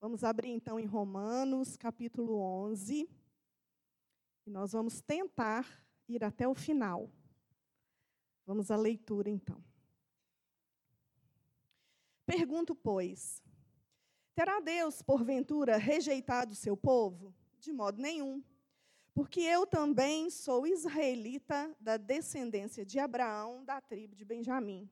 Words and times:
Vamos 0.00 0.22
abrir 0.22 0.50
então 0.50 0.78
em 0.78 0.86
Romanos, 0.86 1.76
capítulo 1.76 2.38
11. 2.38 3.10
E 4.46 4.50
nós 4.50 4.72
vamos 4.72 5.00
tentar 5.00 5.66
ir 6.08 6.22
até 6.22 6.46
o 6.46 6.54
final. 6.54 7.10
Vamos 8.46 8.70
à 8.70 8.76
leitura 8.76 9.28
então. 9.28 9.62
Pergunto, 12.24 12.76
pois: 12.76 13.42
terá 14.36 14.60
Deus, 14.60 15.02
porventura, 15.02 15.76
rejeitado 15.76 16.52
o 16.52 16.56
seu 16.56 16.76
povo? 16.76 17.34
De 17.58 17.72
modo 17.72 18.00
nenhum. 18.00 18.40
Porque 19.12 19.40
eu 19.40 19.66
também 19.66 20.30
sou 20.30 20.64
israelita 20.64 21.74
da 21.80 21.96
descendência 21.96 22.86
de 22.86 23.00
Abraão, 23.00 23.64
da 23.64 23.80
tribo 23.80 24.14
de 24.14 24.24
Benjamim. 24.24 24.88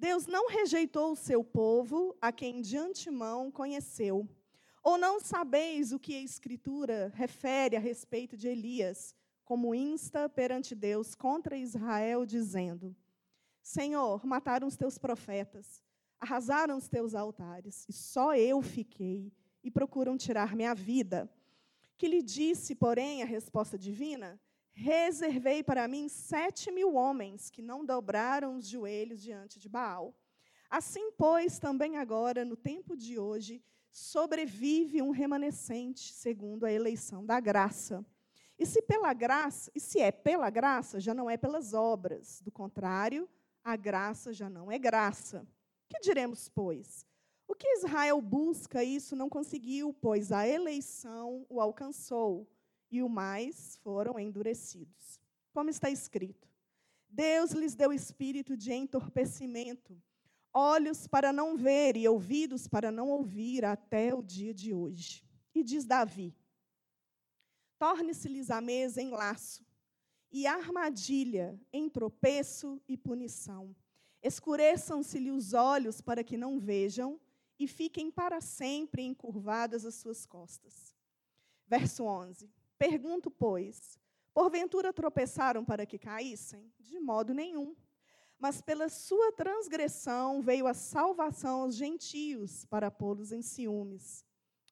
Deus 0.00 0.26
não 0.26 0.48
rejeitou 0.48 1.12
o 1.12 1.16
seu 1.16 1.44
povo, 1.44 2.16
a 2.22 2.32
quem 2.32 2.62
de 2.62 2.78
antemão 2.78 3.50
conheceu. 3.50 4.26
Ou 4.82 4.96
não 4.96 5.20
sabeis 5.20 5.92
o 5.92 5.98
que 5.98 6.14
a 6.16 6.22
Escritura 6.22 7.12
refere 7.14 7.76
a 7.76 7.80
respeito 7.80 8.34
de 8.34 8.48
Elias, 8.48 9.14
como 9.44 9.74
insta 9.74 10.26
perante 10.26 10.74
Deus 10.74 11.14
contra 11.14 11.54
Israel, 11.54 12.24
dizendo: 12.24 12.96
Senhor, 13.62 14.24
mataram 14.24 14.66
os 14.66 14.74
teus 14.74 14.96
profetas, 14.96 15.82
arrasaram 16.18 16.78
os 16.78 16.88
teus 16.88 17.14
altares, 17.14 17.84
e 17.86 17.92
só 17.92 18.34
eu 18.34 18.62
fiquei, 18.62 19.30
e 19.62 19.70
procuram 19.70 20.16
tirar 20.16 20.56
minha 20.56 20.74
vida. 20.74 21.30
Que 21.98 22.08
lhe 22.08 22.22
disse, 22.22 22.74
porém, 22.74 23.22
a 23.22 23.26
resposta 23.26 23.76
divina: 23.76 24.40
reservei 24.80 25.62
para 25.62 25.86
mim 25.86 26.08
sete 26.08 26.70
mil 26.72 26.94
homens 26.94 27.50
que 27.50 27.60
não 27.60 27.84
dobraram 27.84 28.56
os 28.56 28.66
joelhos 28.66 29.20
diante 29.20 29.58
de 29.58 29.68
Baal. 29.68 30.14
Assim, 30.70 31.10
pois, 31.18 31.58
também 31.58 31.98
agora, 31.98 32.46
no 32.46 32.56
tempo 32.56 32.96
de 32.96 33.18
hoje, 33.18 33.62
sobrevive 33.90 35.02
um 35.02 35.10
remanescente, 35.10 36.14
segundo 36.14 36.64
a 36.64 36.72
eleição 36.72 37.26
da 37.26 37.38
graça. 37.38 38.04
E 38.58 38.64
se 38.64 38.80
pela 38.80 39.12
graça, 39.12 39.70
e 39.74 39.80
se 39.80 40.00
é 40.00 40.10
pela 40.10 40.48
graça, 40.48 40.98
já 40.98 41.12
não 41.12 41.28
é 41.28 41.36
pelas 41.36 41.74
obras. 41.74 42.40
Do 42.40 42.50
contrário, 42.50 43.28
a 43.62 43.76
graça 43.76 44.32
já 44.32 44.48
não 44.48 44.72
é 44.72 44.78
graça. 44.78 45.46
Que 45.90 46.00
diremos, 46.00 46.48
pois? 46.48 47.04
O 47.46 47.54
que 47.54 47.68
Israel 47.76 48.18
busca, 48.22 48.82
isso 48.82 49.14
não 49.14 49.28
conseguiu, 49.28 49.92
pois 49.92 50.32
a 50.32 50.48
eleição 50.48 51.44
o 51.50 51.60
alcançou 51.60 52.48
e 52.90 53.02
o 53.02 53.08
mais 53.08 53.76
foram 53.82 54.18
endurecidos. 54.18 55.20
Como 55.52 55.70
está 55.70 55.90
escrito: 55.90 56.48
Deus 57.08 57.52
lhes 57.52 57.74
deu 57.74 57.92
espírito 57.92 58.56
de 58.56 58.72
entorpecimento, 58.72 60.00
olhos 60.52 61.06
para 61.06 61.32
não 61.32 61.56
ver 61.56 61.96
e 61.96 62.08
ouvidos 62.08 62.66
para 62.68 62.90
não 62.90 63.08
ouvir 63.10 63.64
até 63.64 64.14
o 64.14 64.22
dia 64.22 64.54
de 64.54 64.72
hoje. 64.72 65.24
E 65.54 65.62
diz 65.62 65.84
Davi: 65.84 66.34
Torne-se-lhes 67.78 68.50
a 68.50 68.60
mesa 68.60 69.00
em 69.00 69.10
laço, 69.10 69.64
e 70.30 70.46
armadilha 70.46 71.60
em 71.72 71.88
tropeço 71.88 72.80
e 72.86 72.96
punição. 72.96 73.74
Escureçam-se-lhe 74.22 75.30
os 75.30 75.54
olhos 75.54 76.00
para 76.00 76.22
que 76.22 76.36
não 76.36 76.58
vejam, 76.58 77.18
e 77.58 77.66
fiquem 77.66 78.10
para 78.10 78.40
sempre 78.40 79.02
encurvadas 79.02 79.84
as 79.84 79.94
suas 79.96 80.24
costas. 80.24 80.94
Verso 81.66 82.04
11. 82.04 82.50
Pergunto, 82.80 83.30
pois, 83.30 84.00
porventura 84.32 84.90
tropeçaram 84.90 85.62
para 85.62 85.84
que 85.84 85.98
caíssem? 85.98 86.72
De 86.80 86.98
modo 86.98 87.34
nenhum. 87.34 87.76
Mas 88.38 88.62
pela 88.62 88.88
sua 88.88 89.30
transgressão 89.32 90.40
veio 90.40 90.66
a 90.66 90.72
salvação 90.72 91.60
aos 91.60 91.76
gentios 91.76 92.64
para 92.64 92.90
pô-los 92.90 93.32
em 93.32 93.42
ciúmes. 93.42 94.24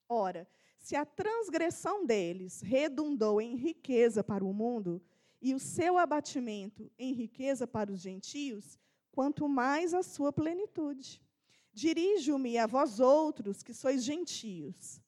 Ora, 0.09 0.49
se 0.79 0.97
a 0.97 1.05
transgressão 1.05 2.07
deles 2.07 2.63
redundou 2.63 3.43
em 3.43 3.57
riqueza 3.57 4.25
para 4.25 4.43
o 4.43 4.55
mundo, 4.55 5.03
e 5.39 5.55
o 5.55 5.59
seu 5.59 5.99
abatimento 5.99 6.91
em 6.99 7.13
riqueza 7.13 7.67
para 7.67 7.93
os 7.93 8.01
gentios, 8.01 8.79
quanto 9.13 9.47
mais 9.47 9.93
a 9.93 10.03
sua 10.03 10.33
plenitude. 10.33 11.23
Dirijo-me 11.75 12.57
a 12.57 12.67
vós 12.67 13.01
outros, 13.01 13.63
que 13.63 13.75
sois 13.75 14.03
gentios. 14.03 14.99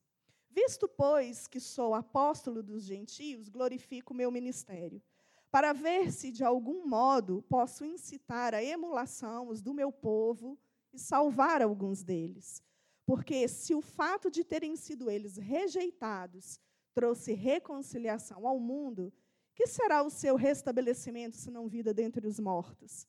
Visto, 0.50 0.88
pois, 0.88 1.46
que 1.46 1.60
sou 1.60 1.94
apóstolo 1.94 2.60
dos 2.60 2.82
gentios, 2.82 3.48
glorifico 3.48 4.12
o 4.12 4.16
meu 4.16 4.32
ministério, 4.32 5.00
para 5.48 5.72
ver 5.72 6.10
se 6.10 6.32
de 6.32 6.42
algum 6.42 6.86
modo 6.86 7.42
posso 7.48 7.84
incitar 7.84 8.52
a 8.52 8.62
emulação 8.62 9.48
os 9.48 9.62
do 9.62 9.72
meu 9.72 9.92
povo 9.92 10.58
e 10.92 10.98
salvar 10.98 11.62
alguns 11.62 12.02
deles. 12.02 12.62
Porque 13.06 13.46
se 13.46 13.74
o 13.74 13.80
fato 13.80 14.28
de 14.28 14.42
terem 14.42 14.74
sido 14.74 15.08
eles 15.08 15.36
rejeitados 15.36 16.60
trouxe 16.92 17.32
reconciliação 17.32 18.46
ao 18.46 18.58
mundo, 18.58 19.12
que 19.54 19.68
será 19.68 20.02
o 20.02 20.10
seu 20.10 20.34
restabelecimento 20.34 21.36
se 21.36 21.50
não 21.50 21.68
vida 21.68 21.94
dentre 21.94 22.26
os 22.26 22.40
mortos? 22.40 23.06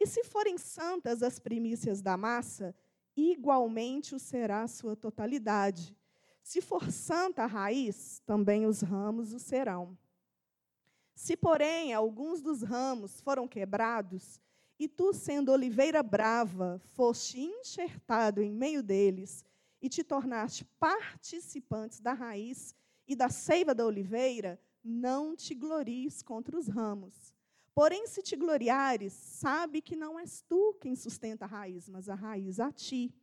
E 0.00 0.06
se 0.06 0.24
forem 0.24 0.58
santas 0.58 1.22
as 1.22 1.38
primícias 1.38 2.02
da 2.02 2.16
massa, 2.16 2.74
igualmente 3.16 4.16
o 4.16 4.18
será 4.18 4.62
a 4.62 4.68
sua 4.68 4.96
totalidade 4.96 5.96
se 6.42 6.60
for 6.60 6.90
santa 6.90 7.44
a 7.44 7.46
raiz, 7.46 8.20
também 8.26 8.66
os 8.66 8.82
ramos 8.82 9.32
o 9.32 9.38
serão. 9.38 9.96
Se, 11.14 11.36
porém, 11.36 11.92
alguns 11.92 12.42
dos 12.42 12.62
ramos 12.62 13.20
foram 13.20 13.46
quebrados, 13.46 14.40
e 14.78 14.88
tu, 14.88 15.12
sendo 15.12 15.52
oliveira 15.52 16.02
brava, 16.02 16.80
foste 16.94 17.40
enxertado 17.40 18.42
em 18.42 18.50
meio 18.50 18.82
deles, 18.82 19.44
e 19.80 19.88
te 19.88 20.02
tornaste 20.02 20.64
participantes 20.78 22.00
da 22.00 22.12
raiz 22.12 22.74
e 23.06 23.14
da 23.14 23.28
seiva 23.28 23.74
da 23.74 23.84
oliveira, 23.84 24.60
não 24.82 25.36
te 25.36 25.54
glories 25.54 26.22
contra 26.22 26.56
os 26.56 26.66
ramos. 26.66 27.34
Porém, 27.74 28.06
se 28.06 28.22
te 28.22 28.36
gloriares, 28.36 29.12
sabe 29.12 29.80
que 29.80 29.96
não 29.96 30.18
és 30.18 30.42
tu 30.42 30.74
quem 30.80 30.94
sustenta 30.94 31.44
a 31.44 31.48
raiz, 31.48 31.88
mas 31.88 32.08
a 32.08 32.14
raiz 32.14 32.60
a 32.60 32.70
ti. 32.70 33.14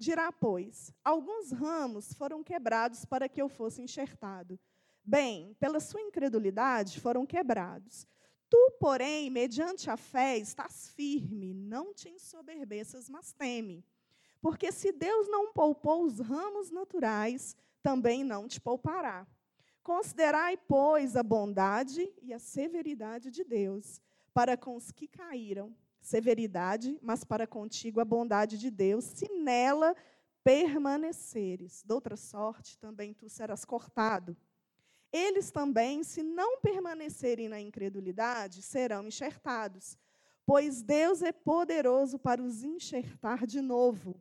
Dirá, 0.00 0.32
pois, 0.32 0.94
alguns 1.04 1.52
ramos 1.52 2.14
foram 2.14 2.42
quebrados 2.42 3.04
para 3.04 3.28
que 3.28 3.42
eu 3.42 3.50
fosse 3.50 3.82
enxertado. 3.82 4.58
Bem, 5.04 5.54
pela 5.60 5.78
sua 5.78 6.00
incredulidade 6.00 6.98
foram 6.98 7.26
quebrados. 7.26 8.06
Tu, 8.48 8.76
porém, 8.80 9.28
mediante 9.28 9.90
a 9.90 9.98
fé, 9.98 10.38
estás 10.38 10.88
firme, 10.88 11.52
não 11.52 11.92
te 11.92 12.08
ensoberbeças, 12.08 13.10
mas 13.10 13.34
teme. 13.34 13.84
Porque 14.40 14.72
se 14.72 14.90
Deus 14.90 15.28
não 15.28 15.52
poupou 15.52 16.06
os 16.06 16.18
ramos 16.18 16.70
naturais, 16.70 17.54
também 17.82 18.24
não 18.24 18.48
te 18.48 18.58
poupará. 18.58 19.26
Considerai, 19.82 20.56
pois, 20.56 21.14
a 21.14 21.22
bondade 21.22 22.10
e 22.22 22.32
a 22.32 22.38
severidade 22.38 23.30
de 23.30 23.44
Deus 23.44 24.00
para 24.32 24.56
com 24.56 24.76
os 24.76 24.90
que 24.90 25.06
caíram, 25.06 25.76
severidade, 26.00 26.98
mas 27.02 27.24
para 27.24 27.46
contigo 27.46 28.00
a 28.00 28.04
bondade 28.04 28.58
de 28.58 28.70
Deus, 28.70 29.04
se 29.04 29.28
nela 29.28 29.94
permaneceres. 30.42 31.82
De 31.84 31.92
outra 31.92 32.16
sorte, 32.16 32.78
também 32.78 33.12
tu 33.12 33.28
serás 33.28 33.64
cortado. 33.64 34.36
Eles 35.12 35.50
também, 35.50 36.02
se 36.02 36.22
não 36.22 36.60
permanecerem 36.60 37.48
na 37.48 37.60
incredulidade, 37.60 38.62
serão 38.62 39.06
enxertados, 39.06 39.98
pois 40.46 40.82
Deus 40.82 41.22
é 41.22 41.32
poderoso 41.32 42.18
para 42.18 42.42
os 42.42 42.62
enxertar 42.62 43.46
de 43.46 43.60
novo. 43.60 44.20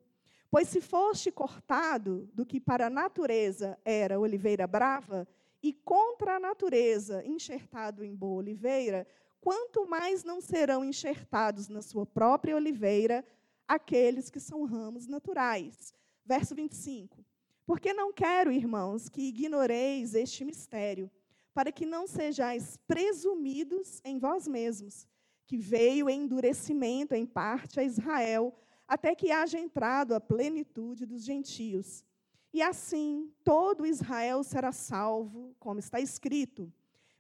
Pois 0.51 0.67
se 0.67 0.81
foste 0.81 1.31
cortado 1.31 2.27
do 2.33 2.43
que 2.45 2.59
para 2.59 2.87
a 2.87 2.89
natureza 2.89 3.77
era 3.85 4.19
oliveira 4.19 4.65
brava, 4.65 5.27
e 5.61 5.73
contra 5.73 6.37
a 6.37 6.39
natureza 6.39 7.23
enxertado 7.25 8.03
em 8.03 8.15
boa 8.15 8.37
oliveira, 8.37 9.05
quanto 9.41 9.87
mais 9.87 10.23
não 10.23 10.41
serão 10.41 10.83
enxertados 10.83 11.67
na 11.67 11.81
sua 11.81 12.05
própria 12.05 12.55
oliveira 12.55 13.25
aqueles 13.67 14.29
que 14.29 14.39
são 14.39 14.65
ramos 14.65 15.07
naturais. 15.07 15.93
Verso 16.25 16.55
25. 16.55 17.23
Porque 17.65 17.93
não 17.93 18.11
quero, 18.11 18.51
irmãos, 18.51 19.09
que 19.09 19.21
ignoreis 19.21 20.15
este 20.15 20.43
mistério, 20.43 21.09
para 21.53 21.71
que 21.71 21.85
não 21.85 22.07
sejais 22.07 22.77
presumidos 22.87 24.01
em 24.03 24.17
vós 24.17 24.47
mesmos, 24.47 25.07
que 25.45 25.57
veio 25.57 26.09
endurecimento 26.09 27.13
em 27.13 27.25
parte 27.25 27.79
a 27.79 27.83
Israel, 27.83 28.53
até 28.87 29.13
que 29.13 29.31
haja 29.31 29.59
entrado 29.59 30.15
a 30.15 30.19
plenitude 30.19 31.05
dos 31.05 31.23
gentios. 31.23 32.03
E 32.51 32.61
assim 32.61 33.31
todo 33.43 33.85
Israel 33.85 34.43
será 34.43 34.71
salvo, 34.71 35.55
como 35.59 35.79
está 35.79 35.99
escrito: 35.99 36.73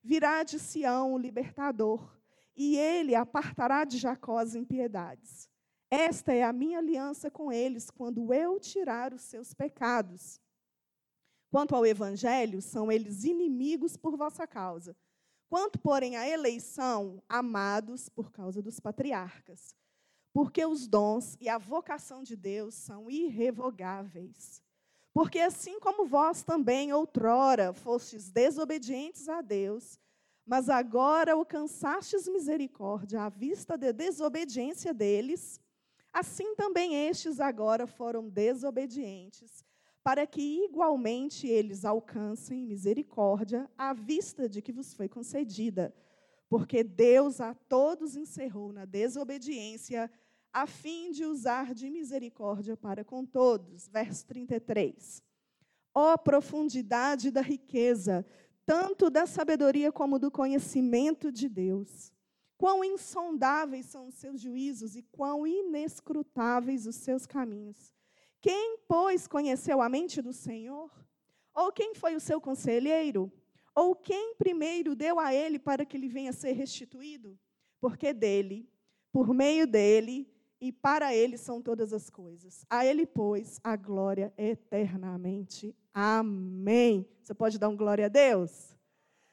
Virá 0.03 0.41
de 0.43 0.57
Sião 0.57 1.13
o 1.13 1.17
libertador, 1.17 2.18
e 2.59 2.75
ele 2.75 3.15
apartará 3.15 3.85
de 3.85 3.97
Jacó 3.97 4.37
as 4.37 4.53
impiedades. 4.53 5.49
Esta 5.89 6.33
é 6.33 6.43
a 6.43 6.51
minha 6.51 6.79
aliança 6.79 7.31
com 7.31 7.49
eles, 7.49 7.89
quando 7.89 8.33
eu 8.33 8.59
tirar 8.59 9.13
os 9.13 9.21
seus 9.21 9.53
pecados. 9.53 10.41
Quanto 11.49 11.73
ao 11.73 11.85
evangelho, 11.85 12.61
são 12.61 12.91
eles 12.91 13.23
inimigos 13.23 13.95
por 13.95 14.17
vossa 14.17 14.45
causa. 14.45 14.93
Quanto, 15.47 15.79
porém, 15.79 16.17
à 16.17 16.27
eleição, 16.27 17.23
amados 17.29 18.09
por 18.09 18.29
causa 18.29 18.61
dos 18.61 18.77
patriarcas. 18.77 19.73
Porque 20.33 20.63
os 20.65 20.85
dons 20.85 21.37
e 21.39 21.47
a 21.47 21.57
vocação 21.57 22.23
de 22.23 22.35
Deus 22.35 22.75
são 22.75 23.09
irrevogáveis. 23.09 24.61
Porque 25.13 25.39
assim 25.39 25.79
como 25.79 26.05
vós 26.05 26.43
também 26.43 26.91
outrora 26.91 27.71
fostes 27.71 28.29
desobedientes 28.29 29.29
a 29.29 29.41
Deus, 29.41 29.97
mas 30.49 30.67
agora 30.67 31.33
alcançastes 31.33 32.27
misericórdia 32.27 33.21
à 33.21 33.29
vista 33.29 33.77
da 33.77 33.91
desobediência 33.91 34.91
deles, 34.91 35.61
assim 36.11 36.55
também 36.55 37.07
estes 37.07 37.39
agora 37.39 37.85
foram 37.85 38.27
desobedientes, 38.27 39.63
para 40.03 40.25
que 40.25 40.65
igualmente 40.65 41.47
eles 41.47 41.85
alcancem 41.85 42.65
misericórdia 42.65 43.69
à 43.77 43.93
vista 43.93 44.49
de 44.49 44.59
que 44.59 44.71
vos 44.71 44.91
foi 44.91 45.07
concedida. 45.07 45.93
Porque 46.49 46.83
Deus 46.83 47.39
a 47.39 47.53
todos 47.53 48.15
encerrou 48.15 48.73
na 48.73 48.85
desobediência, 48.85 50.11
a 50.51 50.65
fim 50.65 51.11
de 51.11 51.25
usar 51.25 51.75
de 51.75 51.91
misericórdia 51.91 52.75
para 52.75 53.05
com 53.05 53.23
todos. 53.23 53.87
Verso 53.87 54.25
33. 54.25 55.21
Ó 55.93 56.13
oh, 56.13 56.17
profundidade 56.17 57.29
da 57.29 57.41
riqueza, 57.41 58.25
tanto 58.69 59.09
da 59.09 59.25
sabedoria 59.25 59.91
como 59.91 60.19
do 60.19 60.29
conhecimento 60.29 61.31
de 61.31 61.49
Deus. 61.49 62.13
Quão 62.55 62.83
insondáveis 62.83 63.87
são 63.87 64.09
os 64.09 64.13
seus 64.13 64.39
juízos 64.39 64.95
e 64.95 65.01
quão 65.01 65.47
inescrutáveis 65.47 66.85
os 66.85 66.97
seus 66.97 67.25
caminhos. 67.25 67.91
Quem, 68.39 68.77
pois, 68.87 69.25
conheceu 69.25 69.81
a 69.81 69.89
mente 69.89 70.21
do 70.21 70.31
Senhor? 70.31 70.91
Ou 71.55 71.71
quem 71.71 71.95
foi 71.95 72.15
o 72.15 72.19
seu 72.19 72.39
conselheiro? 72.39 73.33
Ou 73.73 73.95
quem 73.95 74.35
primeiro 74.35 74.95
deu 74.95 75.19
a 75.19 75.33
ele 75.33 75.57
para 75.57 75.83
que 75.83 75.97
ele 75.97 76.07
venha 76.07 76.29
a 76.29 76.33
ser 76.33 76.51
restituído? 76.51 77.39
Porque 77.81 78.13
dele, 78.13 78.69
por 79.11 79.33
meio 79.33 79.65
dele 79.65 80.31
e 80.61 80.71
para 80.71 81.11
ele 81.11 81.39
são 81.39 81.59
todas 81.59 81.91
as 81.91 82.07
coisas. 82.07 82.67
A 82.69 82.85
ele, 82.85 83.07
pois, 83.07 83.59
a 83.63 83.75
glória 83.75 84.31
eternamente. 84.37 85.75
Amém. 86.01 87.05
Você 87.21 87.33
pode 87.33 87.59
dar 87.59 87.67
um 87.67 87.75
glória 87.75 88.05
a 88.05 88.07
Deus? 88.07 88.73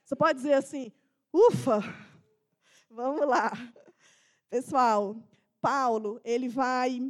Você 0.05 0.17
pode 0.17 0.39
dizer 0.39 0.55
assim: 0.55 0.91
ufa! 1.33 1.81
Vamos 2.91 3.25
lá. 3.25 3.53
Pessoal, 4.51 5.17
Paulo, 5.61 6.21
ele 6.25 6.49
vai 6.49 7.01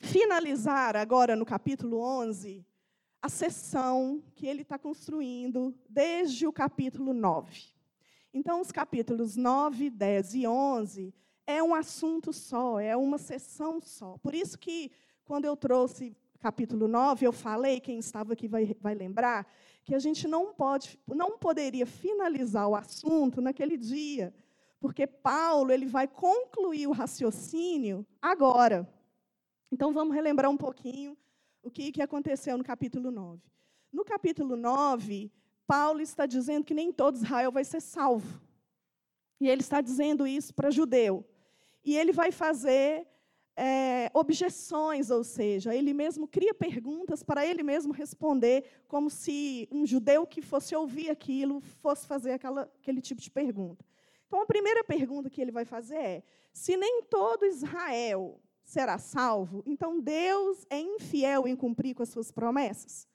finalizar 0.00 0.96
agora 0.96 1.36
no 1.36 1.44
capítulo 1.44 2.00
11 2.00 2.66
a 3.20 3.28
sessão 3.28 4.24
que 4.34 4.46
ele 4.46 4.62
está 4.62 4.78
construindo 4.78 5.78
desde 5.86 6.46
o 6.46 6.52
capítulo 6.52 7.12
9. 7.12 7.62
Então, 8.32 8.62
os 8.62 8.72
capítulos 8.72 9.36
9, 9.36 9.90
10 9.90 10.34
e 10.34 10.46
11 10.46 11.14
é 11.46 11.62
um 11.62 11.74
assunto 11.74 12.32
só, 12.32 12.80
é 12.80 12.96
uma 12.96 13.18
sessão 13.18 13.82
só. 13.82 14.16
Por 14.16 14.34
isso 14.34 14.58
que, 14.58 14.90
quando 15.26 15.44
eu 15.44 15.58
trouxe 15.58 16.16
capítulo 16.46 16.86
9, 16.86 17.26
eu 17.26 17.32
falei, 17.32 17.80
quem 17.80 17.98
estava 17.98 18.34
aqui 18.34 18.46
vai, 18.46 18.72
vai 18.80 18.94
lembrar, 18.94 19.44
que 19.84 19.96
a 19.96 19.98
gente 19.98 20.28
não, 20.28 20.54
pode, 20.54 20.96
não 21.08 21.36
poderia 21.36 21.84
finalizar 21.84 22.68
o 22.68 22.76
assunto 22.76 23.40
naquele 23.40 23.76
dia, 23.76 24.32
porque 24.78 25.08
Paulo 25.08 25.72
ele 25.72 25.86
vai 25.86 26.06
concluir 26.06 26.86
o 26.86 26.92
raciocínio 26.92 28.06
agora. 28.22 28.88
Então, 29.72 29.92
vamos 29.92 30.14
relembrar 30.14 30.48
um 30.48 30.56
pouquinho 30.56 31.16
o 31.64 31.68
que, 31.68 31.90
que 31.90 32.00
aconteceu 32.00 32.56
no 32.56 32.62
capítulo 32.62 33.10
9. 33.10 33.42
No 33.92 34.04
capítulo 34.04 34.54
9, 34.54 35.32
Paulo 35.66 36.00
está 36.00 36.26
dizendo 36.26 36.64
que 36.64 36.74
nem 36.74 36.92
todo 36.92 37.16
Israel 37.16 37.50
vai 37.50 37.64
ser 37.64 37.80
salvo. 37.80 38.40
E 39.40 39.48
ele 39.48 39.62
está 39.62 39.80
dizendo 39.80 40.24
isso 40.28 40.54
para 40.54 40.70
judeu. 40.70 41.28
E 41.84 41.96
ele 41.96 42.12
vai 42.12 42.30
fazer 42.30 43.04
é, 43.56 44.10
objeções, 44.12 45.10
ou 45.10 45.24
seja, 45.24 45.74
ele 45.74 45.94
mesmo 45.94 46.28
cria 46.28 46.52
perguntas 46.52 47.22
para 47.22 47.46
ele 47.46 47.62
mesmo 47.62 47.92
responder, 47.92 48.64
como 48.86 49.08
se 49.08 49.66
um 49.72 49.86
judeu 49.86 50.26
que 50.26 50.42
fosse 50.42 50.76
ouvir 50.76 51.08
aquilo 51.08 51.60
fosse 51.60 52.06
fazer 52.06 52.32
aquela, 52.32 52.70
aquele 52.80 53.00
tipo 53.00 53.20
de 53.20 53.30
pergunta. 53.30 53.84
Então, 54.26 54.42
a 54.42 54.46
primeira 54.46 54.84
pergunta 54.84 55.30
que 55.30 55.40
ele 55.40 55.50
vai 55.50 55.64
fazer 55.64 55.96
é: 55.96 56.22
se 56.52 56.76
nem 56.76 57.02
todo 57.02 57.46
Israel 57.46 58.38
será 58.62 58.98
salvo, 58.98 59.62
então 59.64 60.00
Deus 60.00 60.66
é 60.68 60.78
infiel 60.78 61.46
em 61.46 61.56
cumprir 61.56 61.94
com 61.94 62.02
as 62.02 62.10
suas 62.10 62.30
promessas? 62.30 63.08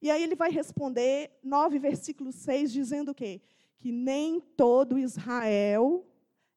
E 0.00 0.10
aí 0.10 0.22
ele 0.22 0.34
vai 0.34 0.50
responder, 0.50 1.30
9, 1.42 1.78
versículo 1.78 2.30
6, 2.30 2.72
dizendo 2.72 3.12
o 3.12 3.14
quê? 3.14 3.40
Que 3.78 3.90
nem 3.90 4.40
todo 4.40 4.98
Israel 4.98 6.06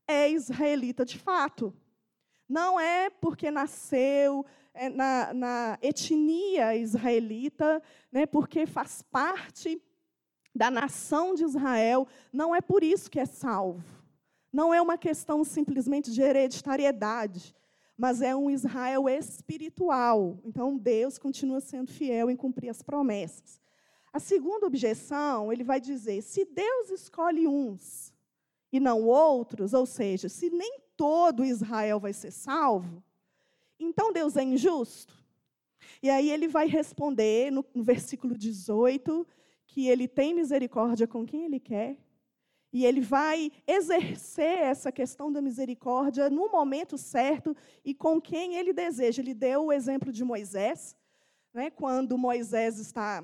é 0.08 0.30
israelita 0.30 1.06
de 1.06 1.18
fato. 1.18 1.74
Não 2.48 2.80
é 2.80 3.10
porque 3.10 3.50
nasceu 3.50 4.46
é, 4.74 4.90
na, 4.90 5.34
na, 5.34 5.80
etnia 5.82 6.76
israelita, 6.76 7.82
né, 8.12 8.26
porque 8.26 8.66
faz 8.66 9.02
parte 9.02 9.82
da 10.54 10.70
nação 10.72 11.34
de 11.34 11.44
Israel, 11.44 12.08
não 12.32 12.56
é 12.56 12.62
por 12.62 12.84
isso 12.84 13.10
que 13.10 13.20
é 13.20 13.26
salvo. 13.26 13.84
Não 14.52 14.74
é 14.74 14.82
uma 14.82 14.98
questão 14.98 15.44
simplesmente 15.44 16.12
de 16.12 16.22
hereditariedade, 16.22 17.54
mas 17.98 18.22
é 18.22 18.34
um 18.36 18.50
Israel 18.50 19.10
espiritual. 19.10 20.40
Então, 20.46 20.78
Deus 20.78 21.18
continua 21.18 21.60
sendo 21.60 21.92
fiel 21.92 22.30
em 22.30 22.38
cumprir 22.38 22.70
as 22.70 22.82
promessas. 22.82 23.60
A 24.14 24.20
segunda 24.20 24.66
objeção, 24.66 25.52
ele 25.52 25.64
vai 25.64 25.82
dizer: 25.82 26.22
se 26.22 26.46
Deus 26.46 26.90
escolhe 26.90 27.46
uns 27.46 28.14
e 28.72 28.80
não 28.80 29.04
outros, 29.04 29.74
ou 29.74 29.86
seja, 29.86 30.30
se 30.30 30.50
nem 30.50 30.85
todo 30.98 31.46
Israel 31.46 32.00
vai 32.00 32.14
ser 32.14 32.32
salvo, 32.32 33.04
então 33.80 34.14
Deus 34.14 34.36
é 34.38 34.44
injusto? 34.44 35.14
E 36.02 36.10
aí 36.10 36.30
ele 36.30 36.48
vai 36.48 36.68
responder 36.68 37.52
no, 37.52 37.66
no 37.74 37.84
versículo 37.84 38.38
18 38.38 39.28
que 39.68 39.88
ele 39.88 40.08
tem 40.08 40.34
misericórdia 40.34 41.08
com 41.08 41.26
quem 41.26 41.46
ele 41.46 41.60
quer, 41.60 41.98
e 42.76 42.86
ele 42.86 43.00
vai 43.00 43.54
exercer 43.66 44.60
essa 44.60 44.92
questão 44.92 45.32
da 45.32 45.42
misericórdia 45.42 46.30
no 46.30 46.50
momento 46.52 46.98
certo 46.98 47.56
e 47.86 47.94
com 47.94 48.20
quem 48.20 48.56
ele 48.56 48.74
deseja. 48.74 49.22
Ele 49.22 49.34
deu 49.34 49.68
o 49.68 49.72
exemplo 49.72 50.12
de 50.12 50.26
Moisés, 50.26 50.94
né, 51.54 51.70
quando 51.70 52.18
Moisés 52.18 52.78
está 52.78 53.24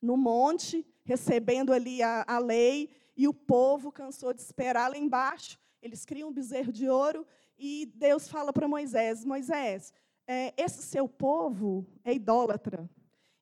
no 0.00 0.14
monte, 0.14 0.86
recebendo 1.04 1.72
ali 1.72 2.02
a, 2.02 2.22
a 2.28 2.38
lei, 2.38 2.90
e 3.16 3.26
o 3.26 3.32
povo 3.32 3.90
cansou 3.90 4.34
de 4.34 4.42
esperar 4.42 4.90
lá 4.90 4.98
embaixo. 4.98 5.58
Eles 5.82 6.04
criam 6.04 6.28
um 6.28 6.32
bezerro 6.32 6.72
de 6.72 6.88
ouro 6.88 7.26
e 7.58 7.92
Deus 7.94 8.28
fala 8.28 8.52
para 8.52 8.68
Moisés: 8.68 9.24
Moisés, 9.24 9.92
é, 10.26 10.54
esse 10.56 10.82
seu 10.82 11.08
povo 11.08 11.86
é 12.04 12.12
idólatra. 12.12 12.88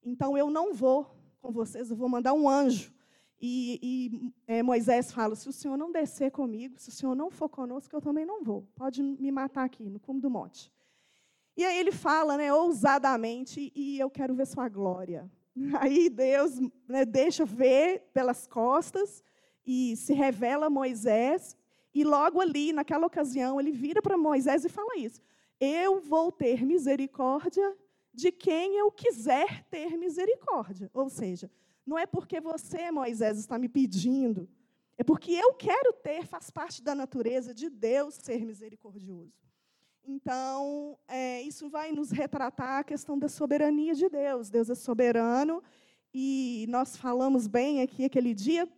Então 0.02 0.36
eu 0.36 0.50
não 0.50 0.72
vou 0.72 1.14
com 1.40 1.52
vocês, 1.52 1.90
eu 1.90 1.96
vou 1.96 2.08
mandar 2.08 2.32
um 2.32 2.48
anjo. 2.48 2.92
E, 3.40 3.78
e 3.82 4.32
é, 4.46 4.62
Moisés 4.62 5.12
fala: 5.12 5.34
se 5.36 5.48
o 5.48 5.52
senhor 5.52 5.76
não 5.76 5.92
descer 5.92 6.30
comigo, 6.30 6.78
se 6.78 6.88
o 6.88 6.92
senhor 6.92 7.14
não 7.14 7.30
for 7.30 7.48
conosco, 7.48 7.94
eu 7.94 8.00
também 8.00 8.24
não 8.24 8.42
vou. 8.42 8.66
Pode 8.74 9.02
me 9.02 9.30
matar 9.30 9.64
aqui 9.64 9.88
no 9.88 10.00
cume 10.00 10.20
do 10.20 10.30
monte. 10.30 10.72
E 11.56 11.64
aí 11.64 11.76
ele 11.76 11.90
fala, 11.90 12.36
né, 12.36 12.54
ousadamente, 12.54 13.72
e 13.74 13.98
eu 13.98 14.08
quero 14.08 14.32
ver 14.32 14.46
sua 14.46 14.68
glória. 14.68 15.28
Aí 15.80 16.08
Deus 16.08 16.52
né, 16.86 17.04
deixa 17.04 17.44
ver 17.44 18.08
pelas 18.12 18.46
costas 18.46 19.24
e 19.66 19.96
se 19.96 20.12
revela 20.12 20.66
a 20.66 20.70
Moisés, 20.70 21.56
e 21.98 22.04
logo 22.04 22.40
ali, 22.40 22.72
naquela 22.72 23.08
ocasião, 23.08 23.58
ele 23.58 23.72
vira 23.72 24.00
para 24.00 24.16
Moisés 24.16 24.64
e 24.64 24.68
fala 24.68 24.96
isso: 24.96 25.20
Eu 25.58 25.98
vou 25.98 26.30
ter 26.30 26.64
misericórdia 26.64 27.76
de 28.14 28.30
quem 28.30 28.76
eu 28.76 28.88
quiser 28.92 29.64
ter 29.64 29.96
misericórdia. 29.96 30.88
Ou 30.94 31.10
seja, 31.10 31.50
não 31.84 31.98
é 31.98 32.06
porque 32.06 32.40
você, 32.40 32.92
Moisés, 32.92 33.36
está 33.36 33.58
me 33.58 33.68
pedindo, 33.68 34.48
é 34.96 35.02
porque 35.02 35.32
eu 35.32 35.52
quero 35.54 35.92
ter, 35.92 36.24
faz 36.24 36.52
parte 36.52 36.84
da 36.84 36.94
natureza 36.94 37.52
de 37.52 37.68
Deus 37.68 38.14
ser 38.14 38.44
misericordioso. 38.46 39.34
Então, 40.04 40.96
é, 41.08 41.42
isso 41.42 41.68
vai 41.68 41.90
nos 41.90 42.12
retratar 42.12 42.78
a 42.78 42.84
questão 42.84 43.18
da 43.18 43.28
soberania 43.28 43.92
de 43.92 44.08
Deus. 44.08 44.50
Deus 44.50 44.70
é 44.70 44.76
soberano, 44.76 45.60
e 46.14 46.64
nós 46.68 46.96
falamos 46.96 47.48
bem 47.48 47.82
aqui 47.82 48.04
aquele 48.04 48.32
dia 48.34 48.68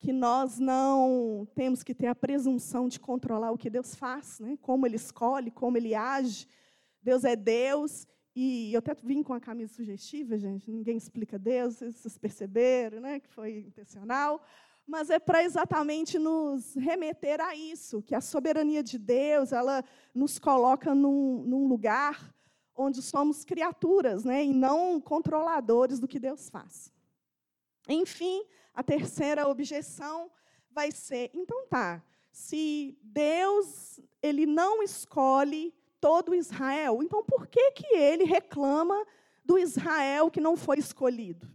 que 0.00 0.12
nós 0.14 0.58
não 0.58 1.46
temos 1.54 1.82
que 1.82 1.94
ter 1.94 2.06
a 2.06 2.14
presunção 2.14 2.88
de 2.88 2.98
controlar 2.98 3.52
o 3.52 3.58
que 3.58 3.68
Deus 3.68 3.94
faz, 3.94 4.40
né? 4.40 4.56
como 4.62 4.86
Ele 4.86 4.96
escolhe, 4.96 5.50
como 5.50 5.76
Ele 5.76 5.94
age. 5.94 6.48
Deus 7.02 7.22
é 7.22 7.36
Deus. 7.36 8.08
E 8.34 8.72
eu 8.72 8.78
até 8.78 8.94
vim 8.94 9.22
com 9.22 9.34
a 9.34 9.40
camisa 9.40 9.74
sugestiva, 9.74 10.38
gente. 10.38 10.70
Ninguém 10.70 10.96
explica 10.96 11.38
Deus, 11.38 11.80
vocês 11.80 12.16
perceberam 12.16 13.00
né? 13.00 13.20
que 13.20 13.28
foi 13.28 13.58
intencional. 13.58 14.42
Mas 14.86 15.10
é 15.10 15.18
para 15.18 15.44
exatamente 15.44 16.18
nos 16.18 16.74
remeter 16.74 17.38
a 17.40 17.54
isso, 17.54 18.02
que 18.02 18.14
a 18.14 18.22
soberania 18.22 18.82
de 18.82 18.98
Deus 18.98 19.52
ela 19.52 19.84
nos 20.14 20.38
coloca 20.38 20.94
num, 20.94 21.44
num 21.44 21.68
lugar 21.68 22.34
onde 22.74 23.02
somos 23.02 23.44
criaturas 23.44 24.24
né? 24.24 24.46
e 24.46 24.54
não 24.54 24.98
controladores 24.98 26.00
do 26.00 26.08
que 26.08 26.18
Deus 26.18 26.48
faz. 26.48 26.90
Enfim, 27.86 28.42
a 28.80 28.82
terceira 28.82 29.46
objeção 29.46 30.30
vai 30.70 30.90
ser: 30.90 31.30
então 31.34 31.66
tá, 31.68 32.02
se 32.32 32.98
Deus 33.02 34.00
ele 34.22 34.46
não 34.46 34.82
escolhe 34.82 35.74
todo 36.00 36.34
Israel, 36.34 37.02
então 37.02 37.22
por 37.22 37.46
que 37.46 37.72
que 37.72 37.94
ele 37.94 38.24
reclama 38.24 39.06
do 39.44 39.58
Israel 39.58 40.30
que 40.30 40.40
não 40.40 40.56
foi 40.56 40.78
escolhido? 40.78 41.46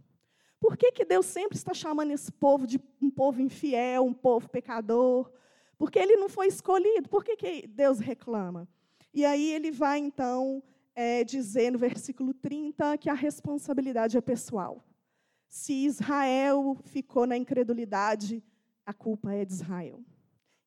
Por 0.60 0.76
que, 0.76 0.90
que 0.92 1.04
Deus 1.04 1.26
sempre 1.26 1.56
está 1.56 1.74
chamando 1.74 2.12
esse 2.12 2.32
povo 2.32 2.66
de 2.66 2.80
um 3.02 3.10
povo 3.10 3.42
infiel, 3.42 4.04
um 4.04 4.14
povo 4.14 4.48
pecador? 4.48 5.30
Porque 5.76 5.98
ele 5.98 6.16
não 6.16 6.28
foi 6.28 6.46
escolhido. 6.46 7.08
Por 7.08 7.22
que, 7.22 7.36
que 7.36 7.66
Deus 7.66 7.98
reclama? 7.98 8.66
E 9.12 9.24
aí 9.24 9.52
ele 9.52 9.70
vai, 9.70 9.98
então, 9.98 10.62
é, 10.94 11.22
dizer 11.24 11.70
no 11.70 11.78
versículo 11.78 12.32
30 12.32 12.96
que 12.96 13.10
a 13.10 13.14
responsabilidade 13.14 14.16
é 14.16 14.20
pessoal. 14.20 14.82
Se 15.48 15.72
Israel 15.84 16.76
ficou 16.84 17.26
na 17.26 17.36
incredulidade, 17.36 18.42
a 18.84 18.92
culpa 18.92 19.32
é 19.32 19.44
de 19.44 19.52
Israel. 19.52 20.04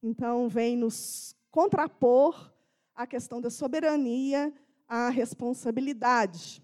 Então, 0.01 0.47
vem 0.47 0.77
nos 0.77 1.35
contrapor 1.51 2.53
a 2.95 3.05
questão 3.07 3.41
da 3.41 3.49
soberania 3.49 4.53
à 4.87 5.09
responsabilidade. 5.09 6.63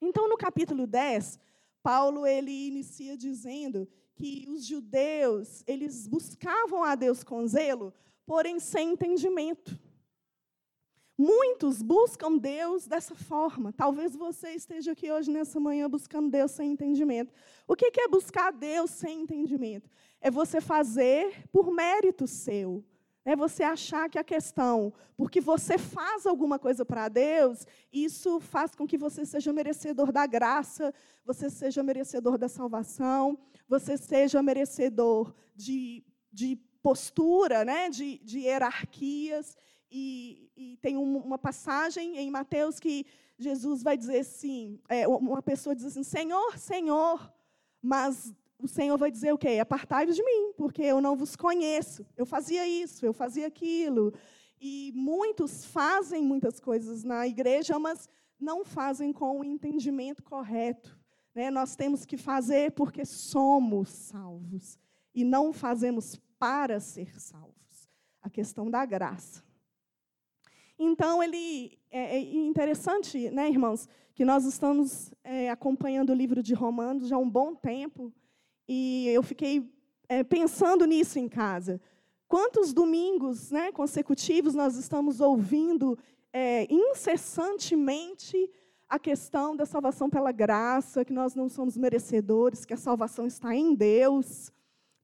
Então, 0.00 0.28
no 0.28 0.36
capítulo 0.36 0.86
10, 0.86 1.38
Paulo 1.82 2.26
ele 2.26 2.68
inicia 2.68 3.16
dizendo 3.16 3.88
que 4.14 4.46
os 4.48 4.66
judeus, 4.66 5.64
eles 5.66 6.06
buscavam 6.06 6.84
a 6.84 6.94
Deus 6.94 7.24
com 7.24 7.46
zelo, 7.46 7.92
porém 8.26 8.60
sem 8.60 8.92
entendimento. 8.92 9.78
Muitos 11.22 11.82
buscam 11.82 12.38
Deus 12.38 12.86
dessa 12.86 13.14
forma. 13.14 13.74
Talvez 13.74 14.16
você 14.16 14.52
esteja 14.52 14.92
aqui 14.92 15.12
hoje, 15.12 15.30
nessa 15.30 15.60
manhã, 15.60 15.86
buscando 15.86 16.30
Deus 16.30 16.50
sem 16.52 16.72
entendimento. 16.72 17.30
O 17.68 17.76
que 17.76 17.92
é 18.00 18.08
buscar 18.08 18.50
Deus 18.50 18.90
sem 18.90 19.20
entendimento? 19.20 19.90
É 20.18 20.30
você 20.30 20.62
fazer 20.62 21.46
por 21.52 21.70
mérito 21.70 22.26
seu. 22.26 22.82
É 23.22 23.36
você 23.36 23.62
achar 23.62 24.08
que 24.08 24.18
a 24.18 24.24
questão, 24.24 24.94
porque 25.14 25.42
você 25.42 25.76
faz 25.76 26.24
alguma 26.24 26.58
coisa 26.58 26.86
para 26.86 27.06
Deus, 27.06 27.66
isso 27.92 28.40
faz 28.40 28.74
com 28.74 28.86
que 28.86 28.96
você 28.96 29.26
seja 29.26 29.52
merecedor 29.52 30.10
da 30.10 30.26
graça, 30.26 30.90
você 31.22 31.50
seja 31.50 31.82
merecedor 31.82 32.38
da 32.38 32.48
salvação, 32.48 33.38
você 33.68 33.98
seja 33.98 34.42
merecedor 34.42 35.34
de, 35.54 36.02
de 36.32 36.56
postura, 36.82 37.62
né, 37.62 37.90
de, 37.90 38.16
de 38.24 38.38
hierarquias. 38.38 39.54
E, 39.90 40.50
e 40.56 40.76
tem 40.76 40.96
um, 40.96 41.16
uma 41.18 41.38
passagem 41.38 42.16
em 42.16 42.30
Mateus 42.30 42.78
que 42.78 43.04
Jesus 43.38 43.82
vai 43.82 43.96
dizer 43.96 44.20
assim: 44.20 44.78
é, 44.88 45.08
uma 45.08 45.42
pessoa 45.42 45.74
diz 45.74 45.84
assim, 45.84 46.02
Senhor, 46.02 46.56
Senhor, 46.58 47.32
mas 47.82 48.32
o 48.58 48.68
Senhor 48.68 48.96
vai 48.98 49.10
dizer 49.10 49.32
o 49.32 49.38
quê? 49.38 49.58
Apartai-vos 49.60 50.14
de 50.14 50.22
mim, 50.22 50.52
porque 50.56 50.82
eu 50.82 51.00
não 51.00 51.16
vos 51.16 51.34
conheço. 51.34 52.06
Eu 52.16 52.26
fazia 52.26 52.66
isso, 52.68 53.04
eu 53.04 53.12
fazia 53.12 53.46
aquilo. 53.46 54.12
E 54.60 54.92
muitos 54.94 55.64
fazem 55.64 56.22
muitas 56.22 56.60
coisas 56.60 57.02
na 57.02 57.26
igreja, 57.26 57.78
mas 57.78 58.08
não 58.38 58.64
fazem 58.64 59.12
com 59.12 59.40
o 59.40 59.44
entendimento 59.44 60.22
correto. 60.22 60.98
Né? 61.34 61.50
Nós 61.50 61.74
temos 61.74 62.04
que 62.04 62.16
fazer 62.16 62.72
porque 62.72 63.04
somos 63.04 63.88
salvos 63.88 64.78
e 65.14 65.24
não 65.24 65.52
fazemos 65.52 66.20
para 66.38 66.78
ser 66.78 67.18
salvos. 67.20 67.88
A 68.22 68.28
questão 68.28 68.70
da 68.70 68.84
graça. 68.84 69.42
Então, 70.82 71.22
ele 71.22 71.78
é, 71.90 72.16
é 72.16 72.20
interessante, 72.20 73.28
né, 73.28 73.50
irmãos, 73.50 73.86
que 74.14 74.24
nós 74.24 74.46
estamos 74.46 75.12
é, 75.22 75.50
acompanhando 75.50 76.08
o 76.08 76.14
livro 76.14 76.42
de 76.42 76.54
Romanos 76.54 77.06
já 77.06 77.16
há 77.16 77.18
um 77.18 77.28
bom 77.28 77.54
tempo, 77.54 78.10
e 78.66 79.06
eu 79.08 79.22
fiquei 79.22 79.70
é, 80.08 80.24
pensando 80.24 80.86
nisso 80.86 81.18
em 81.18 81.28
casa. 81.28 81.78
Quantos 82.26 82.72
domingos 82.72 83.50
né, 83.50 83.70
consecutivos 83.72 84.54
nós 84.54 84.76
estamos 84.76 85.20
ouvindo 85.20 85.98
é, 86.32 86.66
incessantemente 86.72 88.50
a 88.88 88.98
questão 88.98 89.54
da 89.54 89.66
salvação 89.66 90.08
pela 90.08 90.32
graça, 90.32 91.04
que 91.04 91.12
nós 91.12 91.34
não 91.34 91.50
somos 91.50 91.76
merecedores, 91.76 92.64
que 92.64 92.72
a 92.72 92.78
salvação 92.78 93.26
está 93.26 93.54
em 93.54 93.74
Deus, 93.74 94.50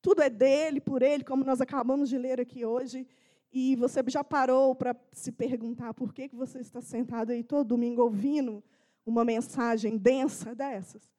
tudo 0.00 0.23
é 0.23 0.30
dele, 0.30 0.80
por 0.80 1.02
ele, 1.02 1.23
como 1.23 1.45
nós 1.45 1.61
acabamos 1.61 2.09
de 2.09 2.16
ler 2.16 2.40
aqui 2.40 2.64
hoje. 2.64 3.06
E 3.53 3.76
você 3.76 4.03
já 4.07 4.23
parou 4.23 4.75
para 4.75 4.95
se 5.12 5.33
perguntar 5.33 5.95
por 5.95 6.12
que, 6.12 6.29
que 6.29 6.37
você 6.37 6.61
está 6.61 6.81
sentado 6.81 7.31
aí 7.31 7.43
todo 7.43 7.69
domingo 7.69 8.03
ouvindo 8.03 8.62
uma 9.05 9.25
mensagem 9.25 9.97
densa 9.97 10.55
dessas? 10.55 11.11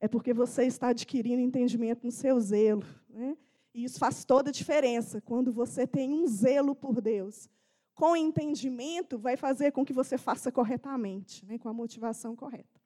É 0.00 0.08
porque 0.08 0.34
você 0.34 0.64
está 0.64 0.88
adquirindo 0.88 1.40
entendimento 1.40 2.04
no 2.04 2.12
seu 2.12 2.38
zelo. 2.40 2.84
Né? 3.08 3.36
E 3.72 3.84
isso 3.84 3.98
faz 3.98 4.24
toda 4.24 4.50
a 4.50 4.52
diferença 4.52 5.20
quando 5.20 5.52
você 5.52 5.86
tem 5.86 6.12
um 6.12 6.26
zelo 6.26 6.74
por 6.74 7.00
Deus. 7.00 7.48
Com 7.94 8.16
entendimento, 8.16 9.18
vai 9.18 9.36
fazer 9.36 9.70
com 9.70 9.84
que 9.84 9.92
você 9.92 10.18
faça 10.18 10.50
corretamente, 10.50 11.46
né? 11.46 11.58
com 11.58 11.68
a 11.68 11.72
motivação 11.72 12.34
correta. 12.34 12.80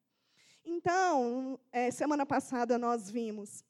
Então, 0.63 1.59
é, 1.71 1.89
semana 1.89 2.25
passada 2.25 2.77
nós 2.77 3.09
vimos 3.09 3.63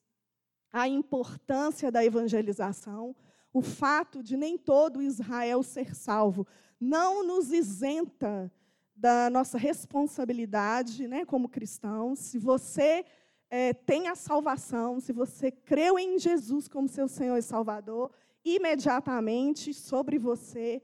a 0.71 0.87
importância 0.87 1.91
da 1.91 2.03
evangelização 2.03 3.15
o 3.53 3.61
fato 3.61 4.21
de 4.21 4.37
nem 4.37 4.57
todo 4.57 5.01
Israel 5.01 5.63
ser 5.63 5.95
salvo 5.95 6.45
não 6.79 7.25
nos 7.25 7.51
isenta 7.51 8.51
da 8.95 9.29
nossa 9.29 9.57
responsabilidade 9.57 11.07
né, 11.07 11.25
como 11.25 11.49
cristãos. 11.49 12.19
Se 12.19 12.37
você 12.37 13.05
é, 13.49 13.73
tem 13.73 14.07
a 14.07 14.15
salvação, 14.15 14.99
se 14.99 15.11
você 15.11 15.51
creu 15.51 15.97
em 15.97 16.19
Jesus 16.19 16.67
como 16.67 16.87
seu 16.87 17.07
Senhor 17.07 17.37
e 17.37 17.41
Salvador, 17.41 18.11
imediatamente 18.43 19.73
sobre 19.73 20.17
você 20.17 20.81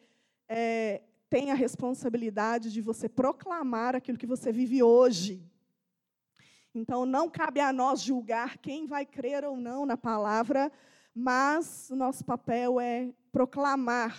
é, 0.48 1.02
tem 1.30 1.52
a 1.52 1.56
responsabilidade 1.56 2.72
de 2.72 2.82
você 2.82 3.10
proclamar 3.10 3.96
aquilo 3.96 4.18
que 4.18 4.28
você 4.28 4.52
vive 4.52 4.82
hoje. 4.82 5.44
Então, 6.74 7.06
não 7.06 7.30
cabe 7.30 7.60
a 7.60 7.72
nós 7.72 8.02
julgar 8.02 8.58
quem 8.58 8.86
vai 8.86 9.06
crer 9.06 9.46
ou 9.46 9.56
não 9.56 9.86
na 9.86 9.96
palavra 9.96 10.72
mas 11.16 11.90
o 11.90 11.96
nosso 11.96 12.26
papel 12.26 12.78
é 12.78 13.14
proclamar. 13.32 14.14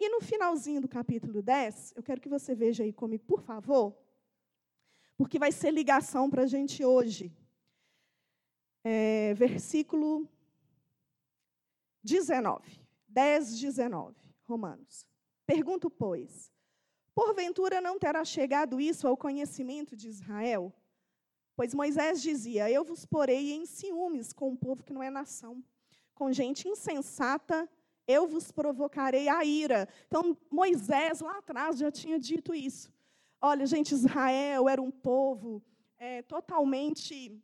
E 0.00 0.08
no 0.08 0.22
finalzinho 0.22 0.80
do 0.80 0.88
capítulo 0.88 1.42
10, 1.42 1.92
eu 1.94 2.02
quero 2.02 2.22
que 2.22 2.28
você 2.28 2.54
veja 2.54 2.82
aí 2.82 2.92
comigo, 2.92 3.22
por 3.24 3.42
favor, 3.42 3.94
porque 5.14 5.38
vai 5.38 5.52
ser 5.52 5.70
ligação 5.70 6.30
para 6.30 6.44
a 6.44 6.46
gente 6.46 6.82
hoje. 6.82 7.30
É, 8.82 9.34
versículo 9.34 10.26
19, 12.02 12.80
10, 13.06 13.60
19, 13.60 14.16
Romanos. 14.44 15.06
Pergunto, 15.46 15.88
pois, 15.90 16.50
porventura 17.14 17.80
não 17.80 17.98
terá 17.98 18.24
chegado 18.24 18.80
isso 18.80 19.06
ao 19.06 19.16
conhecimento 19.16 19.94
de 19.94 20.08
Israel? 20.08 20.72
Pois 21.54 21.74
Moisés 21.74 22.22
dizia: 22.22 22.70
Eu 22.70 22.84
vos 22.84 23.04
porei 23.04 23.52
em 23.52 23.66
ciúmes 23.66 24.32
com 24.32 24.50
um 24.50 24.56
povo 24.56 24.82
que 24.82 24.92
não 24.92 25.02
é 25.02 25.10
nação 25.10 25.62
com 26.14 26.32
gente 26.32 26.68
insensata, 26.68 27.68
eu 28.06 28.26
vos 28.26 28.50
provocarei 28.50 29.28
a 29.28 29.44
ira. 29.44 29.88
Então, 30.06 30.36
Moisés, 30.50 31.20
lá 31.20 31.38
atrás, 31.38 31.78
já 31.78 31.90
tinha 31.90 32.18
dito 32.18 32.54
isso. 32.54 32.92
Olha, 33.40 33.66
gente, 33.66 33.92
Israel 33.92 34.68
era 34.68 34.80
um 34.80 34.90
povo 34.90 35.62
é, 35.98 36.22
totalmente 36.22 37.40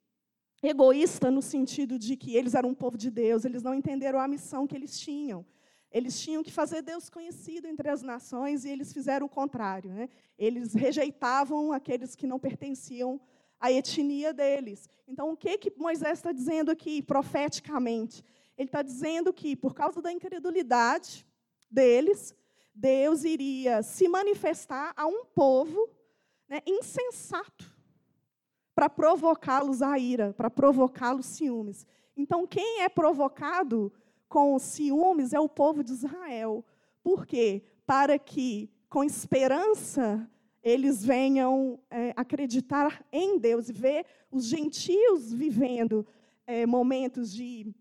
egoísta 0.62 1.30
no 1.30 1.40
sentido 1.40 1.98
de 1.98 2.16
que 2.16 2.36
eles 2.36 2.54
eram 2.54 2.70
um 2.70 2.74
povo 2.74 2.96
de 2.96 3.10
Deus, 3.10 3.44
eles 3.44 3.62
não 3.62 3.74
entenderam 3.74 4.18
a 4.18 4.26
missão 4.26 4.66
que 4.66 4.74
eles 4.74 4.98
tinham. 4.98 5.44
Eles 5.90 6.20
tinham 6.20 6.42
que 6.42 6.52
fazer 6.52 6.82
Deus 6.82 7.08
conhecido 7.08 7.66
entre 7.66 7.88
as 7.88 8.02
nações 8.02 8.64
e 8.64 8.68
eles 8.68 8.92
fizeram 8.92 9.26
o 9.26 9.28
contrário. 9.28 9.90
Né? 9.90 10.08
Eles 10.38 10.74
rejeitavam 10.74 11.72
aqueles 11.72 12.14
que 12.14 12.26
não 12.26 12.38
pertenciam 12.38 13.20
à 13.58 13.72
etnia 13.72 14.32
deles. 14.34 14.88
Então, 15.06 15.32
o 15.32 15.36
que, 15.36 15.56
que 15.56 15.72
Moisés 15.76 16.18
está 16.18 16.30
dizendo 16.30 16.70
aqui, 16.70 17.02
profeticamente? 17.02 18.22
Ele 18.58 18.66
está 18.68 18.82
dizendo 18.82 19.32
que, 19.32 19.54
por 19.54 19.72
causa 19.72 20.02
da 20.02 20.12
incredulidade 20.12 21.24
deles, 21.70 22.34
Deus 22.74 23.22
iria 23.22 23.84
se 23.84 24.08
manifestar 24.08 24.92
a 24.96 25.06
um 25.06 25.24
povo 25.24 25.88
né, 26.48 26.60
insensato 26.66 27.72
para 28.74 28.88
provocá-los 28.88 29.80
à 29.80 29.96
ira, 29.96 30.32
para 30.32 30.50
provocá-los 30.50 31.26
ciúmes. 31.26 31.86
Então, 32.16 32.46
quem 32.46 32.82
é 32.82 32.88
provocado 32.88 33.92
com 34.28 34.58
ciúmes 34.58 35.32
é 35.32 35.38
o 35.38 35.48
povo 35.48 35.84
de 35.84 35.92
Israel. 35.92 36.64
Por 37.02 37.26
quê? 37.26 37.62
Para 37.86 38.18
que, 38.18 38.68
com 38.88 39.04
esperança, 39.04 40.28
eles 40.62 41.04
venham 41.04 41.78
é, 41.90 42.12
acreditar 42.16 43.04
em 43.12 43.38
Deus 43.38 43.68
e 43.68 43.72
ver 43.72 44.04
os 44.30 44.46
gentios 44.46 45.32
vivendo 45.32 46.04
é, 46.46 46.66
momentos 46.66 47.32
de 47.32 47.72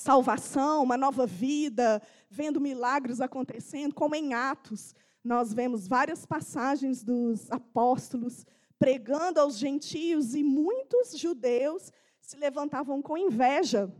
salvação, 0.00 0.82
uma 0.82 0.96
nova 0.96 1.26
vida, 1.26 2.00
vendo 2.30 2.58
milagres 2.58 3.20
acontecendo, 3.20 3.94
como 3.94 4.14
em 4.14 4.32
Atos. 4.32 4.94
Nós 5.22 5.52
vemos 5.52 5.86
várias 5.86 6.24
passagens 6.24 7.04
dos 7.04 7.50
apóstolos 7.52 8.46
pregando 8.78 9.38
aos 9.38 9.58
gentios 9.58 10.34
e 10.34 10.42
muitos 10.42 11.18
judeus 11.18 11.92
se 12.18 12.38
levantavam 12.38 13.02
com 13.02 13.14
inveja 13.14 13.92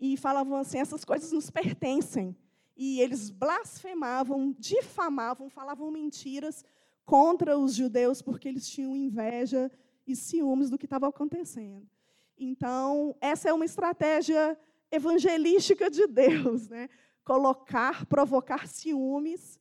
e 0.00 0.16
falavam 0.16 0.56
assim: 0.56 0.78
essas 0.78 1.04
coisas 1.04 1.30
nos 1.30 1.48
pertencem. 1.48 2.36
E 2.76 3.00
eles 3.00 3.30
blasfemavam, 3.30 4.52
difamavam, 4.58 5.48
falavam 5.48 5.92
mentiras 5.92 6.64
contra 7.04 7.56
os 7.56 7.74
judeus 7.74 8.20
porque 8.20 8.48
eles 8.48 8.68
tinham 8.68 8.96
inveja 8.96 9.70
e 10.04 10.16
ciúmes 10.16 10.70
do 10.70 10.78
que 10.78 10.86
estava 10.86 11.06
acontecendo. 11.06 11.88
Então, 12.36 13.14
essa 13.20 13.48
é 13.48 13.52
uma 13.52 13.64
estratégia 13.64 14.58
evangelística 14.92 15.90
de 15.90 16.06
Deus, 16.06 16.68
né? 16.68 16.88
Colocar, 17.24 18.06
provocar 18.06 18.68
ciúmes 18.68 19.58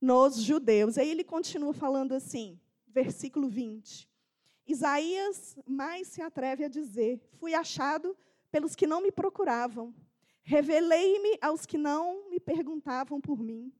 nos 0.00 0.36
judeus. 0.36 0.98
Aí 0.98 1.10
ele 1.10 1.24
continua 1.24 1.72
falando 1.72 2.12
assim, 2.12 2.60
versículo 2.86 3.48
20. 3.48 4.08
Isaías 4.66 5.58
mais 5.66 6.08
se 6.08 6.20
atreve 6.20 6.64
a 6.64 6.68
dizer: 6.68 7.20
Fui 7.38 7.54
achado 7.54 8.16
pelos 8.50 8.76
que 8.76 8.86
não 8.86 9.00
me 9.00 9.10
procuravam, 9.10 9.94
revelei-me 10.42 11.38
aos 11.40 11.64
que 11.64 11.78
não 11.78 12.28
me 12.28 12.38
perguntavam 12.38 13.20
por 13.20 13.42
mim. 13.42 13.72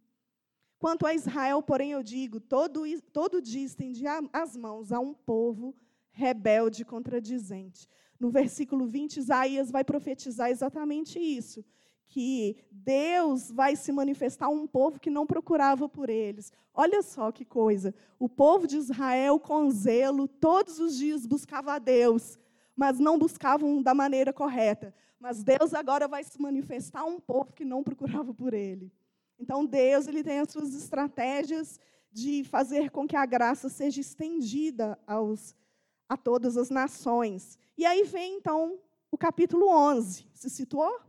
Quanto 0.78 1.07
a 1.07 1.12
Israel, 1.12 1.62
porém, 1.62 1.92
eu 1.92 2.02
digo: 2.02 2.40
todo, 2.40 2.85
todo 3.12 3.42
dia 3.42 3.64
estendi 3.64 4.04
as 4.33 4.57
mãos 4.57 4.90
a 4.92 4.99
um 4.99 5.12
povo 5.12 5.76
rebelde, 6.11 6.85
contradizente. 6.85 7.88
No 8.18 8.30
versículo 8.30 8.87
20, 8.87 9.18
Isaías 9.18 9.70
vai 9.70 9.84
profetizar 9.84 10.50
exatamente 10.50 11.18
isso: 11.18 11.64
que 12.08 12.56
Deus 12.70 13.50
vai 13.50 13.76
se 13.76 13.92
manifestar 13.92 14.46
a 14.46 14.50
um 14.50 14.66
povo 14.66 14.98
que 14.98 15.10
não 15.10 15.26
procurava 15.26 15.88
por 15.88 16.08
eles. 16.08 16.52
Olha 16.75 17.02
só 17.02 17.30
que 17.30 17.44
coisa. 17.44 17.94
O 18.18 18.28
povo 18.28 18.66
de 18.66 18.76
Israel, 18.76 19.38
com 19.38 19.70
zelo, 19.70 20.26
todos 20.26 20.78
os 20.78 20.96
dias 20.96 21.26
buscava 21.26 21.75
a 21.75 21.78
Deus, 21.78 22.38
mas 22.75 22.98
não 22.98 23.18
buscavam 23.18 23.82
da 23.82 23.94
maneira 23.94 24.32
correta. 24.32 24.94
Mas 25.20 25.42
Deus 25.42 25.75
agora 25.75 26.08
vai 26.08 26.22
se 26.25 26.40
manifestar 26.40 27.00
a 27.00 27.04
um 27.04 27.20
povo 27.20 27.52
que 27.52 27.64
não 27.64 27.82
procurava 27.82 28.32
por 28.32 28.54
ele. 28.54 28.92
Então 29.38 29.66
Deus 29.66 30.06
ele 30.06 30.22
tem 30.22 30.40
as 30.40 30.50
suas 30.50 30.75
estratégias 30.75 31.78
de 32.10 32.42
fazer 32.44 32.90
com 32.90 33.06
que 33.06 33.16
a 33.16 33.26
graça 33.26 33.68
seja 33.68 34.00
estendida 34.00 34.98
aos, 35.06 35.54
a 36.09 36.17
todas 36.17 36.57
as 36.57 36.71
nações. 36.71 37.59
E 37.77 37.85
aí 37.85 38.05
vem 38.05 38.37
então 38.37 38.79
o 39.11 39.19
capítulo 39.19 39.69
11. 39.69 40.27
Se 40.33 40.49
situou? 40.49 41.00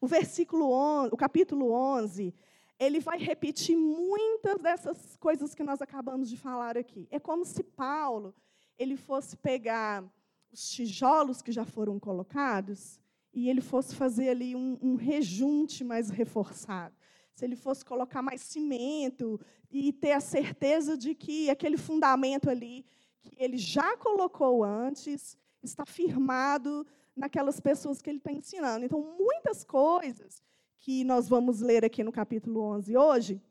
O 0.00 0.06
versículo 0.06 0.70
11, 0.70 1.10
o 1.12 1.16
capítulo 1.16 1.72
11, 1.72 2.34
ele 2.78 3.00
vai 3.00 3.18
repetir 3.18 3.76
muitas 3.76 4.60
dessas 4.60 5.16
coisas 5.16 5.54
que 5.54 5.62
nós 5.62 5.80
acabamos 5.80 6.28
de 6.28 6.36
falar 6.36 6.76
aqui. 6.76 7.08
É 7.10 7.18
como 7.18 7.44
se 7.44 7.62
Paulo 7.62 8.34
ele 8.78 8.96
fosse 8.96 9.36
pegar 9.36 10.04
os 10.52 10.68
tijolos 10.68 11.40
que 11.40 11.50
já 11.50 11.64
foram 11.64 11.98
colocados 11.98 13.00
e 13.32 13.48
ele 13.48 13.60
fosse 13.60 13.94
fazer 13.94 14.28
ali 14.28 14.54
um, 14.54 14.78
um 14.82 14.94
rejunte 14.94 15.82
mais 15.82 16.10
reforçado. 16.10 16.94
Se 17.34 17.44
ele 17.44 17.56
fosse 17.56 17.84
colocar 17.84 18.22
mais 18.22 18.40
cimento 18.40 19.40
e 19.70 19.92
ter 19.92 20.12
a 20.12 20.20
certeza 20.20 20.96
de 20.96 21.14
que 21.14 21.50
aquele 21.50 21.76
fundamento 21.76 22.48
ali 22.48 22.84
que 23.30 23.42
ele 23.42 23.58
já 23.58 23.96
colocou 23.96 24.64
antes 24.64 25.36
está 25.62 25.84
firmado 25.84 26.86
naquelas 27.14 27.60
pessoas 27.60 28.00
que 28.00 28.08
ele 28.10 28.18
está 28.18 28.32
ensinando. 28.32 28.84
Então, 28.84 29.00
muitas 29.18 29.64
coisas 29.64 30.42
que 30.78 31.02
nós 31.04 31.28
vamos 31.28 31.60
ler 31.60 31.84
aqui 31.84 32.04
no 32.04 32.12
capítulo 32.12 32.60
11 32.60 32.96
hoje, 32.96 33.42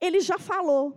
ele 0.00 0.20
já 0.20 0.38
falou. 0.38 0.96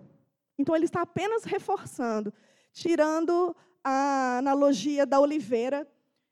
Então, 0.58 0.76
ele 0.76 0.86
está 0.86 1.02
apenas 1.02 1.44
reforçando, 1.44 2.34
tirando 2.74 3.56
a 3.84 4.38
analogia 4.40 5.06
da 5.06 5.20
oliveira 5.20 5.88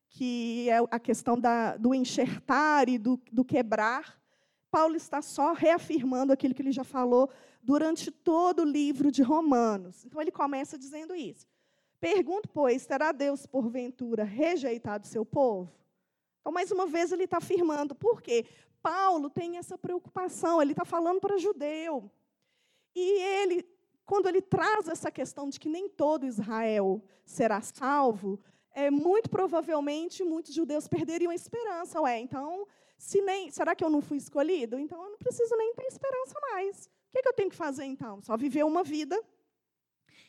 que 0.10 0.70
é 0.70 0.78
a 0.90 1.00
questão 1.00 1.40
da, 1.40 1.78
do 1.78 1.94
enxertar 1.94 2.90
e 2.90 2.98
do, 2.98 3.22
do 3.32 3.46
quebrar, 3.46 4.19
Paulo 4.72 4.96
está 4.96 5.22
só 5.22 5.54
reafirmando 5.54 6.32
aquilo 6.32 6.54
que 6.54 6.62
ele 6.62 6.72
já 6.72 6.84
falou 6.84 7.30
durante 7.62 8.12
todo 8.12 8.62
o 8.62 8.66
livro 8.66 9.12
de 9.12 9.22
Romanos. 9.22 10.06
Então, 10.06 10.22
ele 10.22 10.32
começa 10.32 10.78
dizendo 10.78 11.16
isso. 11.16 11.48
Pergunto, 12.00 12.48
pois, 12.50 12.86
terá 12.86 13.12
Deus, 13.12 13.46
porventura, 13.46 14.24
rejeitado 14.24 15.06
seu 15.06 15.26
povo? 15.26 15.74
Então, 16.40 16.54
mais 16.54 16.72
uma 16.72 16.86
vez, 16.86 17.12
ele 17.12 17.26
está 17.26 17.38
afirmando. 17.38 17.94
Por 17.94 18.22
quê? 18.22 18.46
Paulo 18.82 19.30
tem 19.30 19.58
essa 19.58 19.78
preocupação, 19.78 20.62
ele 20.62 20.72
está 20.72 20.86
falando 20.86 21.20
para 21.20 21.38
judeu. 21.38 22.10
E 22.96 23.22
ele, 23.22 23.68
quando 24.06 24.28
ele 24.28 24.42
traz 24.42 24.88
essa 24.88 25.12
questão 25.12 25.50
de 25.50 25.60
que 25.60 25.70
nem 25.70 25.90
todo 25.90 26.26
Israel 26.26 27.04
será 27.26 27.62
salvo, 27.62 28.40
é, 28.74 28.90
muito 28.90 29.30
provavelmente 29.30 30.24
muitos 30.24 30.54
judeus 30.54 30.88
perderiam 30.88 31.32
a 31.32 31.36
esperança. 31.36 32.02
Ué, 32.02 32.20
então, 32.20 32.66
se 33.00 33.22
nem, 33.22 33.50
será 33.50 33.74
que 33.74 33.84
eu 33.84 33.90
não 33.90 34.02
fui 34.02 34.18
escolhido? 34.18 34.78
Então, 34.78 35.02
eu 35.02 35.12
não 35.12 35.18
preciso 35.18 35.56
nem 35.56 35.74
ter 35.74 35.86
esperança 35.86 36.38
mais. 36.52 36.86
O 36.86 37.12
que, 37.14 37.20
é 37.20 37.22
que 37.22 37.30
eu 37.30 37.34
tenho 37.34 37.50
que 37.50 37.56
fazer, 37.56 37.86
então? 37.86 38.22
Só 38.22 38.36
viver 38.36 38.66
uma 38.66 38.84
vida 38.84 39.18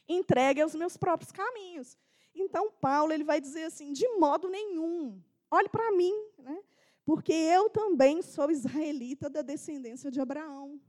entregue 0.08 0.60
aos 0.60 0.74
meus 0.74 0.96
próprios 0.96 1.32
caminhos. 1.32 1.98
Então, 2.32 2.70
Paulo 2.70 3.12
ele 3.12 3.24
vai 3.24 3.40
dizer 3.40 3.64
assim: 3.64 3.92
de 3.92 4.08
modo 4.10 4.48
nenhum, 4.48 5.20
olhe 5.50 5.68
para 5.68 5.90
mim, 5.90 6.14
né? 6.38 6.62
porque 7.04 7.32
eu 7.32 7.68
também 7.68 8.22
sou 8.22 8.52
israelita 8.52 9.28
da 9.28 9.42
descendência 9.42 10.08
de 10.08 10.20
Abraão, 10.20 10.80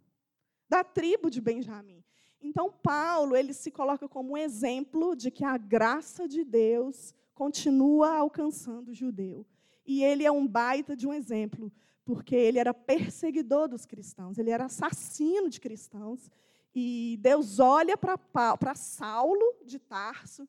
da 0.70 0.84
tribo 0.84 1.32
de 1.32 1.42
Benjamim. 1.42 2.04
Então, 2.40 2.72
Paulo 2.72 3.36
ele 3.36 3.54
se 3.54 3.72
coloca 3.72 4.08
como 4.08 4.34
um 4.34 4.38
exemplo 4.38 5.16
de 5.16 5.32
que 5.32 5.44
a 5.44 5.58
graça 5.58 6.28
de 6.28 6.44
Deus 6.44 7.12
continua 7.34 8.18
alcançando 8.18 8.90
o 8.90 8.94
judeu. 8.94 9.48
E 9.86 10.04
ele 10.04 10.24
é 10.24 10.32
um 10.32 10.48
baita 10.48 10.96
de 10.96 11.08
um 11.08 11.14
exemplo, 11.14 11.72
porque 12.06 12.36
ele 12.36 12.60
era 12.60 12.74
perseguidor 12.74 13.68
dos 13.68 13.86
cristãos, 13.86 14.38
ele 14.38 14.50
era 14.50 14.66
assassino 14.66 15.50
de 15.50 15.60
cristãos. 15.60 16.30
E 16.74 17.18
Deus 17.22 17.60
olha 17.60 17.98
para 17.98 18.76
Saulo 18.76 19.56
de 19.66 19.78
Tarso 19.78 20.48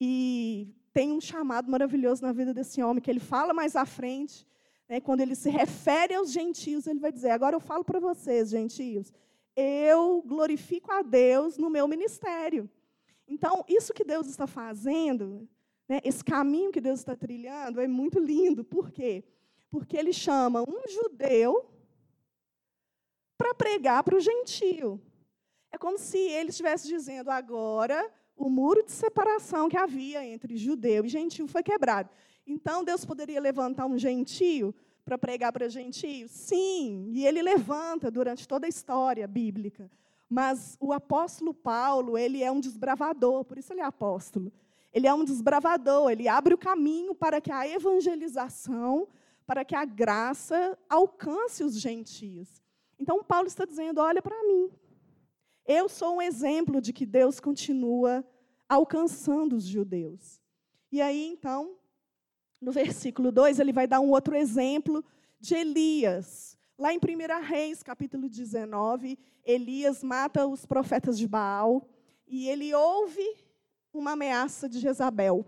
e 0.00 0.68
tem 0.92 1.12
um 1.12 1.20
chamado 1.20 1.70
maravilhoso 1.70 2.22
na 2.22 2.32
vida 2.32 2.54
desse 2.54 2.82
homem, 2.82 3.02
que 3.02 3.10
ele 3.10 3.20
fala 3.20 3.52
mais 3.52 3.74
à 3.74 3.84
frente, 3.84 4.46
né, 4.88 5.00
quando 5.00 5.20
ele 5.20 5.34
se 5.34 5.50
refere 5.50 6.14
aos 6.14 6.30
gentios, 6.30 6.86
ele 6.86 7.00
vai 7.00 7.10
dizer: 7.10 7.30
Agora 7.30 7.56
eu 7.56 7.60
falo 7.60 7.84
para 7.84 7.98
vocês, 7.98 8.50
gentios, 8.50 9.12
eu 9.56 10.22
glorifico 10.22 10.92
a 10.92 11.02
Deus 11.02 11.58
no 11.58 11.70
meu 11.70 11.88
ministério. 11.88 12.70
Então, 13.26 13.64
isso 13.66 13.94
que 13.94 14.04
Deus 14.04 14.26
está 14.26 14.46
fazendo 14.46 15.48
né, 15.88 16.00
esse 16.04 16.24
caminho 16.24 16.72
que 16.72 16.80
Deus 16.80 17.00
está 17.00 17.14
trilhando 17.14 17.80
é 17.80 17.86
muito 17.86 18.18
lindo. 18.18 18.64
Por 18.64 18.90
quê? 18.90 19.24
Porque 19.70 19.96
ele 19.96 20.12
chama 20.12 20.62
um 20.62 20.88
judeu 20.88 21.68
para 23.36 23.54
pregar 23.54 24.02
para 24.02 24.16
o 24.16 24.20
gentio. 24.20 25.00
É 25.70 25.78
como 25.78 25.98
se 25.98 26.18
ele 26.18 26.50
estivesse 26.50 26.86
dizendo 26.88 27.30
agora 27.30 28.10
o 28.36 28.48
muro 28.48 28.82
de 28.82 28.92
separação 28.92 29.68
que 29.68 29.76
havia 29.76 30.24
entre 30.24 30.56
judeu 30.56 31.04
e 31.04 31.08
gentio 31.08 31.46
foi 31.46 31.62
quebrado. 31.62 32.08
Então 32.46 32.84
Deus 32.84 33.04
poderia 33.04 33.40
levantar 33.40 33.86
um 33.86 33.98
gentio 33.98 34.74
para 35.04 35.18
pregar 35.18 35.52
para 35.52 35.68
gentio? 35.68 36.28
Sim, 36.28 37.10
e 37.12 37.26
ele 37.26 37.42
levanta 37.42 38.10
durante 38.10 38.48
toda 38.48 38.66
a 38.66 38.68
história 38.68 39.26
bíblica. 39.26 39.90
Mas 40.28 40.76
o 40.80 40.92
apóstolo 40.92 41.52
Paulo, 41.52 42.16
ele 42.16 42.42
é 42.42 42.50
um 42.50 42.60
desbravador, 42.60 43.44
por 43.44 43.58
isso 43.58 43.72
ele 43.72 43.80
é 43.80 43.84
apóstolo. 43.84 44.52
Ele 44.94 45.08
é 45.08 45.12
um 45.12 45.24
desbravador, 45.24 46.08
ele 46.08 46.28
abre 46.28 46.54
o 46.54 46.58
caminho 46.58 47.16
para 47.16 47.40
que 47.40 47.50
a 47.50 47.68
evangelização, 47.68 49.08
para 49.44 49.64
que 49.64 49.74
a 49.74 49.84
graça 49.84 50.78
alcance 50.88 51.64
os 51.64 51.78
gentios. 51.80 52.62
Então, 52.96 53.24
Paulo 53.24 53.48
está 53.48 53.64
dizendo: 53.64 54.00
olha 54.00 54.22
para 54.22 54.40
mim. 54.44 54.70
Eu 55.66 55.88
sou 55.88 56.16
um 56.16 56.22
exemplo 56.22 56.80
de 56.80 56.92
que 56.92 57.04
Deus 57.04 57.40
continua 57.40 58.24
alcançando 58.68 59.56
os 59.56 59.64
judeus. 59.64 60.40
E 60.92 61.02
aí, 61.02 61.26
então, 61.26 61.76
no 62.60 62.70
versículo 62.70 63.32
2, 63.32 63.58
ele 63.58 63.72
vai 63.72 63.88
dar 63.88 63.98
um 63.98 64.10
outro 64.10 64.36
exemplo 64.36 65.04
de 65.40 65.56
Elias. 65.56 66.56
Lá 66.78 66.92
em 66.92 66.98
1 66.98 67.42
Reis, 67.42 67.82
capítulo 67.82 68.28
19, 68.28 69.18
Elias 69.44 70.04
mata 70.04 70.46
os 70.46 70.64
profetas 70.64 71.18
de 71.18 71.26
Baal 71.26 71.88
e 72.26 72.48
ele 72.48 72.72
ouve 72.74 73.43
uma 73.98 74.12
ameaça 74.12 74.68
de 74.68 74.78
Jezabel. 74.78 75.44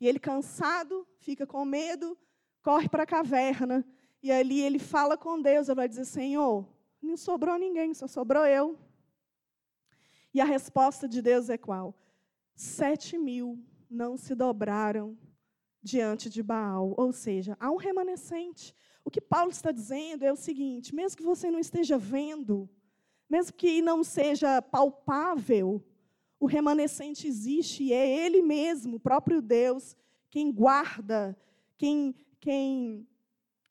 E 0.00 0.06
ele, 0.06 0.18
cansado, 0.18 1.06
fica 1.18 1.46
com 1.46 1.64
medo, 1.64 2.16
corre 2.62 2.88
para 2.88 3.02
a 3.02 3.06
caverna. 3.06 3.84
E 4.22 4.30
ali 4.30 4.60
ele 4.60 4.78
fala 4.78 5.16
com 5.16 5.40
Deus, 5.40 5.68
ele 5.68 5.76
vai 5.76 5.88
dizer: 5.88 6.04
Senhor, 6.04 6.66
não 7.00 7.16
sobrou 7.16 7.58
ninguém, 7.58 7.94
só 7.94 8.06
sobrou 8.06 8.46
eu. 8.46 8.78
E 10.32 10.40
a 10.40 10.44
resposta 10.44 11.08
de 11.08 11.22
Deus 11.22 11.48
é 11.48 11.56
qual? 11.56 11.94
Sete 12.54 13.16
mil 13.16 13.58
não 13.90 14.16
se 14.16 14.34
dobraram 14.34 15.16
diante 15.82 16.28
de 16.28 16.42
Baal. 16.42 16.94
Ou 16.96 17.12
seja, 17.12 17.56
há 17.58 17.70
um 17.70 17.76
remanescente. 17.76 18.74
O 19.04 19.10
que 19.10 19.20
Paulo 19.20 19.50
está 19.50 19.72
dizendo 19.72 20.24
é 20.24 20.32
o 20.32 20.36
seguinte: 20.36 20.94
mesmo 20.94 21.16
que 21.16 21.22
você 21.22 21.50
não 21.50 21.58
esteja 21.58 21.96
vendo, 21.96 22.68
mesmo 23.28 23.52
que 23.54 23.80
não 23.80 24.04
seja 24.04 24.60
palpável, 24.60 25.82
o 26.40 26.46
remanescente 26.46 27.26
existe 27.26 27.84
e 27.84 27.92
é 27.92 28.24
Ele 28.24 28.42
mesmo, 28.42 28.96
o 28.96 29.00
próprio 29.00 29.42
Deus, 29.42 29.96
quem 30.30 30.52
guarda, 30.52 31.36
quem, 31.76 32.14
quem 32.40 33.06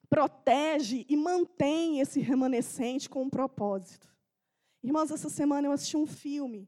protege 0.09 1.05
e 1.07 1.15
mantém 1.15 1.99
esse 1.99 2.19
remanescente 2.19 3.09
com 3.09 3.23
um 3.23 3.29
propósito. 3.29 4.07
Irmãos, 4.83 5.11
essa 5.11 5.29
semana 5.29 5.67
eu 5.67 5.71
assisti 5.71 5.97
um 5.97 6.05
filme, 6.05 6.67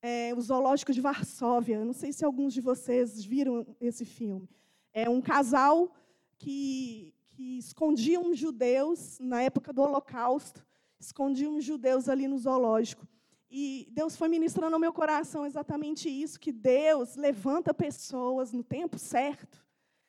é, 0.00 0.32
O 0.34 0.40
Zoológico 0.40 0.92
de 0.92 1.00
Varsóvia. 1.00 1.84
Não 1.84 1.92
sei 1.92 2.12
se 2.12 2.24
alguns 2.24 2.52
de 2.52 2.60
vocês 2.60 3.24
viram 3.24 3.66
esse 3.80 4.04
filme. 4.04 4.48
É 4.92 5.08
um 5.08 5.20
casal 5.20 5.92
que, 6.36 7.14
que 7.26 7.58
escondiam 7.58 8.34
judeus 8.34 9.18
na 9.20 9.42
época 9.42 9.72
do 9.72 9.82
Holocausto, 9.82 10.64
escondiam 10.98 11.60
judeus 11.60 12.08
ali 12.08 12.26
no 12.26 12.38
zoológico. 12.38 13.06
E 13.50 13.88
Deus 13.90 14.14
foi 14.14 14.28
ministrando 14.28 14.74
ao 14.74 14.80
meu 14.80 14.92
coração 14.92 15.46
exatamente 15.46 16.08
isso: 16.08 16.38
que 16.38 16.52
Deus 16.52 17.16
levanta 17.16 17.72
pessoas 17.72 18.52
no 18.52 18.62
tempo 18.62 18.98
certo, 18.98 19.64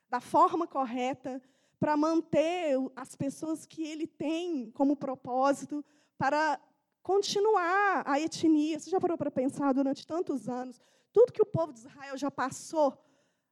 da 0.10 0.20
forma 0.20 0.68
correta, 0.68 1.42
para 1.80 1.96
manter 1.96 2.76
as 2.96 3.16
pessoas 3.16 3.66
que 3.66 3.84
Ele 3.84 4.06
tem 4.06 4.70
como 4.72 4.96
propósito, 4.96 5.84
para 6.18 6.60
continuar 7.02 8.04
a 8.06 8.20
etnia. 8.20 8.78
Você 8.78 8.90
já 8.90 9.00
parou 9.00 9.18
para 9.18 9.32
pensar 9.32 9.74
durante 9.74 10.06
tantos 10.06 10.50
anos? 10.50 10.80
Tudo 11.14 11.32
que 11.32 11.42
o 11.42 11.46
povo 11.46 11.72
de 11.72 11.80
Israel 11.80 12.18
já 12.18 12.30
passou, 12.30 12.98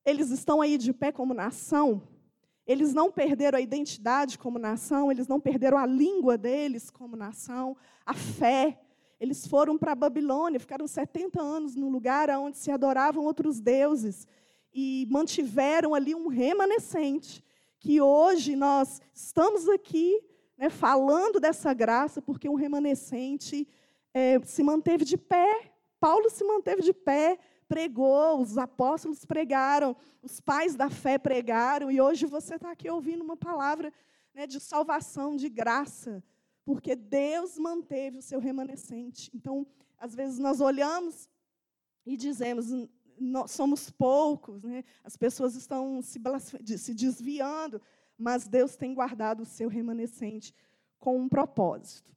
eles 0.06 0.30
estão 0.30 0.62
aí 0.62 0.78
de 0.78 0.93
pé 0.93 1.12
como 1.12 1.34
nação. 1.34 2.02
Eles 2.65 2.93
não 2.93 3.10
perderam 3.10 3.58
a 3.58 3.62
identidade 3.62 4.38
como 4.38 4.60
nação, 4.60 5.10
eles 5.10 5.28
não 5.28 5.39
perderam 5.39 5.78
a 5.78 5.86
língua 5.86 6.38
deles 6.38 6.89
como 6.89 7.15
nação, 7.15 7.78
a 8.06 8.13
fé. 8.13 8.78
Eles 9.20 9.48
foram 9.48 9.78
para 9.78 9.94
a 9.94 9.96
Babilônia, 9.96 10.60
ficaram 10.60 10.88
70 10.88 11.42
anos 11.42 11.76
no 11.76 11.90
lugar 11.90 12.30
onde 12.32 12.58
se 12.58 12.70
adoravam 12.72 13.26
outros 13.26 13.60
deuses 13.60 14.28
e 14.74 15.08
mantiveram 15.10 15.96
ali 15.96 16.14
um 16.14 16.28
remanescente, 16.28 17.44
que 17.80 18.00
hoje 18.00 18.56
nós 18.56 19.02
estamos 19.14 19.68
aqui 19.68 20.22
né, 20.58 20.70
falando 20.70 21.40
dessa 21.40 21.74
graça, 21.74 22.22
porque 22.22 22.48
um 22.48 22.56
remanescente 22.56 23.68
é, 24.14 24.40
se 24.46 24.62
manteve 24.64 25.04
de 25.04 25.18
pé. 25.18 25.72
Paulo 26.00 26.30
se 26.30 26.44
manteve 26.44 26.82
de 26.82 26.94
pé, 26.94 27.40
pregou, 27.68 28.40
os 28.40 28.58
apóstolos 28.58 29.26
pregaram, 29.26 29.96
os 30.22 30.40
pais 30.40 30.76
da 30.76 30.90
fé 30.90 31.18
pregaram, 31.18 31.90
e 31.90 32.00
hoje 32.00 32.26
você 32.26 32.56
está 32.56 32.72
aqui 32.72 32.90
ouvindo 32.90 33.24
uma 33.24 33.36
palavra 33.36 33.92
né, 34.34 34.46
de 34.46 34.60
salvação, 34.60 35.36
de 35.36 35.50
graça, 35.50 36.24
porque 36.68 36.98
Deus 36.98 37.58
manteve 37.58 38.18
o 38.18 38.22
seu 38.22 38.42
remanescente. 38.42 39.32
Então, 39.34 39.66
às 39.98 40.14
vezes 40.14 40.38
nós 40.38 40.60
olhamos 40.60 41.30
e 42.06 42.18
dizemos, 42.18 42.66
nós 43.18 43.52
somos 43.52 43.90
poucos, 43.90 44.66
né? 44.66 44.84
as 45.02 45.16
pessoas 45.16 45.56
estão 45.56 46.02
se, 46.02 46.20
se 46.78 46.94
desviando, 46.94 47.82
mas 48.18 48.50
Deus 48.50 48.76
tem 48.76 48.94
guardado 48.94 49.44
o 49.44 49.46
seu 49.46 49.70
remanescente 49.70 50.54
com 51.00 51.18
um 51.18 51.30
propósito. 51.30 52.14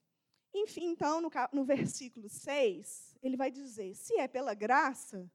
Enfim, 0.52 0.86
então, 0.86 1.20
no, 1.20 1.30
no 1.52 1.64
versículo 1.64 2.28
6, 2.28 3.18
ele 3.22 3.36
vai 3.36 3.52
dizer: 3.52 3.94
se 3.94 4.18
é 4.18 4.26
pela 4.26 4.52
graça, 4.52 5.30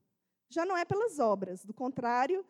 já 0.49 0.65
não 0.65 0.75
é 0.75 0.84
pelas 0.84 1.19
obras, 1.19 1.63
do 1.63 1.73
contrário, 1.73 2.45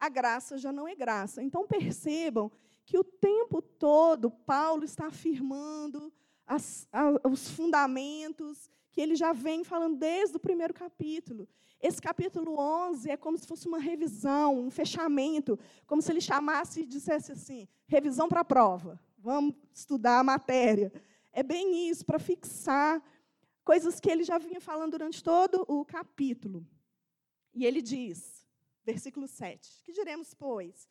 a 0.00 0.08
graça 0.08 0.58
já 0.58 0.72
não 0.72 0.88
é 0.88 0.96
graça. 0.96 1.44
Então, 1.44 1.64
percebam 1.64 2.50
que 2.88 2.96
o 2.96 3.04
tempo 3.04 3.60
todo 3.60 4.30
Paulo 4.30 4.82
está 4.82 5.08
afirmando 5.08 6.10
as, 6.46 6.88
a, 6.90 7.28
os 7.28 7.50
fundamentos 7.50 8.70
que 8.90 8.98
ele 8.98 9.14
já 9.14 9.34
vem 9.34 9.62
falando 9.62 9.98
desde 9.98 10.38
o 10.38 10.40
primeiro 10.40 10.72
capítulo. 10.72 11.46
Esse 11.82 12.00
capítulo 12.00 12.58
11 12.58 13.10
é 13.10 13.16
como 13.18 13.36
se 13.36 13.46
fosse 13.46 13.68
uma 13.68 13.78
revisão, 13.78 14.58
um 14.58 14.70
fechamento, 14.70 15.58
como 15.86 16.00
se 16.00 16.10
ele 16.10 16.22
chamasse 16.22 16.80
e 16.80 16.86
dissesse 16.86 17.30
assim: 17.30 17.68
revisão 17.86 18.26
para 18.26 18.40
a 18.40 18.44
prova, 18.44 18.98
vamos 19.18 19.54
estudar 19.74 20.20
a 20.20 20.24
matéria. 20.24 20.90
É 21.30 21.42
bem 21.42 21.90
isso, 21.90 22.06
para 22.06 22.18
fixar 22.18 23.02
coisas 23.62 24.00
que 24.00 24.10
ele 24.10 24.24
já 24.24 24.38
vinha 24.38 24.62
falando 24.62 24.92
durante 24.92 25.22
todo 25.22 25.62
o 25.68 25.84
capítulo. 25.84 26.66
E 27.52 27.66
ele 27.66 27.82
diz, 27.82 28.46
versículo 28.82 29.28
7, 29.28 29.82
que 29.84 29.92
diremos, 29.92 30.32
pois? 30.32 30.88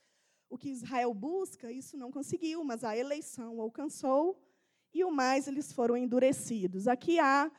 O 0.49 0.57
que 0.57 0.69
Israel 0.69 1.13
busca, 1.13 1.71
isso 1.71 1.97
não 1.97 2.11
conseguiu, 2.11 2.63
mas 2.63 2.83
a 2.83 2.95
eleição 2.95 3.59
alcançou, 3.59 4.41
e 4.93 5.03
o 5.03 5.11
mais 5.11 5.47
eles 5.47 5.73
foram 5.73 5.97
endurecidos. 5.97 6.87
Aqui 6.87 7.19
há 7.19 7.51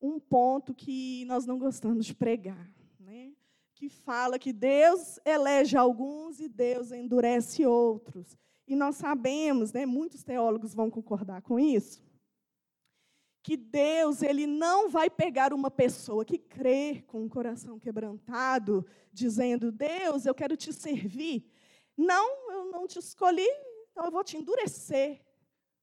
um 0.00 0.20
ponto 0.20 0.74
que 0.74 1.24
nós 1.24 1.46
não 1.46 1.58
gostamos 1.58 2.06
de 2.06 2.14
pregar, 2.14 2.70
né? 3.00 3.32
que 3.74 3.88
fala 3.88 4.38
que 4.38 4.52
Deus 4.52 5.20
elege 5.24 5.76
alguns 5.76 6.40
e 6.40 6.48
Deus 6.48 6.90
endurece 6.90 7.64
outros. 7.64 8.36
E 8.66 8.74
nós 8.74 8.96
sabemos, 8.96 9.72
né, 9.72 9.86
muitos 9.86 10.24
teólogos 10.24 10.74
vão 10.74 10.90
concordar 10.90 11.42
com 11.42 11.58
isso, 11.58 12.02
que 13.42 13.56
Deus 13.56 14.20
ele 14.20 14.46
não 14.46 14.90
vai 14.90 15.08
pegar 15.08 15.54
uma 15.54 15.70
pessoa 15.70 16.24
que 16.24 16.36
crê 16.36 17.02
com 17.06 17.24
o 17.24 17.30
coração 17.30 17.78
quebrantado, 17.78 18.84
dizendo: 19.12 19.72
Deus, 19.72 20.26
eu 20.26 20.34
quero 20.34 20.56
te 20.56 20.72
servir, 20.72 21.48
não, 21.98 22.52
eu 22.52 22.70
não 22.70 22.86
te 22.86 23.00
escolhi, 23.00 23.48
então 23.90 24.04
eu 24.04 24.10
vou 24.12 24.22
te 24.22 24.36
endurecer. 24.36 25.20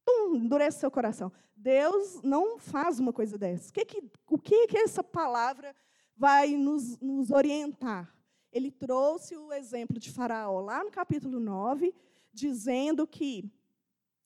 Pum, 0.06 0.38
endurece 0.38 0.80
seu 0.80 0.90
coração. 0.90 1.30
Deus 1.54 2.22
não 2.24 2.58
faz 2.58 3.00
uma 3.00 3.12
coisa 3.12 3.38
dessa. 3.38 3.70
O 3.70 3.74
que, 3.74 3.84
que, 3.84 4.04
o 4.30 4.38
que, 4.38 4.68
que 4.68 4.78
essa 4.78 5.04
palavra 5.04 5.76
vai 6.16 6.56
nos, 6.56 6.98
nos 7.00 7.32
orientar? 7.32 8.16
Ele 8.50 8.72
trouxe 8.72 9.36
o 9.36 9.52
exemplo 9.52 10.00
de 10.00 10.10
Faraó 10.10 10.62
lá 10.62 10.84
no 10.84 10.90
capítulo 10.90 11.40
9, 11.40 11.94
dizendo 12.32 13.06
que 13.06 13.52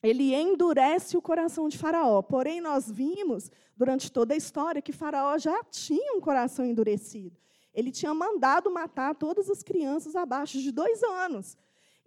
ele 0.03 0.33
endurece 0.33 1.17
o 1.17 1.21
coração 1.21 1.67
de 1.67 1.77
Faraó. 1.77 2.21
Porém, 2.21 2.61
nós 2.61 2.89
vimos 2.89 3.49
durante 3.75 4.11
toda 4.11 4.33
a 4.33 4.37
história 4.37 4.81
que 4.81 4.91
Faraó 4.91 5.37
já 5.37 5.63
tinha 5.63 6.13
um 6.13 6.21
coração 6.21 6.63
endurecido. 6.63 7.35
Ele 7.73 7.91
tinha 7.91 8.13
mandado 8.13 8.69
matar 8.69 9.15
todas 9.15 9.49
as 9.49 9.63
crianças 9.63 10.15
abaixo 10.15 10.59
de 10.59 10.71
dois 10.71 11.01
anos. 11.03 11.57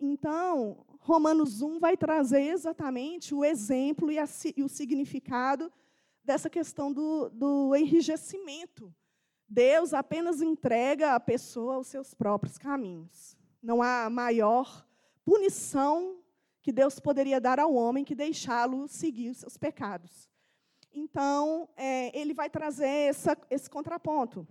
Então, 0.05 0.85
Romanos 0.99 1.63
1 1.63 1.79
vai 1.79 1.97
trazer 1.97 2.43
exatamente 2.43 3.33
o 3.33 3.45
exemplo 3.45 4.11
e, 4.11 4.19
a, 4.19 4.25
e 4.57 4.65
o 4.65 4.69
significado 4.69 5.73
dessa 6.25 6.51
questão 6.51 6.93
do, 6.93 7.31
do 7.31 7.77
enrijecimento. 7.77 8.93
Deus 9.49 9.95
apenas 9.95 10.43
entrega 10.43 11.15
a 11.15 11.21
pessoa 11.21 11.77
aos 11.77 11.87
seus 11.87 12.15
próprios 12.15 12.59
caminhos. 12.59 13.37
Não 13.63 13.81
há 13.81 14.11
maior 14.11 14.85
punição 15.25 16.19
que 16.61 16.73
Deus 16.73 16.99
poderia 16.99 17.41
dar 17.41 17.61
ao 17.61 17.73
homem 17.73 18.05
que 18.05 18.17
deixá-lo 18.17 18.89
seguir 18.89 19.31
os 19.31 19.37
seus 19.37 19.57
pecados. 19.57 20.29
Então, 20.93 21.69
é, 21.77 22.19
ele 22.19 22.35
vai 22.35 22.51
trazer 22.51 22.89
essa, 22.89 23.39
esse 23.49 23.71
contraponto, 23.71 24.49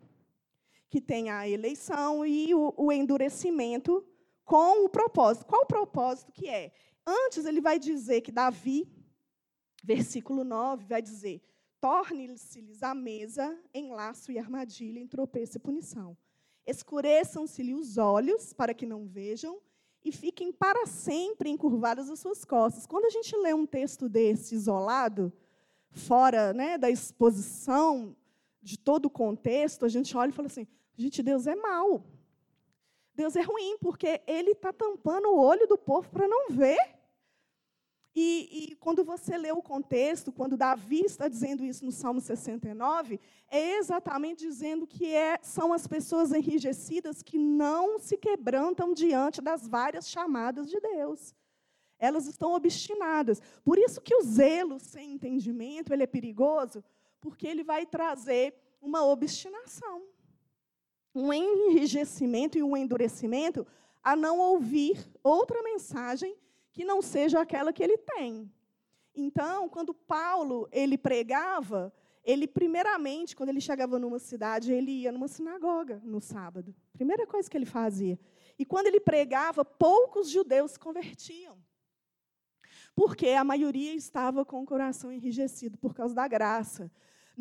que 0.89 1.01
tem 1.01 1.29
a 1.29 1.47
eleição 1.47 2.25
e 2.25 2.55
o, 2.55 2.73
o 2.77 2.89
endurecimento 2.89 4.05
com 4.51 4.83
o 4.83 4.89
propósito. 4.89 5.45
Qual 5.45 5.61
o 5.61 5.65
propósito 5.65 6.29
que 6.33 6.49
é? 6.49 6.73
Antes 7.07 7.45
ele 7.45 7.61
vai 7.61 7.79
dizer 7.79 8.19
que 8.19 8.33
Davi, 8.33 8.85
versículo 9.81 10.43
9, 10.43 10.83
vai 10.83 11.01
dizer: 11.01 11.41
torne-se-lhes 11.79 12.83
a 12.83 12.93
mesa 12.93 13.57
em 13.73 13.93
laço 13.93 14.29
e 14.29 14.37
armadilha, 14.37 14.99
em 14.99 15.07
tropeço 15.07 15.55
e 15.55 15.59
punição. 15.59 16.17
Escureçam-se-lhe 16.67 17.73
os 17.73 17.97
olhos 17.97 18.51
para 18.51 18.73
que 18.73 18.85
não 18.85 19.07
vejam 19.07 19.57
e 20.03 20.11
fiquem 20.11 20.51
para 20.51 20.85
sempre 20.85 21.49
encurvadas 21.49 22.09
as 22.09 22.19
suas 22.19 22.43
costas. 22.43 22.85
Quando 22.85 23.05
a 23.05 23.09
gente 23.09 23.33
lê 23.37 23.53
um 23.53 23.65
texto 23.65 24.09
desse 24.09 24.53
isolado, 24.53 25.31
fora 25.91 26.51
né, 26.51 26.77
da 26.77 26.89
exposição 26.89 28.13
de 28.61 28.77
todo 28.77 29.05
o 29.05 29.09
contexto, 29.09 29.85
a 29.85 29.89
gente 29.89 30.17
olha 30.17 30.29
e 30.29 30.33
fala 30.33 30.47
assim: 30.47 30.67
gente, 30.97 31.23
Deus 31.23 31.47
é 31.47 31.55
mau. 31.55 32.05
Deus 33.21 33.35
é 33.35 33.41
ruim, 33.41 33.77
porque 33.79 34.19
ele 34.25 34.51
está 34.51 34.73
tampando 34.73 35.27
o 35.27 35.39
olho 35.39 35.67
do 35.67 35.77
povo 35.77 36.09
para 36.09 36.27
não 36.27 36.49
ver. 36.49 36.79
E, 38.15 38.71
e, 38.71 38.75
quando 38.77 39.03
você 39.03 39.37
lê 39.37 39.51
o 39.51 39.61
contexto, 39.61 40.31
quando 40.31 40.57
Davi 40.57 41.01
está 41.05 41.27
dizendo 41.27 41.63
isso 41.63 41.85
no 41.85 41.91
Salmo 41.91 42.19
69, 42.19 43.19
é 43.47 43.77
exatamente 43.77 44.39
dizendo 44.39 44.87
que 44.87 45.13
é, 45.13 45.37
são 45.43 45.71
as 45.71 45.85
pessoas 45.85 46.31
enrijecidas 46.31 47.21
que 47.21 47.37
não 47.37 47.99
se 47.99 48.17
quebrantam 48.17 48.91
diante 48.91 49.39
das 49.39 49.67
várias 49.67 50.09
chamadas 50.09 50.67
de 50.67 50.79
Deus. 50.79 51.35
Elas 51.99 52.25
estão 52.25 52.53
obstinadas. 52.53 53.39
Por 53.63 53.77
isso 53.77 54.01
que 54.01 54.15
o 54.15 54.23
zelo 54.23 54.79
sem 54.79 55.13
entendimento 55.13 55.93
ele 55.93 56.03
é 56.03 56.07
perigoso, 56.07 56.83
porque 57.21 57.47
ele 57.47 57.63
vai 57.63 57.85
trazer 57.85 58.55
uma 58.81 59.05
obstinação 59.05 60.01
um 61.13 61.31
enrijecimento 61.33 62.57
e 62.57 62.63
um 62.63 62.75
endurecimento 62.75 63.65
a 64.03 64.15
não 64.15 64.39
ouvir 64.39 65.05
outra 65.23 65.61
mensagem 65.61 66.35
que 66.71 66.85
não 66.85 67.01
seja 67.01 67.41
aquela 67.41 67.73
que 67.73 67.83
ele 67.83 67.97
tem. 67.97 68.51
Então, 69.13 69.67
quando 69.67 69.93
Paulo 69.93 70.67
ele 70.71 70.97
pregava, 70.97 71.93
ele 72.23 72.47
primeiramente, 72.47 73.35
quando 73.35 73.49
ele 73.49 73.59
chegava 73.59 73.99
numa 73.99 74.19
cidade, 74.19 74.71
ele 74.71 74.91
ia 74.91 75.11
numa 75.11 75.27
sinagoga 75.27 76.01
no 76.03 76.21
sábado. 76.21 76.73
Primeira 76.93 77.27
coisa 77.27 77.49
que 77.49 77.57
ele 77.57 77.65
fazia. 77.65 78.19
E 78.57 78.65
quando 78.65 78.87
ele 78.87 78.99
pregava, 78.99 79.65
poucos 79.65 80.29
judeus 80.29 80.71
se 80.71 80.79
convertiam. 80.79 81.57
Porque 82.95 83.29
a 83.29 83.43
maioria 83.43 83.93
estava 83.93 84.45
com 84.45 84.61
o 84.61 84.65
coração 84.65 85.11
enrijecido 85.11 85.77
por 85.77 85.93
causa 85.93 86.13
da 86.13 86.27
graça. 86.27 86.91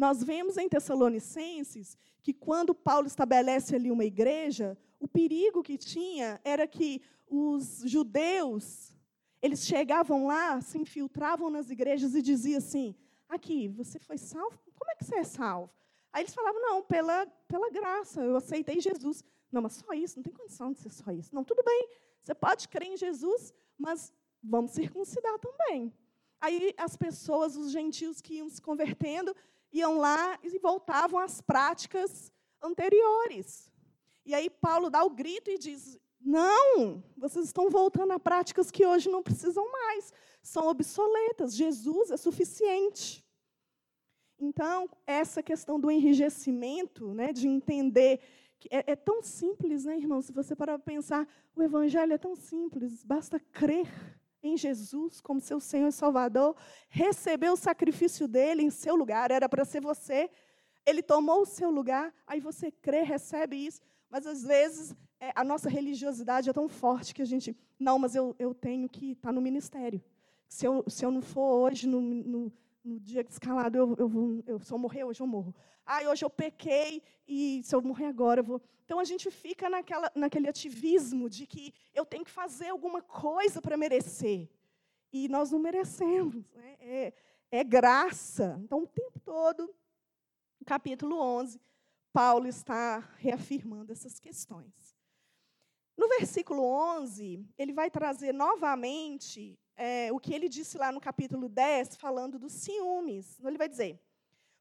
Nós 0.01 0.25
vemos 0.25 0.57
em 0.57 0.67
Tessalonicenses 0.67 1.95
que 2.23 2.33
quando 2.33 2.75
Paulo 2.75 3.07
estabelece 3.07 3.77
ali 3.77 3.91
uma 3.91 4.07
igreja, 4.07 4.75
o 4.99 5.07
perigo 5.07 5.63
que 5.63 5.77
tinha 5.77 6.41
era 6.43 6.67
que 6.67 7.03
os 7.29 7.83
judeus, 7.85 8.97
eles 9.43 9.67
chegavam 9.67 10.27
lá, 10.27 10.59
se 10.63 10.79
infiltravam 10.79 11.51
nas 11.51 11.69
igrejas 11.69 12.15
e 12.15 12.23
diziam 12.23 12.57
assim: 12.57 12.95
aqui, 13.29 13.69
você 13.69 13.99
foi 13.99 14.17
salvo? 14.17 14.59
Como 14.75 14.91
é 14.91 14.95
que 14.95 15.05
você 15.05 15.17
é 15.17 15.23
salvo? 15.23 15.71
Aí 16.11 16.23
eles 16.23 16.33
falavam: 16.33 16.63
não, 16.63 16.83
pela, 16.83 17.27
pela 17.47 17.69
graça, 17.69 18.23
eu 18.23 18.37
aceitei 18.37 18.81
Jesus. 18.81 19.23
Não, 19.53 19.61
mas 19.61 19.75
só 19.75 19.93
isso, 19.93 20.17
não 20.17 20.23
tem 20.23 20.33
condição 20.33 20.73
de 20.73 20.79
ser 20.79 20.93
só 20.93 21.11
isso. 21.11 21.35
Não, 21.35 21.45
tudo 21.45 21.63
bem, 21.63 21.89
você 22.23 22.35
pode 22.35 22.71
crer 22.71 22.89
em 22.89 22.97
Jesus, 22.97 23.53
mas 23.77 24.11
vamos 24.43 24.71
circuncidar 24.71 25.39
também. 25.39 25.93
Aí 26.41 26.73
as 26.79 26.97
pessoas, 26.97 27.55
os 27.55 27.71
gentios 27.71 28.23
que 28.23 28.37
iam 28.37 28.49
se 28.49 28.63
convertendo, 28.63 29.37
iam 29.72 29.98
lá 29.98 30.38
e 30.42 30.59
voltavam 30.59 31.18
às 31.18 31.40
práticas 31.40 32.33
anteriores. 32.62 33.70
E 34.24 34.35
aí 34.35 34.50
Paulo 34.50 34.90
dá 34.90 35.02
o 35.02 35.11
grito 35.11 35.50
e 35.50 35.59
diz: 35.59 35.98
não, 36.20 37.02
vocês 37.16 37.46
estão 37.46 37.70
voltando 37.70 38.12
a 38.12 38.20
práticas 38.20 38.70
que 38.70 38.85
hoje 38.85 39.09
não 39.09 39.22
precisam 39.22 39.70
mais, 39.70 40.12
são 40.42 40.68
obsoletas. 40.68 41.54
Jesus 41.54 42.11
é 42.11 42.16
suficiente. 42.16 43.24
Então, 44.38 44.88
essa 45.06 45.42
questão 45.42 45.78
do 45.78 45.90
enrijecimento, 45.90 47.12
né, 47.12 47.33
de 47.33 47.46
entender 47.46 48.20
que 48.59 48.68
é, 48.70 48.92
é 48.92 48.96
tão 48.96 49.22
simples, 49.22 49.85
né, 49.85 49.96
irmão? 49.96 50.20
Se 50.20 50.33
você 50.33 50.54
parar 50.54 50.78
para 50.78 50.92
pensar, 50.92 51.28
o 51.54 51.62
Evangelho 51.62 52.12
é 52.12 52.18
tão 52.18 52.37
simples, 52.37 53.02
basta 53.02 53.40
crer 53.40 53.88
em 54.42 54.57
Jesus 54.57 55.20
como 55.20 55.40
seu 55.40 55.61
Senhor 55.61 55.88
e 55.88 55.92
Salvador, 55.92 56.57
receber 56.88 57.50
o 57.50 57.57
sacrifício 57.57 58.26
dele 58.26 58.62
em 58.62 58.70
seu 58.70 58.94
lugar, 58.96 59.31
era 59.31 59.48
para 59.48 59.64
ser 59.64 59.81
você. 59.81 60.31
Ele 60.87 61.03
tomou 61.03 61.42
o 61.42 61.46
seu 61.46 61.70
lugar, 61.70 62.12
aí 62.26 62.40
você 62.40 62.70
crê, 62.70 63.03
recebe 63.03 63.57
isso, 63.57 63.81
mas 64.09 64.26
às 64.26 64.42
vezes 64.42 64.94
é, 65.20 65.33
a 65.35 65.44
nossa 65.44 65.68
religiosidade 65.68 66.48
é 66.48 66.53
tão 66.53 66.68
forte 66.68 67.14
que 67.14 67.22
a 67.22 67.26
gente, 67.26 67.55
não, 67.79 67.98
mas 67.98 68.14
eu, 68.14 68.35
eu 68.38 68.55
tenho 68.55 68.88
que 68.88 69.12
estar 69.12 69.29
tá 69.29 69.33
no 69.33 69.40
ministério. 69.40 70.03
Se 70.48 70.66
eu, 70.66 70.83
se 70.88 71.05
eu 71.05 71.11
não 71.11 71.22
for 71.22 71.61
hoje 71.61 71.87
no, 71.87 72.00
no, 72.00 72.53
no 72.85 72.99
dia 72.99 73.25
escalado, 73.29 73.77
eu, 73.77 73.97
eu, 73.99 74.09
vou, 74.09 74.43
eu, 74.47 74.61
se 74.61 74.73
eu 74.73 74.79
morrer 74.79 75.05
hoje, 75.05 75.21
eu 75.21 75.27
morro. 75.27 75.55
Ah, 75.85 76.01
hoje 76.09 76.25
eu 76.25 76.31
pequei 76.31 77.03
e 77.27 77.62
se 77.62 77.75
eu 77.75 77.83
morrer 77.83 78.07
agora, 78.07 78.40
eu 78.40 78.45
vou. 78.45 78.62
Então 78.85 78.99
a 78.99 79.05
gente 79.05 79.31
fica 79.31 79.69
naquela, 79.69 80.11
naquele 80.14 80.49
ativismo 80.49 81.29
de 81.29 81.47
que 81.47 81.75
eu 81.95 82.05
tenho 82.05 82.25
que 82.25 82.31
fazer 82.31 82.69
alguma 82.69 83.03
coisa 83.03 83.61
para 83.61 83.77
merecer. 83.77 84.49
E 85.12 85.29
nós 85.29 85.51
não 85.51 85.59
merecemos. 85.59 86.51
Né? 86.53 86.77
É, 86.81 87.12
é 87.51 87.64
graça. 87.64 88.59
Então, 88.62 88.83
o 88.83 88.87
tempo 88.87 89.19
todo, 89.21 89.75
no 90.59 90.66
capítulo 90.66 91.21
11, 91.21 91.61
Paulo 92.12 92.47
está 92.47 92.99
reafirmando 93.19 93.93
essas 93.93 94.19
questões. 94.19 94.97
No 95.97 96.09
versículo 96.09 96.62
11, 96.62 97.45
ele 97.59 97.73
vai 97.73 97.90
trazer 97.90 98.33
novamente 98.33 99.59
é, 99.81 100.12
o 100.12 100.21
que 100.21 100.35
ele 100.35 100.47
disse 100.47 100.77
lá 100.77 100.93
no 100.93 101.01
capítulo 101.01 101.49
10, 101.49 101.97
falando 101.97 102.38
dos 102.38 102.53
ciúmes. 102.53 103.38
Então, 103.38 103.49
ele 103.51 103.57
vai 103.57 103.66
dizer: 103.66 103.99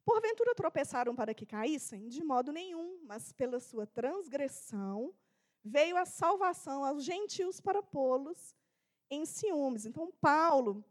Porventura 0.05 0.55
tropeçaram 0.55 1.13
para 1.13 1.33
que 1.33 1.45
caíssem? 1.45 2.07
De 2.07 2.23
modo 2.23 2.53
nenhum, 2.53 3.01
mas 3.03 3.33
pela 3.33 3.59
sua 3.59 3.85
transgressão 3.85 5.13
veio 5.61 5.97
a 5.97 6.05
salvação 6.05 6.85
aos 6.85 7.03
gentios 7.03 7.59
para 7.59 7.83
pô-los 7.83 8.55
em 9.11 9.25
ciúmes. 9.25 9.85
Então, 9.85 10.09
Paulo 10.21 10.85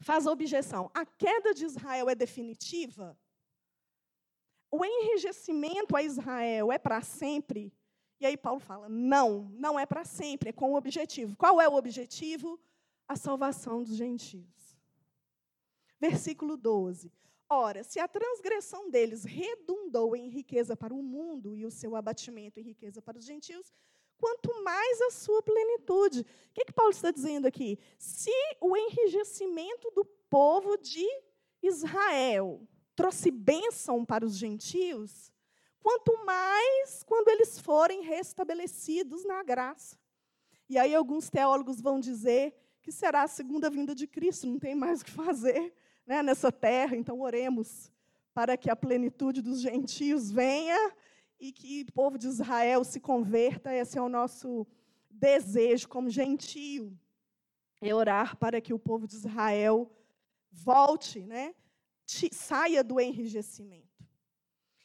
faz 0.00 0.26
a 0.26 0.32
objeção: 0.32 0.90
a 0.94 1.04
queda 1.04 1.52
de 1.52 1.66
Israel 1.66 2.08
é 2.08 2.14
definitiva? 2.14 3.14
O 4.70 4.82
enrijecimento 4.86 5.94
a 5.94 6.02
Israel 6.02 6.72
é 6.72 6.78
para 6.78 7.02
sempre? 7.02 7.70
E 8.18 8.24
aí 8.24 8.38
Paulo 8.38 8.58
fala: 8.58 8.88
não, 8.88 9.50
não 9.52 9.78
é 9.78 9.84
para 9.84 10.06
sempre, 10.06 10.48
é 10.48 10.52
com 10.52 10.72
o 10.72 10.76
objetivo. 10.76 11.36
Qual 11.36 11.60
é 11.60 11.68
o 11.68 11.74
objetivo? 11.74 12.58
A 13.10 13.16
salvação 13.16 13.82
dos 13.82 13.96
gentios. 13.96 14.78
Versículo 15.98 16.56
12. 16.56 17.12
Ora, 17.48 17.82
se 17.82 17.98
a 17.98 18.06
transgressão 18.06 18.88
deles 18.88 19.24
redundou 19.24 20.14
em 20.14 20.28
riqueza 20.28 20.76
para 20.76 20.94
o 20.94 21.02
mundo 21.02 21.56
e 21.56 21.66
o 21.66 21.72
seu 21.72 21.96
abatimento 21.96 22.60
em 22.60 22.62
riqueza 22.62 23.02
para 23.02 23.18
os 23.18 23.24
gentios, 23.24 23.74
quanto 24.16 24.62
mais 24.62 25.00
a 25.00 25.10
sua 25.10 25.42
plenitude. 25.42 26.20
O 26.20 26.24
que, 26.54 26.66
que 26.66 26.72
Paulo 26.72 26.92
está 26.92 27.10
dizendo 27.10 27.48
aqui? 27.48 27.80
Se 27.98 28.30
o 28.60 28.76
enrijecimento 28.76 29.90
do 29.90 30.04
povo 30.04 30.76
de 30.76 31.04
Israel 31.60 32.62
trouxe 32.94 33.32
bênção 33.32 34.04
para 34.04 34.24
os 34.24 34.36
gentios, 34.36 35.32
quanto 35.82 36.16
mais 36.24 37.02
quando 37.02 37.26
eles 37.26 37.58
forem 37.58 38.02
restabelecidos 38.02 39.24
na 39.24 39.42
graça. 39.42 39.98
E 40.68 40.78
aí 40.78 40.94
alguns 40.94 41.28
teólogos 41.28 41.80
vão 41.80 41.98
dizer 41.98 42.54
que 42.82 42.90
será 42.90 43.22
a 43.22 43.28
segunda 43.28 43.68
vinda 43.70 43.94
de 43.94 44.06
Cristo, 44.06 44.46
não 44.46 44.58
tem 44.58 44.74
mais 44.74 45.00
o 45.00 45.04
que 45.04 45.10
fazer 45.10 45.74
né, 46.06 46.22
nessa 46.22 46.50
terra, 46.50 46.96
então 46.96 47.20
oremos 47.20 47.92
para 48.32 48.56
que 48.56 48.70
a 48.70 48.76
plenitude 48.76 49.42
dos 49.42 49.60
gentios 49.60 50.30
venha 50.30 50.92
e 51.38 51.52
que 51.52 51.86
o 51.88 51.92
povo 51.92 52.18
de 52.18 52.26
Israel 52.26 52.84
se 52.84 53.00
converta, 53.00 53.74
esse 53.74 53.98
é 53.98 54.02
o 54.02 54.08
nosso 54.08 54.66
desejo 55.08 55.88
como 55.88 56.08
gentio, 56.08 56.98
é 57.80 57.94
orar 57.94 58.36
para 58.36 58.60
que 58.60 58.74
o 58.74 58.78
povo 58.78 59.06
de 59.06 59.14
Israel 59.14 59.90
volte, 60.50 61.20
né, 61.20 61.54
saia 62.32 62.82
do 62.82 63.00
enrijecimento. 63.00 64.04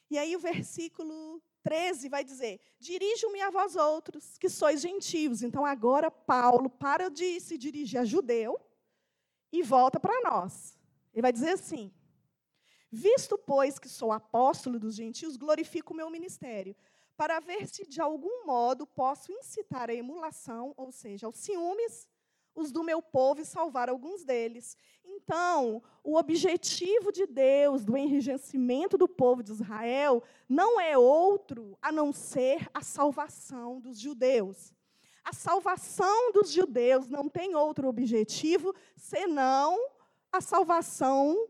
E 0.09 0.17
aí 0.17 0.35
o 0.35 0.39
versículo 0.39 1.41
13 1.65 2.09
vai 2.09 2.23
dizer: 2.23 2.61
Dirijo-me 2.79 3.41
a 3.41 3.49
vós 3.49 3.75
outros, 3.75 4.37
que 4.37 4.47
sois 4.47 4.81
gentios. 4.81 5.41
Então 5.41 5.65
agora 5.65 6.11
Paulo 6.11 6.69
para 6.69 7.09
de 7.09 7.39
se 7.41 7.57
dirigir 7.57 7.99
a 7.99 8.05
judeu 8.05 8.59
e 9.51 9.63
volta 9.63 9.99
para 9.99 10.21
nós. 10.29 10.77
Ele 11.11 11.23
vai 11.23 11.33
dizer 11.33 11.49
assim: 11.49 11.91
Visto, 12.91 13.35
pois, 13.35 13.79
que 13.79 13.89
sou 13.89 14.11
apóstolo 14.11 14.79
dos 14.79 14.93
gentios, 14.95 15.37
glorifico 15.37 15.91
o 15.91 15.97
meu 15.97 16.09
ministério, 16.11 16.75
para 17.17 17.39
ver 17.39 17.67
se 17.67 17.87
de 17.87 17.99
algum 17.99 18.45
modo 18.45 18.85
posso 18.85 19.31
incitar 19.31 19.89
a 19.89 19.93
emulação, 19.93 20.71
ou 20.77 20.91
seja, 20.91 21.25
aos 21.25 21.39
ciúmes 21.39 22.07
os 22.55 22.71
do 22.71 22.83
meu 22.83 23.01
povo 23.01 23.41
e 23.41 23.45
salvar 23.45 23.89
alguns 23.89 24.23
deles. 24.23 24.77
Então, 25.03 25.83
o 26.03 26.17
objetivo 26.17 27.11
de 27.11 27.27
Deus 27.27 27.83
do 27.83 27.97
enrijecimento 27.97 28.97
do 28.97 29.07
povo 29.07 29.43
de 29.43 29.51
Israel 29.51 30.23
não 30.47 30.79
é 30.79 30.97
outro 30.97 31.77
a 31.81 31.91
não 31.91 32.13
ser 32.13 32.69
a 32.73 32.81
salvação 32.81 33.79
dos 33.79 33.99
judeus. 33.99 34.73
A 35.23 35.33
salvação 35.33 36.31
dos 36.31 36.51
judeus 36.51 37.09
não 37.09 37.27
tem 37.27 37.55
outro 37.55 37.87
objetivo 37.87 38.73
senão 38.95 39.77
a 40.31 40.39
salvação 40.39 41.47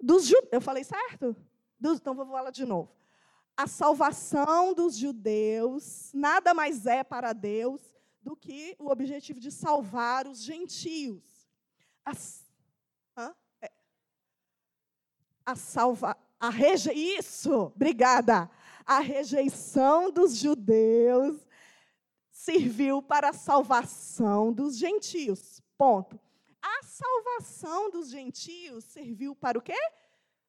dos 0.00 0.24
judeus. 0.24 0.52
Eu 0.52 0.60
falei 0.60 0.84
certo? 0.84 1.36
Então 1.80 2.14
vou 2.14 2.26
falar 2.26 2.50
de 2.50 2.64
novo. 2.64 2.90
A 3.56 3.66
salvação 3.66 4.72
dos 4.72 4.96
judeus 4.96 6.10
nada 6.14 6.54
mais 6.54 6.86
é 6.86 7.04
para 7.04 7.32
Deus 7.32 7.93
do 8.24 8.34
que 8.34 8.74
o 8.78 8.90
objetivo 8.90 9.38
de 9.38 9.52
salvar 9.52 10.26
os 10.26 10.42
gentios. 10.42 11.22
É. 13.60 13.70
A 15.44 15.54
salva, 15.54 16.16
a 16.40 16.48
reje, 16.48 16.90
isso, 16.92 17.52
obrigada. 17.74 18.50
A 18.86 19.00
rejeição 19.00 20.10
dos 20.10 20.36
judeus 20.36 21.46
serviu 22.30 23.02
para 23.02 23.28
a 23.28 23.34
salvação 23.34 24.52
dos 24.52 24.78
gentios. 24.78 25.60
Ponto. 25.76 26.18
A 26.62 26.82
salvação 26.82 27.90
dos 27.90 28.08
gentios 28.08 28.84
serviu 28.84 29.34
para 29.36 29.58
o 29.58 29.62
quê? 29.62 29.76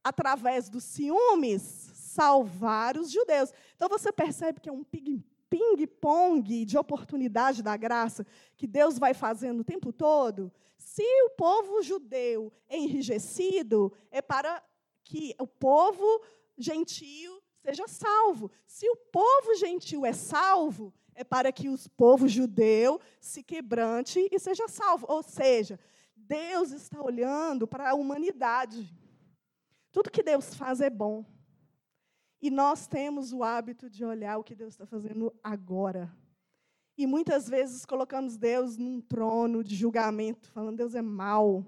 Através 0.01 0.69
dos 0.69 0.83
ciúmes, 0.85 1.61
salvar 1.93 2.97
os 2.97 3.11
judeus. 3.11 3.51
Então 3.75 3.89
você 3.89 4.13
percebe 4.13 4.61
que 4.61 4.69
é 4.69 4.71
um 4.71 4.83
ping 4.83 5.23
ping-pong 5.55 6.65
de 6.65 6.77
oportunidade 6.77 7.63
da 7.63 7.77
graça 7.77 8.25
que 8.57 8.67
Deus 8.67 8.99
vai 8.99 9.13
fazendo 9.13 9.61
o 9.61 9.63
tempo 9.63 9.93
todo, 9.93 10.51
se 10.77 11.03
o 11.25 11.29
povo 11.31 11.81
judeu 11.81 12.51
é 12.67 12.77
enrijecido, 12.77 13.93
é 14.11 14.21
para 14.21 14.61
que 15.03 15.33
o 15.39 15.47
povo 15.47 16.21
gentio 16.57 17.41
seja 17.63 17.87
salvo. 17.87 18.51
Se 18.67 18.89
o 18.89 18.95
povo 18.97 19.55
gentio 19.55 20.05
é 20.05 20.11
salvo, 20.11 20.93
é 21.13 21.23
para 21.23 21.51
que 21.51 21.69
o 21.69 21.77
povo 21.95 22.27
judeu 22.27 22.99
se 23.21 23.41
quebrante 23.41 24.27
e 24.29 24.37
seja 24.37 24.67
salvo. 24.67 25.05
Ou 25.09 25.23
seja, 25.23 25.79
Deus 26.15 26.71
está 26.71 27.01
olhando 27.01 27.65
para 27.65 27.91
a 27.91 27.95
humanidade. 27.95 28.93
Tudo 29.91 30.11
que 30.11 30.21
Deus 30.21 30.53
faz 30.53 30.81
é 30.81 30.89
bom. 30.89 31.25
E 32.45 32.51
nós 32.51 32.85
temos 32.85 33.33
o 33.33 33.43
hábito 33.43 33.89
de 33.89 34.05
olhar 34.05 34.37
o 34.37 34.43
que 34.43 34.53
Deus 34.53 34.75
está 34.75 34.85
fazendo 34.85 35.33
agora. 35.43 36.15
E 36.95 37.07
muitas 37.07 37.49
vezes 37.49 37.87
colocamos 37.87 38.37
Deus 38.37 38.77
num 38.77 39.01
trono 39.01 39.63
de 39.63 39.75
julgamento, 39.75 40.51
falando 40.51 40.77
Deus 40.77 40.93
é 40.93 41.01
mau, 41.01 41.65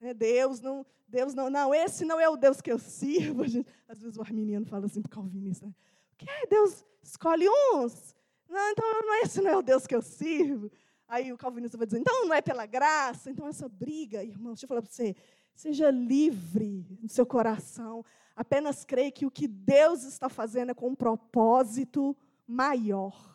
Né? 0.00 0.14
Deus 0.14 0.62
não, 0.62 0.86
Deus 1.06 1.34
não, 1.34 1.50
não, 1.50 1.74
esse 1.74 2.06
não 2.06 2.18
é 2.18 2.26
o 2.26 2.38
Deus 2.38 2.62
que 2.62 2.72
eu 2.72 2.78
sirvo. 2.78 3.46
Gente, 3.46 3.70
às 3.86 4.00
vezes 4.00 4.16
o 4.16 4.22
arminiano 4.22 4.64
fala 4.64 4.86
assim 4.86 5.02
para 5.02 5.10
o 5.10 5.12
calvinista, 5.12 5.66
né? 5.66 5.74
que 6.16 6.26
é? 6.26 6.46
Deus 6.46 6.86
escolhe 7.02 7.46
uns? 7.46 8.16
Não, 8.48 8.70
então 8.70 9.02
não, 9.02 9.14
esse 9.16 9.42
não 9.42 9.50
é 9.50 9.56
o 9.58 9.62
Deus 9.62 9.86
que 9.86 9.94
eu 9.94 10.00
sirvo. 10.00 10.72
Aí 11.06 11.34
o 11.34 11.36
calvinista 11.36 11.76
vai 11.76 11.86
dizer, 11.86 11.98
então 11.98 12.24
não 12.24 12.32
é 12.32 12.40
pela 12.40 12.64
graça. 12.64 13.30
Então 13.30 13.46
essa 13.46 13.68
briga, 13.68 14.24
irmão, 14.24 14.54
deixa 14.54 14.64
eu 14.64 14.68
falar 14.68 14.80
para 14.80 14.90
você, 14.90 15.14
seja 15.54 15.90
livre 15.90 16.98
no 17.02 17.10
seu 17.10 17.26
coração. 17.26 18.02
Apenas 18.36 18.84
creia 18.84 19.12
que 19.12 19.26
o 19.26 19.30
que 19.30 19.46
Deus 19.46 20.02
está 20.04 20.28
fazendo 20.28 20.70
é 20.70 20.74
com 20.74 20.88
um 20.88 20.94
propósito 20.94 22.16
maior. 22.46 23.34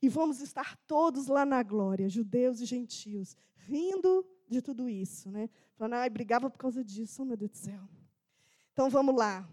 E 0.00 0.08
vamos 0.08 0.40
estar 0.40 0.76
todos 0.86 1.26
lá 1.26 1.44
na 1.44 1.62
glória, 1.62 2.08
judeus 2.08 2.60
e 2.60 2.64
gentios, 2.64 3.36
rindo 3.56 4.24
de 4.48 4.62
tudo 4.62 4.88
isso, 4.88 5.30
né? 5.30 5.50
Falando, 5.74 5.94
ai, 5.94 6.08
brigava 6.08 6.48
por 6.48 6.58
causa 6.58 6.84
disso, 6.84 7.22
oh, 7.22 7.24
meu 7.24 7.36
Deus 7.36 7.50
do 7.50 7.56
céu. 7.56 7.80
Então 8.72 8.88
vamos 8.88 9.16
lá. 9.16 9.48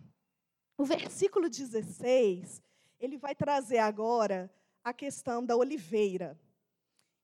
O 0.77 0.85
versículo 0.85 1.49
16, 1.49 2.61
ele 2.99 3.17
vai 3.17 3.33
trazer 3.33 3.79
agora 3.79 4.53
a 4.83 4.93
questão 4.93 5.43
da 5.43 5.55
oliveira. 5.55 6.39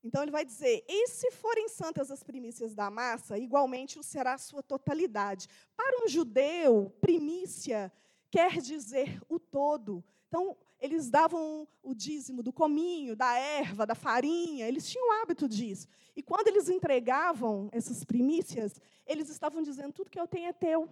Então 0.03 0.21
ele 0.21 0.31
vai 0.31 0.43
dizer: 0.43 0.83
E 0.87 1.07
se 1.07 1.31
forem 1.31 1.69
santas 1.69 2.09
as 2.09 2.23
primícias 2.23 2.73
da 2.73 2.89
massa, 2.89 3.37
igualmente 3.37 3.99
o 3.99 4.03
será 4.03 4.33
a 4.33 4.37
sua 4.37 4.63
totalidade. 4.63 5.47
Para 5.75 6.03
um 6.03 6.07
judeu, 6.07 6.91
primícia 6.99 7.91
quer 8.29 8.59
dizer 8.61 9.21
o 9.29 9.37
todo. 9.37 10.03
Então, 10.27 10.55
eles 10.79 11.09
davam 11.09 11.67
o 11.83 11.93
dízimo 11.93 12.41
do 12.41 12.53
cominho, 12.53 13.15
da 13.15 13.37
erva, 13.37 13.85
da 13.85 13.93
farinha, 13.93 14.67
eles 14.67 14.89
tinham 14.89 15.09
o 15.09 15.21
hábito 15.21 15.47
disso. 15.47 15.87
E 16.15 16.23
quando 16.23 16.47
eles 16.47 16.69
entregavam 16.69 17.69
essas 17.71 18.03
primícias, 18.03 18.79
eles 19.05 19.29
estavam 19.29 19.61
dizendo: 19.61 19.93
tudo 19.93 20.09
que 20.09 20.19
eu 20.19 20.27
tenho 20.27 20.47
é 20.47 20.53
teu. 20.53 20.89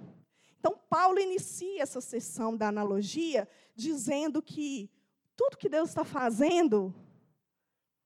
Então, 0.60 0.78
Paulo 0.90 1.20
inicia 1.20 1.82
essa 1.82 2.02
sessão 2.02 2.56
da 2.56 2.68
analogia 2.68 3.48
dizendo 3.74 4.42
que 4.42 4.92
tudo 5.36 5.58
que 5.58 5.70
Deus 5.70 5.88
está 5.88 6.04
fazendo, 6.04 6.94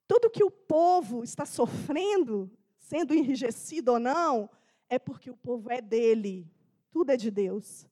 tudo 0.07 0.29
que 0.29 0.43
o 0.43 0.51
povo 0.51 1.23
está 1.23 1.45
sofrendo, 1.45 2.51
sendo 2.77 3.13
enrijecido 3.13 3.93
ou 3.93 3.99
não, 3.99 4.49
é 4.89 4.99
porque 4.99 5.29
o 5.29 5.37
povo 5.37 5.71
é 5.71 5.81
dele. 5.81 6.47
Tudo 6.91 7.11
é 7.11 7.17
de 7.17 7.31
Deus. 7.31 7.87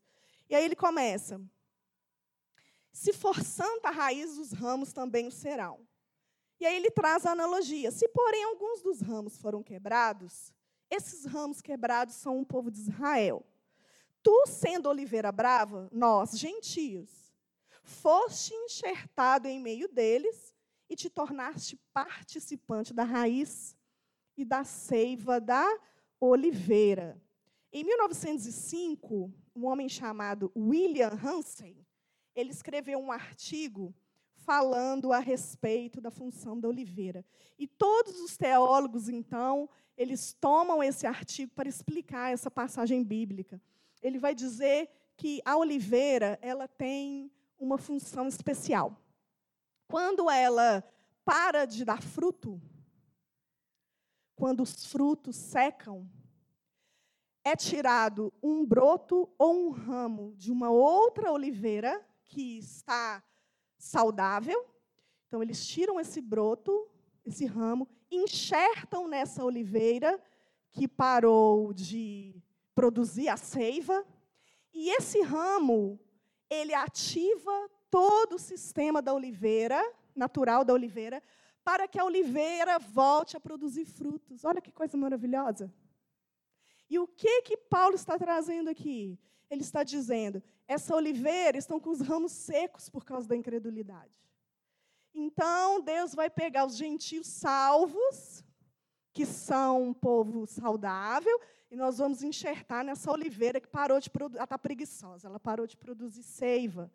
E 0.49 0.55
aí 0.55 0.63
ele 0.63 0.75
começa: 0.75 1.41
se 2.91 3.13
for 3.13 3.41
santa 3.41 3.89
a 3.89 3.91
raiz, 3.91 4.37
os 4.37 4.51
ramos 4.51 4.93
também 4.93 5.27
o 5.27 5.31
serão. 5.31 5.79
E 6.59 6.65
aí 6.65 6.75
ele 6.75 6.91
traz 6.91 7.25
a 7.25 7.31
analogia: 7.31 7.89
se, 7.91 8.07
porém, 8.09 8.43
alguns 8.43 8.81
dos 8.81 9.01
ramos 9.01 9.37
foram 9.37 9.63
quebrados, 9.63 10.53
esses 10.89 11.25
ramos 11.25 11.61
quebrados 11.61 12.15
são 12.15 12.37
um 12.37 12.43
povo 12.43 12.69
de 12.69 12.81
Israel. 12.81 13.43
Tu, 14.21 14.43
sendo 14.45 14.87
oliveira 14.87 15.31
brava, 15.31 15.89
nós, 15.91 16.37
gentios, 16.37 17.33
foste 17.81 18.53
enxertado 18.53 19.47
em 19.47 19.59
meio 19.59 19.87
deles 19.87 20.50
e 20.91 20.95
te 20.95 21.09
tornaste 21.09 21.79
participante 21.93 22.93
da 22.93 23.05
raiz 23.05 23.77
e 24.35 24.43
da 24.43 24.65
seiva 24.65 25.39
da 25.39 25.65
oliveira. 26.19 27.17
Em 27.71 27.85
1905, 27.85 29.33
um 29.55 29.65
homem 29.67 29.87
chamado 29.87 30.51
William 30.53 31.17
Hansen, 31.23 31.77
ele 32.35 32.51
escreveu 32.51 32.99
um 32.99 33.09
artigo 33.09 33.95
falando 34.33 35.13
a 35.13 35.19
respeito 35.19 36.01
da 36.01 36.11
função 36.11 36.59
da 36.59 36.67
oliveira. 36.67 37.23
E 37.57 37.65
todos 37.65 38.19
os 38.19 38.35
teólogos, 38.35 39.07
então, 39.07 39.69
eles 39.95 40.33
tomam 40.33 40.83
esse 40.83 41.07
artigo 41.07 41.53
para 41.55 41.69
explicar 41.69 42.33
essa 42.33 42.51
passagem 42.51 43.01
bíblica. 43.01 43.61
Ele 44.01 44.19
vai 44.19 44.35
dizer 44.35 44.89
que 45.15 45.41
a 45.45 45.55
oliveira, 45.55 46.37
ela 46.41 46.67
tem 46.67 47.31
uma 47.57 47.77
função 47.77 48.27
especial. 48.27 49.01
Quando 49.91 50.29
ela 50.29 50.81
para 51.25 51.65
de 51.65 51.83
dar 51.83 52.01
fruto, 52.01 52.61
quando 54.37 54.63
os 54.63 54.85
frutos 54.85 55.35
secam, 55.35 56.09
é 57.43 57.57
tirado 57.57 58.31
um 58.41 58.65
broto 58.65 59.29
ou 59.37 59.67
um 59.67 59.69
ramo 59.69 60.33
de 60.37 60.49
uma 60.49 60.69
outra 60.69 61.29
oliveira 61.29 62.01
que 62.23 62.57
está 62.57 63.21
saudável. 63.77 64.65
Então, 65.27 65.43
eles 65.43 65.67
tiram 65.67 65.99
esse 65.99 66.21
broto, 66.21 66.89
esse 67.25 67.45
ramo, 67.45 67.85
enxertam 68.09 69.09
nessa 69.09 69.43
oliveira 69.43 70.23
que 70.69 70.87
parou 70.87 71.73
de 71.73 72.41
produzir 72.73 73.27
a 73.27 73.35
seiva, 73.35 74.05
e 74.73 74.89
esse 74.89 75.21
ramo, 75.21 75.99
ele 76.49 76.73
ativa 76.73 77.69
todo 77.91 78.35
o 78.35 78.39
sistema 78.39 79.01
da 79.01 79.13
oliveira, 79.13 79.79
natural 80.15 80.63
da 80.63 80.73
oliveira, 80.73 81.21
para 81.63 81.87
que 81.87 81.99
a 81.99 82.05
oliveira 82.05 82.79
volte 82.79 83.37
a 83.37 83.39
produzir 83.39 83.85
frutos. 83.85 84.43
Olha 84.43 84.61
que 84.61 84.71
coisa 84.71 84.97
maravilhosa. 84.97 85.71
E 86.89 86.97
o 86.97 87.07
que 87.07 87.41
que 87.43 87.57
Paulo 87.57 87.95
está 87.95 88.17
trazendo 88.17 88.69
aqui? 88.69 89.19
Ele 89.49 89.61
está 89.61 89.83
dizendo: 89.83 90.41
essa 90.67 90.95
oliveira 90.95 91.57
estão 91.57 91.79
com 91.79 91.89
os 91.89 92.01
ramos 92.01 92.31
secos 92.31 92.89
por 92.89 93.03
causa 93.03 93.27
da 93.27 93.35
incredulidade. 93.35 94.19
Então, 95.13 95.81
Deus 95.81 96.15
vai 96.15 96.29
pegar 96.29 96.65
os 96.65 96.77
gentios 96.77 97.27
salvos, 97.27 98.43
que 99.13 99.25
são 99.25 99.83
um 99.83 99.93
povo 99.93 100.47
saudável, 100.47 101.39
e 101.69 101.75
nós 101.75 101.97
vamos 101.97 102.23
enxertar 102.23 102.83
nessa 102.83 103.11
oliveira 103.11 103.59
que 103.59 103.67
parou 103.67 103.99
de 103.99 104.09
produzir, 104.09 104.37
ela 104.37 104.45
está 104.45 104.57
preguiçosa, 104.57 105.27
ela 105.27 105.39
parou 105.39 105.67
de 105.67 105.75
produzir 105.75 106.23
seiva. 106.23 106.89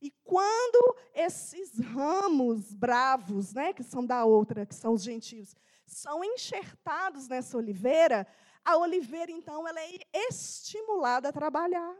E 0.00 0.10
quando 0.24 0.96
esses 1.14 1.78
ramos 1.78 2.72
bravos, 2.72 3.52
né, 3.52 3.72
que 3.72 3.82
são 3.82 4.04
da 4.04 4.24
outra, 4.24 4.64
que 4.64 4.74
são 4.74 4.94
os 4.94 5.02
gentios, 5.02 5.54
são 5.84 6.24
enxertados 6.24 7.28
nessa 7.28 7.56
oliveira, 7.58 8.26
a 8.64 8.76
oliveira, 8.76 9.30
então, 9.30 9.66
ela 9.66 9.80
é 9.80 10.28
estimulada 10.28 11.28
a 11.28 11.32
trabalhar. 11.32 11.96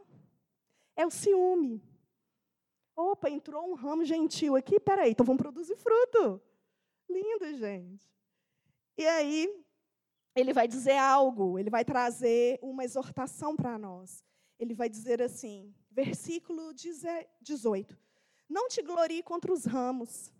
É 0.95 1.05
o 1.05 1.11
ciúme. 1.11 1.83
Opa, 2.95 3.29
entrou 3.29 3.69
um 3.69 3.73
ramo 3.73 4.05
gentil 4.05 4.55
aqui, 4.55 4.79
peraí, 4.79 5.11
então 5.11 5.25
vamos 5.25 5.41
produzir 5.41 5.75
fruto. 5.75 6.41
Lindo, 7.09 7.57
gente. 7.57 8.09
E 8.97 9.07
aí, 9.07 9.63
ele 10.35 10.53
vai 10.53 10.67
dizer 10.67 10.97
algo, 10.97 11.57
ele 11.57 11.69
vai 11.69 11.83
trazer 11.83 12.59
uma 12.61 12.83
exortação 12.83 13.55
para 13.55 13.77
nós. 13.77 14.23
Ele 14.59 14.73
vai 14.73 14.87
dizer 14.87 15.21
assim, 15.21 15.73
versículo 15.91 16.73
18: 16.73 17.97
Não 18.49 18.67
te 18.67 18.81
glorie 18.81 19.21
contra 19.21 19.51
os 19.51 19.65
ramos, 19.65 20.31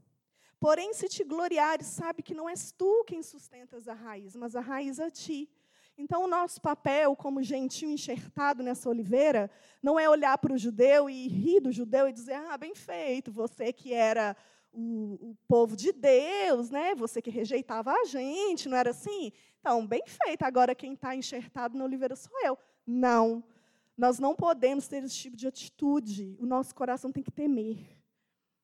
porém, 0.60 0.94
se 0.94 1.08
te 1.08 1.24
gloriares, 1.24 1.88
sabe 1.88 2.24
que 2.24 2.34
não 2.34 2.50
és 2.50 2.72
tu 2.72 3.04
quem 3.06 3.22
sustentas 3.22 3.88
a 3.88 3.94
raiz, 3.94 4.36
mas 4.36 4.56
a 4.56 4.62
raiz 4.62 5.00
a 5.00 5.10
ti. 5.12 5.50
Então, 5.98 6.24
o 6.24 6.28
nosso 6.28 6.60
papel, 6.62 7.16
como 7.16 7.44
gentil 7.44 7.90
enxertado 7.90 8.64
nessa 8.64 8.90
oliveira, 8.90 9.52
não 9.84 10.00
é 10.00 10.10
olhar 10.10 10.38
para 10.38 10.54
o 10.54 10.58
judeu 10.58 11.10
e 11.10 11.28
rir 11.28 11.60
do 11.60 11.72
judeu 11.72 12.08
e 12.08 12.14
dizer: 12.14 12.34
ah, 12.34 12.58
bem 12.58 12.74
feito, 12.74 13.32
você 13.32 13.72
que 13.74 13.94
era 13.94 14.36
o, 14.72 15.32
o, 15.32 15.38
povo 15.48 15.76
de 15.76 15.92
Deus, 15.92 16.70
né? 16.70 16.96
você 16.96 17.22
que 17.22 17.30
rejeitava 17.30 17.92
a 17.92 18.06
gente, 18.06 18.70
não 18.70 18.78
era 18.78 18.92
assim? 18.92 19.32
Então, 19.60 19.86
bem 19.86 20.02
feito, 20.08 20.44
agora 20.44 20.74
quem 20.74 20.94
está 20.94 21.16
enxertado 21.16 21.78
na 21.78 21.84
oliveira 21.84 22.16
sou 22.16 22.34
eu. 22.44 22.58
Não, 22.88 23.44
nós 23.98 24.20
não 24.20 24.36
podemos 24.36 24.88
ter 24.88 25.04
esse 25.04 25.16
tipo 25.16 25.36
de 25.36 25.48
atitude, 25.48 26.36
o 26.40 26.46
nosso 26.46 26.74
coração 26.74 27.12
tem 27.12 27.24
que 27.24 27.32
temer. 27.32 27.98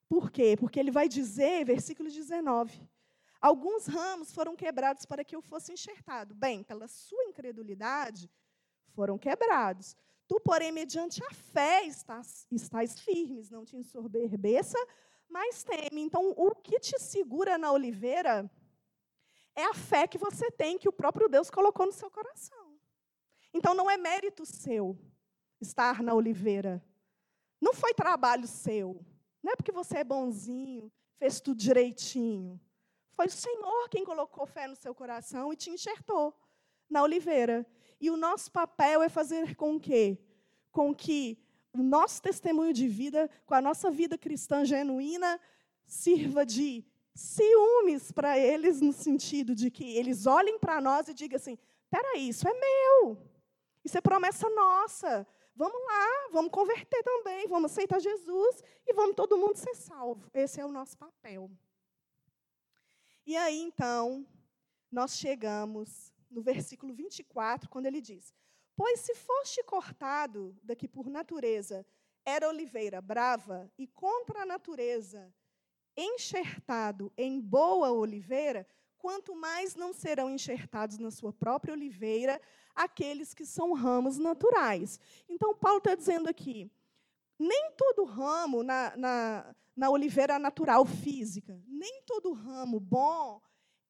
Por 0.08 0.30
quê? 0.30 0.56
Porque 0.58 0.80
ele 0.80 0.90
vai 0.90 1.08
dizer, 1.08 1.64
versículo 1.64 2.08
19 2.08 2.88
Alguns 3.40 3.86
ramos 3.86 4.32
foram 4.32 4.56
quebrados 4.56 5.06
para 5.06 5.24
que 5.24 5.36
eu 5.36 5.40
fosse 5.40 5.72
enxertado. 5.72 6.34
Bem, 6.34 6.64
pela 6.64 6.88
sua 6.88 7.22
incredulidade, 7.24 8.28
foram 8.94 9.16
quebrados. 9.16 9.96
Tu, 10.26 10.40
porém, 10.40 10.72
mediante 10.72 11.22
a 11.24 11.30
fé, 11.32 11.84
estás, 11.84 12.46
estás 12.50 12.98
firmes, 12.98 13.48
não 13.48 13.64
te 13.64 13.76
ensoberbeça, 13.76 14.76
mas 15.28 15.62
teme. 15.62 16.02
Então, 16.02 16.34
o 16.36 16.52
que 16.54 16.80
te 16.80 16.98
segura 16.98 17.56
na 17.56 17.70
oliveira 17.70 18.50
é 19.54 19.64
a 19.64 19.74
fé 19.74 20.08
que 20.08 20.18
você 20.18 20.50
tem, 20.50 20.76
que 20.76 20.88
o 20.88 20.92
próprio 20.92 21.28
Deus 21.28 21.48
colocou 21.48 21.86
no 21.86 21.92
seu 21.92 22.10
coração. 22.10 22.76
Então, 23.54 23.72
não 23.72 23.88
é 23.88 23.96
mérito 23.96 24.44
seu 24.44 24.98
estar 25.60 26.02
na 26.02 26.14
oliveira. 26.14 26.82
Não 27.60 27.74
foi 27.74 27.92
trabalho 27.94 28.46
seu. 28.46 29.04
Não 29.42 29.52
é 29.52 29.56
porque 29.56 29.72
você 29.72 29.98
é 29.98 30.04
bonzinho, 30.04 30.92
fez 31.18 31.40
tudo 31.40 31.58
direitinho. 31.58 32.60
Foi 33.12 33.26
o 33.26 33.30
Senhor 33.30 33.88
quem 33.88 34.04
colocou 34.04 34.46
fé 34.46 34.68
no 34.68 34.76
seu 34.76 34.94
coração 34.94 35.52
e 35.52 35.56
te 35.56 35.70
enxertou 35.70 36.34
na 36.88 37.02
oliveira. 37.02 37.66
E 38.00 38.10
o 38.10 38.16
nosso 38.16 38.50
papel 38.50 39.02
é 39.02 39.08
fazer 39.08 39.56
com 39.56 39.78
que, 39.78 40.18
com 40.70 40.94
que 40.94 41.38
o 41.72 41.82
nosso 41.82 42.22
testemunho 42.22 42.72
de 42.72 42.86
vida, 42.86 43.28
com 43.44 43.54
a 43.54 43.60
nossa 43.60 43.90
vida 43.90 44.16
cristã 44.16 44.64
genuína, 44.64 45.40
sirva 45.86 46.46
de 46.46 46.84
ciúmes 47.14 48.12
para 48.12 48.38
eles, 48.38 48.80
no 48.80 48.92
sentido 48.92 49.54
de 49.54 49.70
que 49.70 49.96
eles 49.96 50.26
olhem 50.26 50.58
para 50.58 50.80
nós 50.80 51.08
e 51.08 51.14
digam 51.14 51.36
assim: 51.36 51.58
peraí, 51.90 52.28
isso 52.28 52.46
é 52.48 52.52
meu. 52.52 53.18
Isso 53.84 53.98
é 53.98 54.00
promessa 54.00 54.48
nossa. 54.50 55.26
Vamos 55.58 55.84
lá, 55.86 56.28
vamos 56.30 56.52
converter 56.52 57.02
também, 57.02 57.48
vamos 57.48 57.72
aceitar 57.72 57.98
Jesus 57.98 58.62
e 58.86 58.94
vamos 58.94 59.16
todo 59.16 59.36
mundo 59.36 59.56
ser 59.56 59.74
salvo. 59.74 60.30
Esse 60.32 60.60
é 60.60 60.64
o 60.64 60.70
nosso 60.70 60.96
papel. 60.96 61.50
E 63.26 63.36
aí, 63.36 63.60
então, 63.60 64.24
nós 64.88 65.18
chegamos 65.18 66.12
no 66.30 66.40
versículo 66.40 66.94
24, 66.94 67.68
quando 67.68 67.86
ele 67.86 68.00
diz: 68.00 68.32
Pois 68.76 69.00
se 69.00 69.16
foste 69.16 69.60
cortado 69.64 70.56
daqui 70.62 70.86
por 70.86 71.10
natureza, 71.10 71.84
era 72.24 72.48
oliveira 72.48 73.00
brava, 73.00 73.68
e 73.76 73.88
contra 73.88 74.42
a 74.42 74.46
natureza 74.46 75.34
enxertado 75.96 77.12
em 77.16 77.40
boa 77.40 77.90
oliveira, 77.90 78.64
quanto 78.96 79.34
mais 79.34 79.74
não 79.74 79.92
serão 79.92 80.30
enxertados 80.30 80.98
na 80.98 81.10
sua 81.10 81.32
própria 81.32 81.74
oliveira 81.74 82.40
aqueles 82.78 83.34
que 83.34 83.44
são 83.44 83.72
ramos 83.72 84.18
naturais. 84.18 85.00
Então, 85.28 85.54
Paulo 85.54 85.78
está 85.78 85.94
dizendo 85.94 86.28
aqui: 86.28 86.70
nem 87.38 87.72
todo 87.76 88.04
ramo 88.04 88.62
na, 88.62 88.96
na, 88.96 89.54
na 89.76 89.90
oliveira 89.90 90.38
natural 90.38 90.84
física, 90.86 91.60
nem 91.66 92.02
todo 92.06 92.32
ramo 92.32 92.78
bom, 92.78 93.40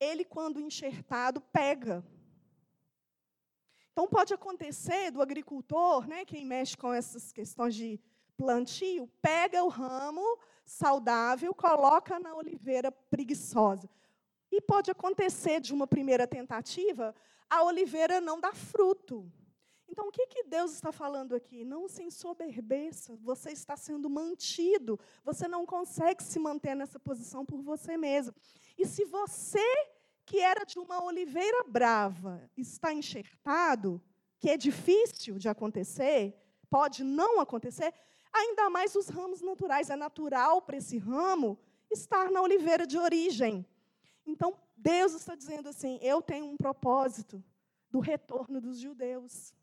ele, 0.00 0.24
quando 0.24 0.60
enxertado, 0.60 1.40
pega. 1.40 2.04
Então, 3.92 4.06
pode 4.08 4.32
acontecer 4.32 5.10
do 5.10 5.20
agricultor, 5.20 6.06
né, 6.06 6.24
quem 6.24 6.46
mexe 6.46 6.76
com 6.76 6.92
essas 6.92 7.32
questões 7.32 7.74
de 7.74 8.00
plantio, 8.36 9.10
pega 9.20 9.64
o 9.64 9.68
ramo 9.68 10.38
saudável, 10.64 11.52
coloca 11.52 12.18
na 12.20 12.34
oliveira 12.34 12.92
preguiçosa. 12.92 13.90
E 14.50 14.60
pode 14.60 14.90
acontecer 14.90 15.60
de 15.60 15.74
uma 15.74 15.86
primeira 15.86 16.26
tentativa, 16.26 17.14
a 17.50 17.62
oliveira 17.64 18.20
não 18.20 18.40
dá 18.40 18.52
fruto. 18.52 19.30
Então, 19.88 20.08
o 20.08 20.12
que, 20.12 20.26
que 20.26 20.44
Deus 20.44 20.72
está 20.72 20.92
falando 20.92 21.34
aqui? 21.34 21.64
Não 21.64 21.88
se 21.88 22.02
ensoberbeça, 22.02 23.16
você 23.16 23.50
está 23.50 23.76
sendo 23.76 24.10
mantido, 24.10 25.00
você 25.24 25.48
não 25.48 25.64
consegue 25.64 26.22
se 26.22 26.38
manter 26.38 26.76
nessa 26.76 27.00
posição 27.00 27.44
por 27.44 27.62
você 27.62 27.96
mesmo. 27.96 28.34
E 28.76 28.86
se 28.86 29.04
você, 29.06 29.64
que 30.26 30.40
era 30.40 30.64
de 30.64 30.78
uma 30.78 31.02
oliveira 31.02 31.64
brava, 31.64 32.48
está 32.56 32.92
enxertado, 32.92 34.00
que 34.38 34.50
é 34.50 34.56
difícil 34.56 35.38
de 35.38 35.48
acontecer, 35.48 36.34
pode 36.68 37.02
não 37.02 37.40
acontecer, 37.40 37.92
ainda 38.32 38.68
mais 38.68 38.94
os 38.94 39.08
ramos 39.08 39.40
naturais. 39.40 39.90
É 39.90 39.96
natural 39.96 40.62
para 40.62 40.76
esse 40.76 40.98
ramo 40.98 41.58
estar 41.90 42.30
na 42.30 42.42
oliveira 42.42 42.86
de 42.86 42.98
origem. 42.98 43.66
Então, 44.28 44.54
Deus 44.76 45.14
está 45.14 45.34
dizendo 45.34 45.70
assim: 45.70 45.98
eu 46.02 46.20
tenho 46.20 46.44
um 46.44 46.56
propósito 46.56 47.42
do 47.90 47.98
retorno 47.98 48.60
dos 48.60 48.78
judeus. 48.78 49.54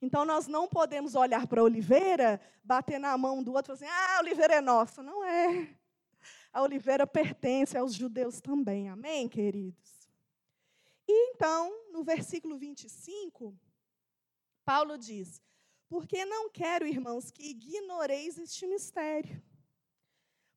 Então, 0.00 0.24
nós 0.24 0.46
não 0.46 0.66
podemos 0.66 1.14
olhar 1.14 1.46
para 1.46 1.60
a 1.60 1.64
oliveira, 1.64 2.40
bater 2.64 2.98
na 2.98 3.16
mão 3.16 3.42
do 3.42 3.52
outro 3.52 3.72
e 3.72 3.74
assim: 3.74 3.84
ah, 3.84 4.16
a 4.16 4.20
oliveira 4.20 4.54
é 4.54 4.60
nossa. 4.62 5.02
Não 5.02 5.22
é. 5.22 5.76
A 6.50 6.62
oliveira 6.62 7.06
pertence 7.06 7.76
aos 7.76 7.92
judeus 7.92 8.40
também. 8.40 8.88
Amém, 8.88 9.28
queridos? 9.28 10.08
E 11.06 11.34
então, 11.34 11.70
no 11.92 12.02
versículo 12.02 12.56
25, 12.56 13.54
Paulo 14.64 14.96
diz: 14.96 15.42
Porque 15.90 16.24
não 16.24 16.48
quero, 16.48 16.86
irmãos, 16.86 17.30
que 17.30 17.50
ignoreis 17.50 18.38
este 18.38 18.66
mistério 18.66 19.42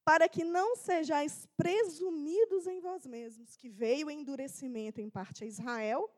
para 0.09 0.27
que 0.27 0.43
não 0.43 0.75
sejais 0.75 1.47
presumidos 1.55 2.65
em 2.65 2.79
vós 2.79 3.05
mesmos, 3.05 3.55
que 3.55 3.69
veio 3.69 4.07
o 4.07 4.09
endurecimento 4.09 4.99
em 4.99 5.07
parte 5.07 5.43
a 5.43 5.47
Israel, 5.47 6.09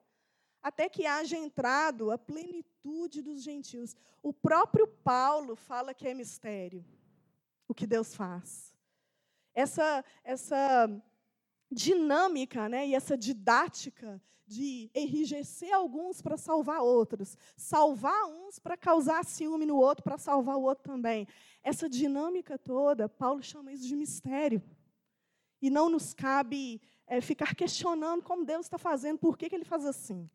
até 0.64 0.88
que 0.88 1.06
haja 1.06 1.36
entrado 1.36 2.10
a 2.10 2.18
plenitude 2.18 3.22
dos 3.22 3.44
gentios. 3.44 3.94
O 4.24 4.32
próprio 4.32 4.88
Paulo 4.88 5.58
fala 5.58 5.94
que 5.94 6.08
é 6.08 6.14
mistério 6.14 6.86
o 7.68 7.74
que 7.74 7.86
Deus 7.86 8.16
faz. 8.16 8.74
Essa, 9.54 10.06
essa 10.24 10.90
dinâmica 11.72 12.68
né, 12.68 12.88
e 12.88 12.96
essa 12.96 13.18
didática 13.18 14.22
de 14.46 14.92
enrijecer 14.94 15.74
alguns 15.74 16.22
para 16.22 16.36
salvar 16.36 16.82
outros, 16.82 17.38
salvar 17.56 18.26
uns 18.26 18.60
para 18.60 18.76
causar 18.76 19.24
ciúme 19.24 19.66
no 19.66 19.78
outro, 19.78 20.04
para 20.04 20.18
salvar 20.18 20.58
o 20.58 20.64
outro 20.64 20.84
também. 20.84 21.26
Essa 21.64 21.88
dinâmica 21.88 22.58
toda, 22.58 23.08
Paulo 23.08 23.42
chama 23.42 23.72
isso 23.72 23.88
de 23.88 23.96
mistério. 23.96 24.62
E 25.62 25.70
não 25.70 25.90
nos 25.90 26.14
cabe 26.14 26.82
é, 27.08 27.22
ficar 27.22 27.56
questionando 27.56 28.24
como 28.24 28.44
Deus 28.44 28.66
está 28.66 28.78
fazendo, 28.78 29.20
por 29.20 29.38
que, 29.38 29.48
que 29.48 29.56
ele 29.56 29.64
faz 29.64 29.86
assim. 29.86 30.30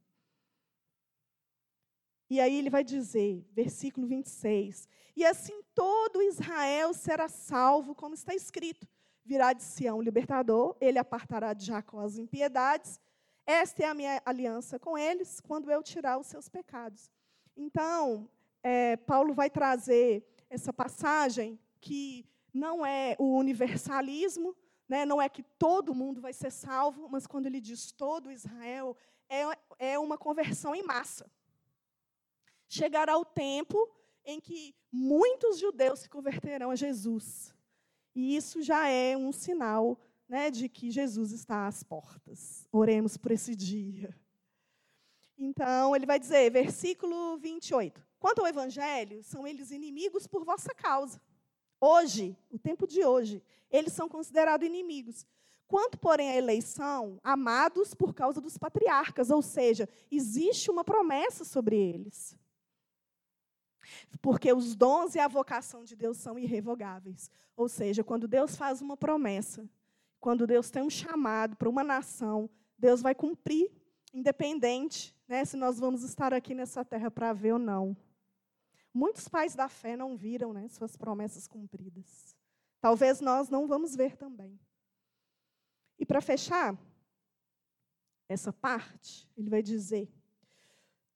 E 2.31 2.41
aí 2.41 2.57
ele 2.57 2.71
vai 2.71 2.83
dizer, 2.83 3.47
versículo 3.53 4.07
26, 4.07 4.89
e 5.15 5.25
assim 5.25 5.63
todo 5.75 6.23
Israel 6.23 6.95
será 6.95 7.29
salvo, 7.29 7.95
como 7.95 8.15
está 8.15 8.35
escrito. 8.35 8.89
Virá 9.27 9.53
de 9.53 9.65
Sião 9.65 9.99
o 9.99 10.03
libertador, 10.03 10.77
ele 10.81 11.01
apartará 11.01 11.53
de 11.53 11.67
Jacó 11.67 11.99
as 11.99 12.17
impiedades. 12.17 13.01
Esta 13.45 13.83
é 13.83 13.87
a 13.87 13.95
minha 13.95 14.23
aliança 14.25 14.79
com 14.79 14.97
eles, 14.97 15.41
quando 15.41 15.69
eu 15.69 15.83
tirar 15.83 16.17
os 16.17 16.29
seus 16.29 16.49
pecados. 16.49 17.11
Então, 17.57 18.31
é, 18.63 18.97
Paulo 18.97 19.35
vai 19.35 19.51
trazer 19.51 20.25
essa 20.49 20.73
passagem 20.73 21.59
que 21.81 22.25
não 22.55 22.87
é 22.87 23.17
o 23.19 23.37
universalismo, 23.37 24.57
né, 24.89 25.05
não 25.05 25.21
é 25.21 25.29
que 25.29 25.43
todo 25.43 25.93
mundo 25.93 26.21
vai 26.21 26.33
ser 26.33 26.53
salvo, 26.53 27.09
mas 27.09 27.27
quando 27.27 27.47
ele 27.47 27.61
diz 27.61 27.91
todo 27.91 28.31
Israel, 28.31 28.97
é, 29.29 29.43
é 29.79 29.99
uma 29.99 30.17
conversão 30.17 30.73
em 30.73 30.85
massa. 30.85 31.29
Chegará 32.69 33.19
o 33.19 33.25
tempo 33.25 33.91
em 34.25 34.41
que 34.41 34.73
muitos 34.93 35.59
judeus 35.59 35.99
se 35.99 36.09
converterão 36.09 36.71
a 36.71 36.77
Jesus. 36.77 37.56
E 38.17 38.35
isso 38.35 38.63
já 38.63 38.89
é 38.89 39.15
um 39.15 39.31
sinal 39.31 40.01
né, 40.27 40.51
de 40.51 40.71
que 40.71 40.91
Jesus 40.91 41.33
está 41.33 41.67
às 41.67 41.83
portas. 41.83 42.67
Oremos 42.73 43.19
por 43.19 43.31
esse 43.31 43.55
dia. 43.55 44.17
Então, 45.37 45.95
ele 45.95 46.07
vai 46.07 46.19
dizer, 46.19 46.51
versículo 46.51 47.37
28. 47.37 48.03
Quanto 48.19 48.41
ao 48.41 48.47
Evangelho, 48.47 49.23
são 49.23 49.47
eles 49.47 49.71
inimigos 49.71 50.27
por 50.27 50.47
vossa 50.47 50.75
causa. 50.75 51.21
Hoje, 51.79 52.35
o 52.51 52.59
tempo 52.59 52.87
de 52.87 53.05
hoje, 53.05 53.43
eles 53.71 53.93
são 53.93 54.09
considerados 54.09 54.67
inimigos. 54.67 55.27
Quanto, 55.69 55.99
porém, 55.99 56.31
à 56.31 56.37
eleição, 56.37 57.21
amados 57.23 57.93
por 57.93 58.15
causa 58.15 58.41
dos 58.41 58.57
patriarcas, 58.57 59.29
ou 59.29 59.43
seja, 59.43 59.87
existe 60.11 60.71
uma 60.71 60.83
promessa 60.83 61.45
sobre 61.45 61.77
eles. 61.77 62.35
Porque 64.21 64.53
os 64.53 64.75
dons 64.75 65.15
e 65.15 65.19
a 65.19 65.29
vocação 65.29 65.85
de 65.85 65.95
Deus 65.95 66.17
são 66.19 66.39
irrevogáveis. 66.39 67.31
Ou 67.57 67.69
seja, 67.69 68.05
quando 68.05 68.29
Deus 68.29 68.57
faz 68.57 68.81
uma 68.81 68.97
promessa, 68.97 69.69
quando 70.21 70.47
Deus 70.47 70.71
tem 70.71 70.83
um 70.83 70.91
chamado 70.91 71.57
para 71.57 71.69
uma 71.69 71.85
nação, 71.85 72.51
Deus 72.79 73.01
vai 73.01 73.15
cumprir, 73.15 73.71
independente 74.13 75.15
né, 75.29 75.45
se 75.45 75.57
nós 75.57 75.79
vamos 75.79 76.03
estar 76.03 76.33
aqui 76.35 76.55
nessa 76.55 76.85
terra 76.85 77.11
para 77.11 77.33
ver 77.33 77.53
ou 77.53 77.59
não. 77.59 77.97
Muitos 78.93 79.29
pais 79.29 79.55
da 79.55 79.69
fé 79.69 79.97
não 79.97 80.17
viram 80.17 80.53
né, 80.53 80.69
suas 80.69 80.97
promessas 80.97 81.47
cumpridas. 81.47 82.35
Talvez 82.81 83.21
nós 83.21 83.49
não 83.49 83.67
vamos 83.67 83.95
ver 83.95 84.17
também. 84.17 84.59
E 85.99 86.07
para 86.07 86.21
fechar 86.21 86.77
essa 88.29 88.53
parte, 88.53 89.29
ele 89.37 89.51
vai 89.51 89.63
dizer: 89.63 90.11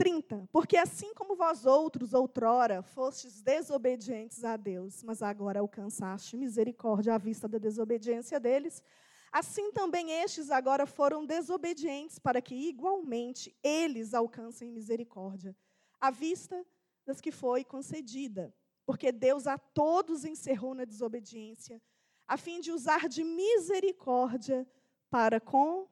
30. 0.01 0.49
Porque 0.51 0.79
assim 0.79 1.13
como 1.13 1.37
vós 1.37 1.67
outros, 1.67 2.15
outrora, 2.15 2.83
fostes 2.83 3.43
desobedientes 3.43 4.43
a 4.45 4.57
Deus, 4.57 5.03
mas 5.03 5.23
agora 5.23 5.61
alcançaste 5.61 6.39
misericórdia 6.39 7.15
à 7.15 7.19
vista 7.19 7.47
da 7.47 7.59
desobediência 7.59 8.41
deles, 8.41 8.83
assim 9.31 9.71
também 9.73 10.11
estes 10.11 10.51
agora 10.51 10.87
foram 10.87 11.27
desobedientes, 11.27 12.19
para 12.19 12.41
que 12.41 12.55
igualmente 12.55 13.55
eles 13.63 14.15
alcancem 14.15 14.71
misericórdia, 14.71 15.55
à 16.01 16.11
vista 16.11 16.65
das 17.05 17.21
que 17.21 17.31
foi 17.31 17.63
concedida, 17.63 18.55
porque 18.87 19.13
Deus 19.13 19.47
a 19.47 19.59
todos 19.59 20.25
encerrou 20.25 20.75
na 20.75 20.87
desobediência, 20.87 21.79
a 22.27 22.39
fim 22.39 22.59
de 22.63 22.73
usar 22.73 23.07
de 23.07 23.23
misericórdia 23.23 24.67
para 25.11 25.39
com 25.39 25.87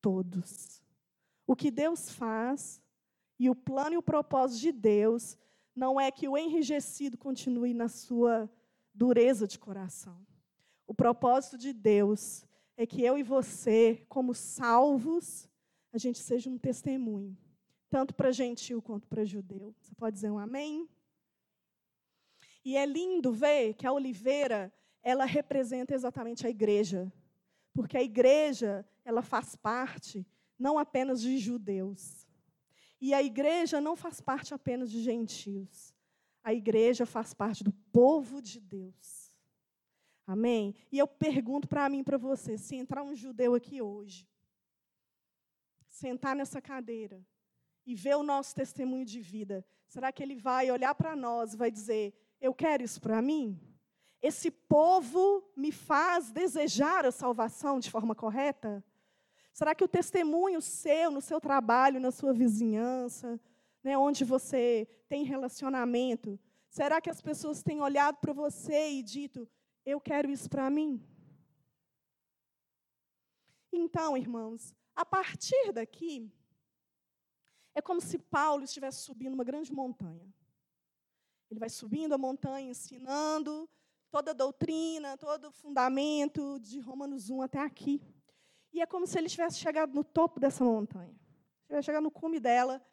todos. 0.00 0.82
O 1.46 1.54
que 1.54 1.70
Deus 1.70 2.10
faz 2.10 2.82
e 3.44 3.50
o 3.50 3.54
plano 3.54 3.94
e 3.94 3.96
o 3.96 4.02
propósito 4.02 4.60
de 4.60 4.72
Deus 4.72 5.36
não 5.74 6.00
é 6.00 6.10
que 6.10 6.28
o 6.28 6.38
enrijecido 6.38 7.18
continue 7.18 7.74
na 7.74 7.88
sua 7.88 8.48
dureza 8.94 9.48
de 9.48 9.58
coração. 9.58 10.24
O 10.86 10.94
propósito 10.94 11.58
de 11.58 11.72
Deus 11.72 12.46
é 12.76 12.86
que 12.86 13.02
eu 13.02 13.18
e 13.18 13.22
você, 13.22 14.04
como 14.08 14.32
salvos, 14.32 15.48
a 15.92 15.98
gente 15.98 16.18
seja 16.20 16.48
um 16.48 16.56
testemunho 16.56 17.36
tanto 17.92 18.14
para 18.14 18.32
gentil 18.32 18.80
quanto 18.80 19.06
para 19.06 19.22
judeu. 19.22 19.74
Você 19.82 19.94
pode 19.94 20.14
dizer 20.14 20.30
um 20.30 20.38
amém? 20.38 20.88
E 22.64 22.74
é 22.74 22.86
lindo 22.86 23.32
ver 23.32 23.74
que 23.74 23.86
a 23.86 23.92
oliveira, 23.92 24.72
ela 25.02 25.26
representa 25.26 25.94
exatamente 25.94 26.46
a 26.46 26.50
igreja. 26.50 27.12
Porque 27.74 27.98
a 27.98 28.02
igreja, 28.02 28.82
ela 29.04 29.20
faz 29.20 29.56
parte 29.56 30.24
não 30.58 30.78
apenas 30.78 31.20
de 31.20 31.36
judeus. 31.36 32.26
E 33.02 33.12
a 33.12 33.20
igreja 33.20 33.80
não 33.80 33.96
faz 33.96 34.20
parte 34.20 34.54
apenas 34.54 34.88
de 34.88 35.02
gentios. 35.02 35.92
A 36.40 36.54
igreja 36.54 37.04
faz 37.04 37.34
parte 37.34 37.64
do 37.64 37.72
povo 37.92 38.40
de 38.40 38.60
Deus. 38.60 39.34
Amém? 40.24 40.72
E 40.90 41.00
eu 41.00 41.08
pergunto 41.08 41.66
para 41.66 41.88
mim 41.88 41.98
e 41.98 42.04
para 42.04 42.16
você: 42.16 42.56
se 42.56 42.76
entrar 42.76 43.02
um 43.02 43.12
judeu 43.12 43.56
aqui 43.56 43.82
hoje, 43.82 44.28
sentar 45.88 46.36
nessa 46.36 46.62
cadeira 46.62 47.20
e 47.84 47.96
ver 47.96 48.14
o 48.14 48.22
nosso 48.22 48.54
testemunho 48.54 49.04
de 49.04 49.20
vida, 49.20 49.66
será 49.88 50.12
que 50.12 50.22
ele 50.22 50.36
vai 50.36 50.70
olhar 50.70 50.94
para 50.94 51.16
nós 51.16 51.54
e 51.54 51.56
vai 51.56 51.72
dizer: 51.72 52.14
Eu 52.40 52.54
quero 52.54 52.84
isso 52.84 53.00
para 53.00 53.20
mim? 53.20 53.60
Esse 54.22 54.48
povo 54.48 55.42
me 55.56 55.72
faz 55.72 56.30
desejar 56.30 57.04
a 57.04 57.10
salvação 57.10 57.80
de 57.80 57.90
forma 57.90 58.14
correta? 58.14 58.84
Será 59.52 59.74
que 59.74 59.84
o 59.84 59.88
testemunho 59.88 60.60
seu, 60.62 61.10
no 61.10 61.20
seu 61.20 61.40
trabalho, 61.40 62.00
na 62.00 62.10
sua 62.10 62.32
vizinhança, 62.32 63.38
né, 63.82 63.98
onde 63.98 64.24
você 64.24 64.86
tem 65.08 65.24
relacionamento, 65.24 66.38
será 66.68 67.00
que 67.00 67.10
as 67.10 67.20
pessoas 67.20 67.62
têm 67.62 67.80
olhado 67.80 68.16
para 68.18 68.32
você 68.32 68.90
e 68.90 69.02
dito: 69.02 69.48
Eu 69.84 70.00
quero 70.00 70.30
isso 70.30 70.48
para 70.48 70.70
mim? 70.70 71.06
Então, 73.72 74.16
irmãos, 74.16 74.74
a 74.94 75.04
partir 75.04 75.72
daqui, 75.72 76.30
é 77.74 77.80
como 77.80 78.00
se 78.00 78.18
Paulo 78.18 78.64
estivesse 78.64 79.02
subindo 79.02 79.34
uma 79.34 79.44
grande 79.44 79.72
montanha. 79.72 80.32
Ele 81.50 81.60
vai 81.60 81.70
subindo 81.70 82.14
a 82.14 82.18
montanha, 82.18 82.70
ensinando 82.70 83.68
toda 84.10 84.32
a 84.32 84.34
doutrina, 84.34 85.16
todo 85.16 85.48
o 85.48 85.52
fundamento 85.52 86.58
de 86.60 86.78
Romanos 86.80 87.30
1 87.30 87.42
até 87.42 87.58
aqui. 87.58 88.00
E 88.72 88.80
é 88.80 88.86
como 88.86 89.06
se 89.06 89.18
ele 89.18 89.28
tivesse 89.28 89.58
chegado 89.58 89.94
no 89.94 90.02
topo 90.02 90.40
dessa 90.40 90.64
montanha. 90.64 91.14
Tivesse 91.66 91.86
chegado 91.86 92.04
no 92.04 92.10
cume 92.10 92.40
dela. 92.40 92.84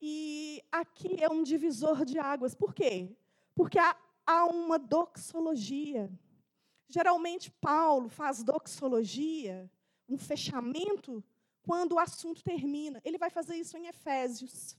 E 0.00 0.62
aqui 0.70 1.22
é 1.22 1.28
um 1.28 1.42
divisor 1.42 2.04
de 2.04 2.18
águas. 2.18 2.54
Por 2.54 2.72
quê? 2.72 3.16
Porque 3.54 3.78
há, 3.78 3.96
há 4.24 4.44
uma 4.46 4.78
doxologia. 4.78 6.10
Geralmente, 6.88 7.50
Paulo 7.50 8.08
faz 8.08 8.42
doxologia, 8.44 9.70
um 10.08 10.16
fechamento, 10.16 11.22
quando 11.62 11.94
o 11.94 11.98
assunto 11.98 12.42
termina. 12.42 13.00
Ele 13.04 13.18
vai 13.18 13.28
fazer 13.28 13.56
isso 13.56 13.76
em 13.76 13.88
Efésios, 13.88 14.76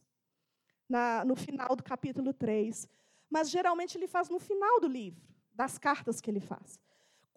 na, 0.88 1.24
no 1.26 1.36
final 1.36 1.76
do 1.76 1.84
capítulo 1.84 2.34
3. 2.34 2.88
Mas, 3.30 3.50
geralmente, 3.50 3.98
ele 3.98 4.08
faz 4.08 4.30
no 4.30 4.40
final 4.40 4.80
do 4.80 4.88
livro, 4.88 5.22
das 5.54 5.78
cartas 5.78 6.22
que 6.22 6.32
ele 6.32 6.40
faz. 6.40 6.80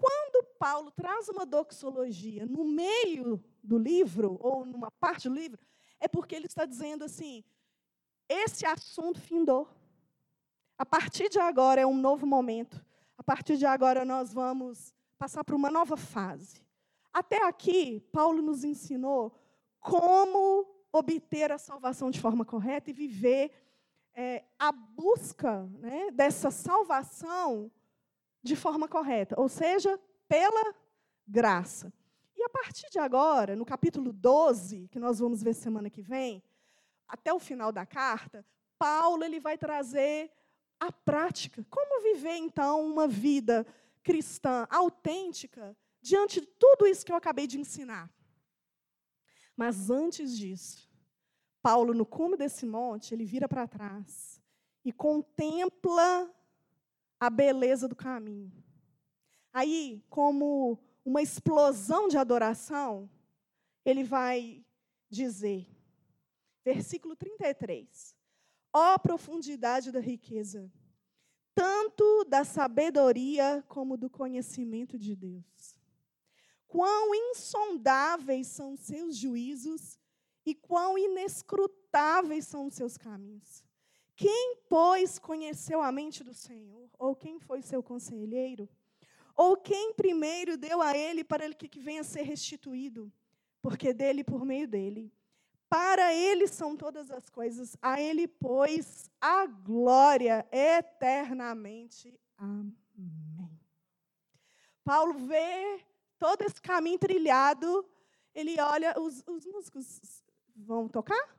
Quando 0.03 0.44
Paulo 0.59 0.90
traz 0.90 1.28
uma 1.28 1.46
doxologia 1.46 2.44
no 2.44 2.64
meio 2.64 3.40
do 3.62 3.78
livro, 3.78 4.36
ou 4.40 4.66
numa 4.66 4.90
parte 4.90 5.28
do 5.28 5.34
livro, 5.36 5.61
é 6.00 6.09
porque 6.09 6.34
ele 6.34 6.46
está 6.46 6.66
dizendo 6.66 7.05
assim: 7.05 7.44
esse 8.28 8.66
assunto 8.66 9.20
findou. 9.20 9.70
A 10.76 10.84
partir 10.84 11.28
de 11.28 11.38
agora 11.38 11.80
é 11.80 11.86
um 11.86 11.96
novo 11.96 12.26
momento. 12.26 12.84
A 13.16 13.22
partir 13.22 13.57
de 13.57 13.64
agora 13.64 14.05
nós 14.05 14.32
vamos 14.32 14.92
passar 15.16 15.44
para 15.44 15.55
uma 15.55 15.70
nova 15.70 15.96
fase. 15.96 16.66
Até 17.12 17.46
aqui, 17.46 18.00
Paulo 18.11 18.42
nos 18.42 18.64
ensinou 18.64 19.38
como 19.78 20.66
obter 20.90 21.53
a 21.53 21.59
salvação 21.59 22.11
de 22.11 22.20
forma 22.20 22.44
correta 22.44 22.90
e 22.90 22.92
viver 22.92 23.53
é, 24.14 24.42
a 24.59 24.72
busca 24.72 25.62
né, 25.78 26.11
dessa 26.11 26.50
salvação 26.50 27.70
de 28.43 28.57
forma 28.57 28.88
correta, 28.88 29.34
ou 29.38 29.49
seja, 29.49 29.99
pela 30.28 30.74
graça. 31.26 31.93
E 32.36 32.43
a 32.43 32.49
partir 32.49 32.90
de 32.90 32.99
agora, 32.99 33.55
no 33.55 33.64
capítulo 33.64 34.12
12, 34.12 34.88
que 34.88 34.99
nós 34.99 35.18
vamos 35.18 35.43
ver 35.43 35.55
semana 35.55 35.88
que 35.88 36.03
vem, 36.03 36.43
até 37.07 37.32
o 37.32 37.38
final 37.38 37.70
da 37.70 37.86
carta, 37.86 38.45
Paulo 38.78 39.22
ele 39.22 39.38
vai 39.38 39.57
trazer 39.57 40.30
a 40.80 40.90
prática. 40.90 41.64
Como 41.70 42.03
viver, 42.03 42.36
então, 42.36 42.84
uma 42.84 43.07
vida 43.07 43.64
cristã 44.03 44.66
autêntica 44.68 45.76
diante 46.01 46.40
de 46.40 46.47
tudo 46.47 46.86
isso 46.86 47.07
que 47.07 47.12
eu 47.12 47.16
acabei 47.16 47.47
de 47.47 47.61
ensinar. 47.61 48.11
Mas 49.57 49.90
antes 49.90 50.36
disso, 50.36 50.90
Paulo, 51.62 51.95
no 51.95 52.05
cume 52.05 52.36
desse 52.36 52.66
monte, 52.66 53.14
ele 53.14 53.24
vira 53.24 53.49
para 53.49 53.68
trás 53.68 54.43
e 54.84 54.93
contempla 54.93 56.28
a 57.23 57.31
beleza 57.31 57.87
do 57.87 57.95
caminho. 57.95 58.51
Aí, 59.53 60.05
como 60.11 60.77
uma 61.05 61.23
explosão 61.23 62.09
de 62.09 62.18
adoração, 62.18 63.09
ele 63.85 64.03
vai 64.03 64.66
dizer, 65.09 65.68
versículo 66.64 67.14
33, 67.14 68.16
ó 68.73 68.99
profundidade 68.99 69.93
da 69.93 70.01
riqueza, 70.01 70.68
tanto 71.55 72.25
da 72.25 72.43
sabedoria 72.43 73.64
como 73.68 73.97
do 73.97 74.11
conhecimento 74.11 74.99
de 74.99 75.14
Deus. 75.14 75.77
Quão 76.66 77.14
insondáveis 77.14 78.49
são 78.49 78.75
seus 78.77 79.16
juízos 79.16 79.97
e 80.45 80.57
quão 80.57 80.99
inescrutáveis 80.99 82.49
são 82.49 82.66
os 82.66 82.75
seus 82.75 82.97
caminhos. 82.97 83.62
Quem, 84.14 84.56
pois, 84.68 85.18
conheceu 85.18 85.80
a 85.82 85.90
mente 85.90 86.22
do 86.22 86.34
Senhor? 86.34 86.88
Ou 86.98 87.14
quem 87.14 87.38
foi 87.40 87.62
seu 87.62 87.82
conselheiro? 87.82 88.68
Ou 89.34 89.56
quem 89.56 89.94
primeiro 89.94 90.56
deu 90.56 90.82
a 90.82 90.96
ele 90.96 91.24
para 91.24 91.52
que 91.54 91.80
venha 91.80 92.02
a 92.02 92.04
ser 92.04 92.22
restituído? 92.22 93.10
Porque 93.60 93.92
dele, 93.92 94.22
por 94.22 94.44
meio 94.44 94.68
dele. 94.68 95.12
Para 95.68 96.12
ele 96.12 96.46
são 96.46 96.76
todas 96.76 97.10
as 97.10 97.30
coisas, 97.30 97.76
a 97.80 97.98
ele, 97.98 98.28
pois, 98.28 99.10
a 99.18 99.46
glória 99.46 100.46
eternamente. 100.52 102.20
Amém. 102.36 102.76
Paulo 104.84 105.14
vê 105.14 105.82
todo 106.18 106.42
esse 106.42 106.60
caminho 106.60 106.98
trilhado, 106.98 107.88
ele 108.34 108.60
olha, 108.60 108.94
os, 109.00 109.22
os 109.26 109.46
músicos 109.46 110.22
vão 110.54 110.88
tocar? 110.88 111.38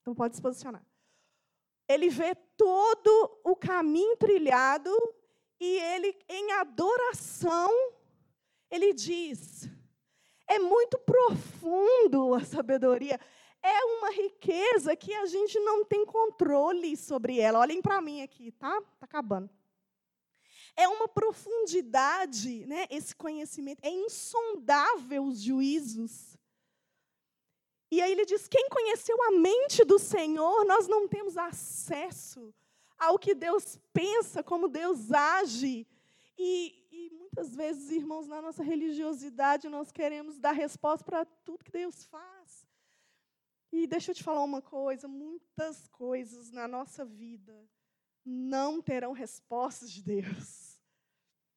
Então 0.00 0.14
pode 0.14 0.34
se 0.34 0.42
posicionar 0.42 0.89
ele 1.90 2.08
vê 2.08 2.36
todo 2.56 3.40
o 3.42 3.56
caminho 3.56 4.16
trilhado 4.16 4.90
e 5.58 5.78
ele, 5.78 6.16
em 6.28 6.52
adoração, 6.52 7.68
ele 8.70 8.94
diz: 8.94 9.68
é 10.46 10.58
muito 10.60 10.96
profundo 10.98 12.34
a 12.34 12.44
sabedoria, 12.44 13.18
é 13.60 13.84
uma 13.84 14.10
riqueza 14.10 14.94
que 14.94 15.12
a 15.12 15.26
gente 15.26 15.58
não 15.58 15.84
tem 15.84 16.06
controle 16.06 16.96
sobre 16.96 17.40
ela. 17.40 17.58
Olhem 17.58 17.82
para 17.82 18.00
mim 18.00 18.22
aqui, 18.22 18.52
tá? 18.52 18.80
Tá 18.80 19.04
acabando. 19.04 19.50
É 20.76 20.86
uma 20.86 21.08
profundidade, 21.08 22.64
né? 22.66 22.86
Esse 22.88 23.16
conhecimento 23.16 23.84
é 23.84 23.90
insondável 23.90 25.24
os 25.24 25.42
juízos 25.42 26.38
e 27.90 28.00
aí 28.00 28.12
ele 28.12 28.24
diz: 28.24 28.46
quem 28.46 28.68
conheceu 28.68 29.20
a 29.24 29.32
mente 29.32 29.84
do 29.84 29.98
Senhor, 29.98 30.64
nós 30.64 30.86
não 30.86 31.08
temos 31.08 31.36
acesso 31.36 32.54
ao 32.98 33.18
que 33.18 33.34
Deus 33.34 33.78
pensa, 33.92 34.42
como 34.42 34.68
Deus 34.68 35.10
age. 35.10 35.86
E, 36.38 36.86
e 36.90 37.10
muitas 37.10 37.54
vezes, 37.54 37.90
irmãos, 37.90 38.26
na 38.26 38.40
nossa 38.40 38.62
religiosidade, 38.62 39.68
nós 39.68 39.90
queremos 39.90 40.38
dar 40.38 40.52
resposta 40.52 41.04
para 41.04 41.24
tudo 41.24 41.64
que 41.64 41.72
Deus 41.72 42.04
faz. 42.04 42.66
E 43.72 43.86
deixa 43.86 44.10
eu 44.10 44.14
te 44.14 44.22
falar 44.22 44.44
uma 44.44 44.62
coisa: 44.62 45.08
muitas 45.08 45.88
coisas 45.88 46.52
na 46.52 46.68
nossa 46.68 47.04
vida 47.04 47.68
não 48.24 48.80
terão 48.80 49.12
respostas 49.12 49.90
de 49.90 50.02
Deus. 50.02 50.78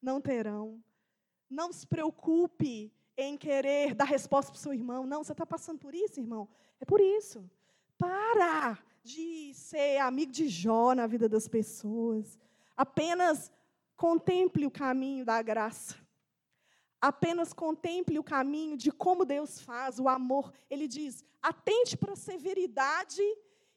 Não 0.02 0.20
terão. 0.20 0.82
Não 1.48 1.72
se 1.72 1.86
preocupe 1.86 2.92
em 3.16 3.36
querer 3.36 3.94
dar 3.94 4.04
resposta 4.04 4.50
para 4.50 4.58
o 4.58 4.60
seu 4.60 4.72
irmão. 4.74 5.06
Não, 5.06 5.22
você 5.22 5.32
está 5.32 5.46
passando 5.46 5.78
por 5.78 5.94
isso, 5.94 6.20
irmão? 6.20 6.48
É 6.80 6.84
por 6.84 7.00
isso. 7.00 7.48
Para 7.96 8.78
de 9.02 9.52
ser 9.54 9.98
amigo 9.98 10.32
de 10.32 10.48
Jó 10.48 10.94
na 10.94 11.06
vida 11.06 11.28
das 11.28 11.46
pessoas. 11.46 12.38
Apenas 12.76 13.52
contemple 13.96 14.66
o 14.66 14.70
caminho 14.70 15.24
da 15.24 15.40
graça. 15.42 15.96
Apenas 17.00 17.52
contemple 17.52 18.18
o 18.18 18.24
caminho 18.24 18.76
de 18.76 18.90
como 18.90 19.26
Deus 19.26 19.60
faz, 19.60 20.00
o 20.00 20.08
amor. 20.08 20.52
Ele 20.70 20.88
diz: 20.88 21.22
atente 21.42 21.96
para 21.96 22.14
a 22.14 22.16
severidade 22.16 23.22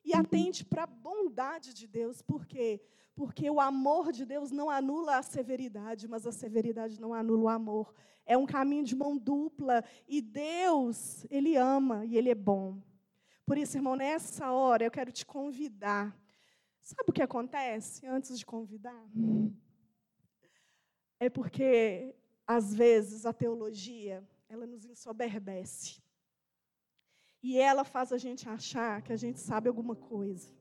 e 0.04 0.16
atente 0.16 0.64
para 0.64 0.84
a 0.84 0.88
bondade 0.88 1.74
de 1.74 1.86
Deus. 1.86 2.22
Por 2.22 2.46
quê? 2.46 2.82
Porque 3.18 3.49
o 3.49 3.59
amor 3.59 4.13
de 4.13 4.24
Deus 4.26 4.49
não 4.51 4.70
anula 4.70 5.18
a 5.18 5.24
severidade, 5.24 6.07
mas 6.07 6.26
a 6.26 6.32
severidade 6.32 7.01
não 7.01 7.13
anula 7.13 7.43
o 7.43 7.49
amor 7.49 7.93
é 8.28 8.38
um 8.38 8.45
caminho 8.45 8.84
de 8.84 8.95
mão 8.95 9.18
dupla 9.18 9.84
e 10.07 10.22
Deus, 10.22 11.26
Ele 11.30 11.55
ama 11.55 12.05
e 12.05 12.18
Ele 12.18 12.30
é 12.30 12.36
bom. 12.36 12.78
Por 13.45 13.57
isso, 13.57 13.78
irmão, 13.78 13.95
nessa 13.95 14.51
hora 14.51 14.84
eu 14.84 14.91
quero 14.91 15.11
te 15.11 15.26
convidar. 15.26 16.15
Sabe 16.84 17.09
o 17.09 17.13
que 17.13 17.22
acontece 17.22 18.05
antes 18.05 18.38
de 18.38 18.45
convidar? 18.45 19.09
É 21.20 21.30
porque, 21.30 22.13
às 22.45 22.76
vezes, 22.76 23.26
a 23.26 23.34
teologia, 23.34 24.22
ela 24.49 24.68
nos 24.68 24.86
ensoberbece. 24.86 26.01
E 27.41 27.57
ela 27.57 27.86
faz 27.86 28.11
a 28.11 28.18
gente 28.18 28.47
achar 28.49 29.01
que 29.01 29.13
a 29.13 29.18
gente 29.18 29.39
sabe 29.39 29.70
alguma 29.70 29.95
coisa. 29.95 30.57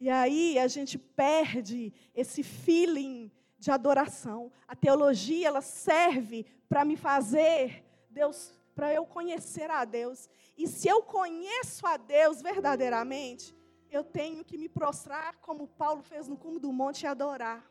E 0.00 0.08
aí 0.08 0.58
a 0.58 0.68
gente 0.68 0.96
perde 0.96 1.92
esse 2.14 2.42
feeling 2.42 3.30
de 3.58 3.70
adoração. 3.70 4.52
A 4.66 4.76
teologia 4.76 5.48
ela 5.48 5.60
serve 5.60 6.46
para 6.68 6.84
me 6.84 6.96
fazer 6.96 7.84
Deus, 8.08 8.52
para 8.74 8.92
eu 8.94 9.04
conhecer 9.04 9.70
a 9.70 9.84
Deus. 9.84 10.28
E 10.56 10.66
se 10.66 10.88
eu 10.88 11.02
conheço 11.02 11.86
a 11.86 11.96
Deus 11.96 12.40
verdadeiramente, 12.40 13.54
eu 13.90 14.04
tenho 14.04 14.44
que 14.44 14.56
me 14.56 14.68
prostrar 14.68 15.36
como 15.38 15.66
Paulo 15.66 16.02
fez 16.02 16.28
no 16.28 16.36
cume 16.36 16.60
do 16.60 16.72
monte 16.72 17.02
e 17.02 17.06
adorar. 17.06 17.68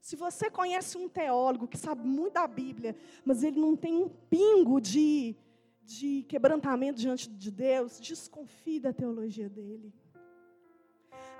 Se 0.00 0.16
você 0.16 0.50
conhece 0.50 0.96
um 0.96 1.08
teólogo 1.08 1.68
que 1.68 1.76
sabe 1.76 2.06
muito 2.06 2.32
da 2.32 2.46
Bíblia, 2.46 2.96
mas 3.24 3.42
ele 3.42 3.60
não 3.60 3.76
tem 3.76 3.94
um 3.94 4.08
pingo 4.08 4.80
de, 4.80 5.36
de 5.82 6.24
quebrantamento 6.26 6.98
diante 6.98 7.28
de 7.28 7.50
Deus, 7.50 8.00
desconfie 8.00 8.80
da 8.80 8.92
teologia 8.92 9.48
dele. 9.48 9.92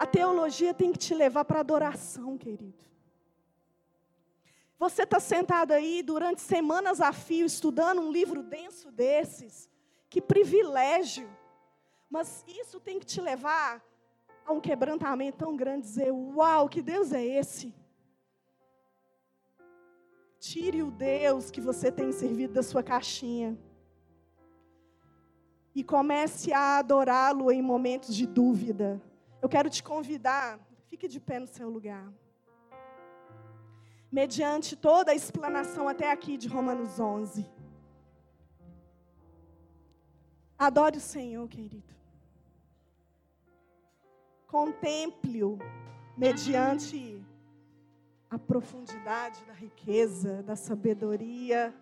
A 0.01 0.07
teologia 0.07 0.72
tem 0.72 0.92
que 0.92 0.98
te 0.98 1.12
levar 1.12 1.44
para 1.44 1.61
adoração, 1.61 2.38
querido. 2.38 2.82
Você 4.78 5.03
está 5.03 5.20
sentado 5.20 5.72
aí 5.72 6.03
durante 6.03 6.40
semanas 6.40 7.03
a 7.03 7.12
fio 7.12 7.44
estudando 7.44 8.01
um 8.01 8.11
livro 8.11 8.42
denso 8.42 8.90
desses. 8.90 9.68
Que 10.09 10.18
privilégio. 10.22 11.28
Mas 12.09 12.42
isso 12.48 12.80
tem 12.80 12.98
que 12.98 13.05
te 13.05 13.20
levar 13.20 13.84
a 14.46 14.53
um 14.53 14.59
quebrantamento 14.59 15.36
tão 15.36 15.55
grande, 15.55 15.82
dizer: 15.82 16.11
Uau, 16.11 16.66
que 16.66 16.80
Deus 16.80 17.12
é 17.12 17.22
esse? 17.22 17.74
Tire 20.38 20.82
o 20.82 20.90
Deus 20.90 21.51
que 21.51 21.61
você 21.61 21.92
tem 21.92 22.11
servido 22.11 22.55
da 22.55 22.62
sua 22.62 22.82
caixinha. 22.82 23.55
E 25.74 25.84
comece 25.84 26.55
a 26.55 26.78
adorá-lo 26.78 27.53
em 27.53 27.61
momentos 27.61 28.16
de 28.16 28.26
dúvida. 28.26 28.98
Eu 29.43 29.49
quero 29.49 29.70
te 29.70 29.82
convidar, 29.82 30.59
fique 30.88 31.09
de 31.09 31.18
pé 31.18 31.38
no 31.38 31.47
seu 31.47 31.68
lugar 31.68 32.12
mediante 34.11 34.74
toda 34.74 35.12
a 35.12 35.14
explanação 35.14 35.88
até 35.88 36.11
aqui 36.11 36.36
de 36.36 36.49
Romanos 36.49 36.99
11. 36.99 37.47
Adore 40.59 40.99
o 40.99 41.01
Senhor, 41.01 41.49
querido. 41.49 41.95
Contemple-o 44.47 45.59
mediante 46.16 47.24
a 48.28 48.38
profundidade 48.38 49.45
da 49.45 49.53
riqueza, 49.53 50.43
da 50.43 50.57
sabedoria 50.57 51.74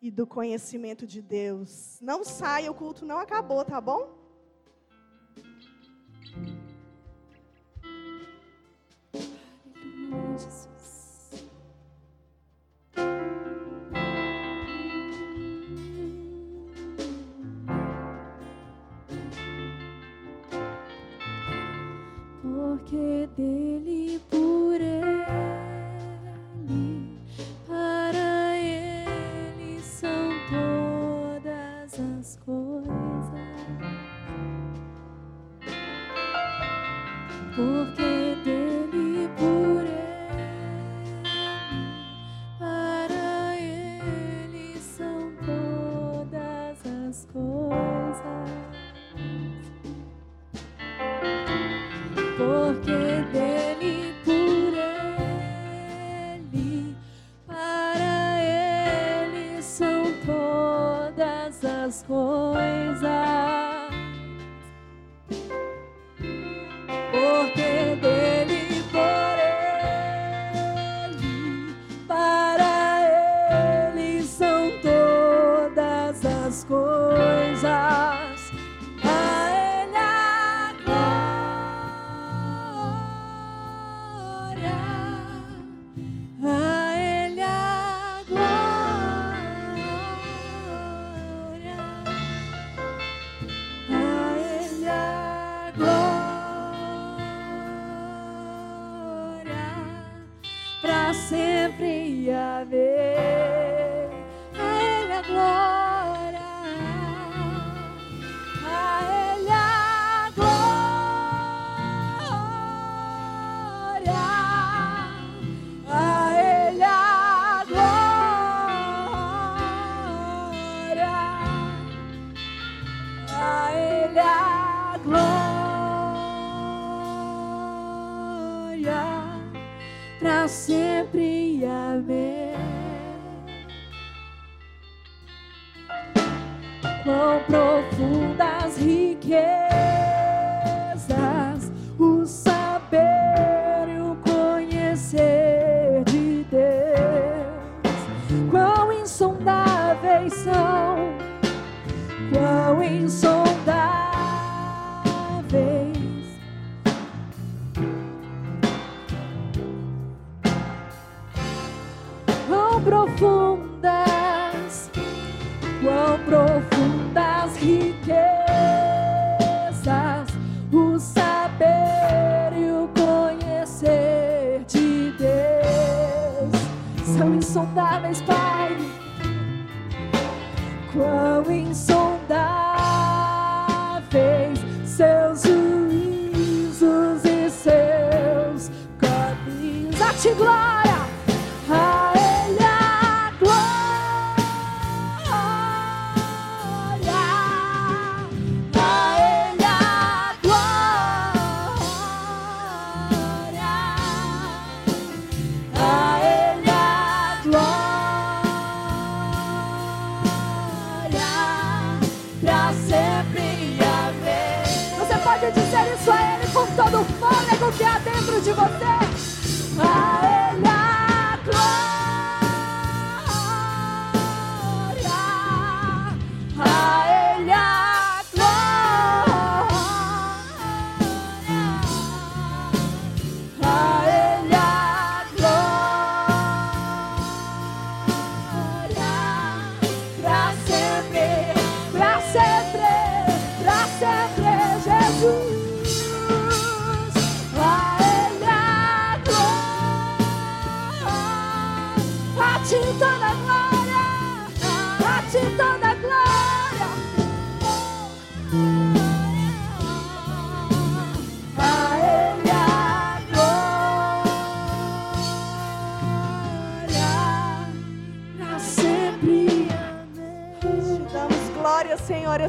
e 0.00 0.10
do 0.10 0.26
conhecimento 0.26 1.06
de 1.06 1.20
Deus. 1.20 1.98
Não 2.00 2.24
saia, 2.24 2.70
o 2.70 2.74
culto 2.74 3.04
não 3.04 3.18
acabou, 3.18 3.64
tá 3.64 3.80
bom? 3.80 4.17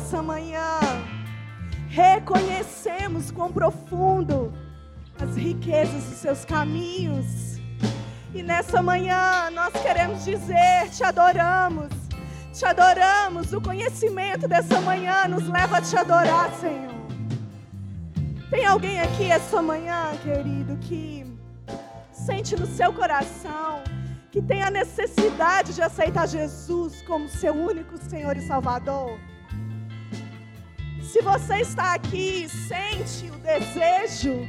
Senhor, 0.09 0.19
essa 0.19 0.23
manhã. 0.23 0.79
Reconhecemos 1.87 3.31
quão 3.31 3.51
profundo 3.51 4.51
as 5.21 5.35
riquezas 5.35 6.03
dos 6.03 6.17
seus 6.17 6.45
caminhos. 6.45 7.59
E 8.33 8.43
nessa 8.43 8.81
manhã 8.81 9.49
nós 9.51 9.71
queremos 9.73 10.25
dizer: 10.25 10.89
te 10.91 11.03
adoramos, 11.03 11.89
te 12.51 12.65
adoramos. 12.65 13.53
O 13.53 13.61
conhecimento 13.61 14.47
dessa 14.47 14.81
manhã 14.81 15.27
nos 15.27 15.47
leva 15.47 15.77
a 15.77 15.81
te 15.81 15.95
adorar, 15.95 16.51
Senhor. 16.59 16.99
Tem 18.49 18.65
alguém 18.65 18.99
aqui 18.99 19.31
essa 19.31 19.61
manhã, 19.61 20.11
querido, 20.23 20.75
que 20.77 21.25
sente 22.11 22.55
no 22.55 22.65
seu 22.65 22.91
coração 22.91 23.83
que 24.31 24.41
tem 24.41 24.61
a 24.61 24.69
necessidade 24.69 25.73
de 25.73 25.81
aceitar 25.81 26.27
Jesus 26.27 27.01
como 27.03 27.27
seu 27.27 27.53
único 27.53 27.97
Senhor 27.97 28.37
e 28.37 28.41
Salvador? 28.41 29.17
Se 31.11 31.23
você 31.23 31.61
está 31.61 31.95
aqui 31.95 32.43
e 32.43 32.49
sente 32.49 33.31
o 33.31 33.39
desejo, 33.39 34.47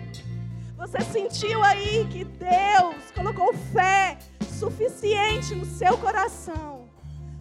você 0.77 1.01
sentiu 1.01 1.63
aí 1.65 2.07
que 2.11 2.23
Deus 2.23 3.11
colocou 3.15 3.55
fé 3.73 4.19
suficiente 4.59 5.55
no 5.55 5.65
seu 5.65 5.97
coração 5.97 6.87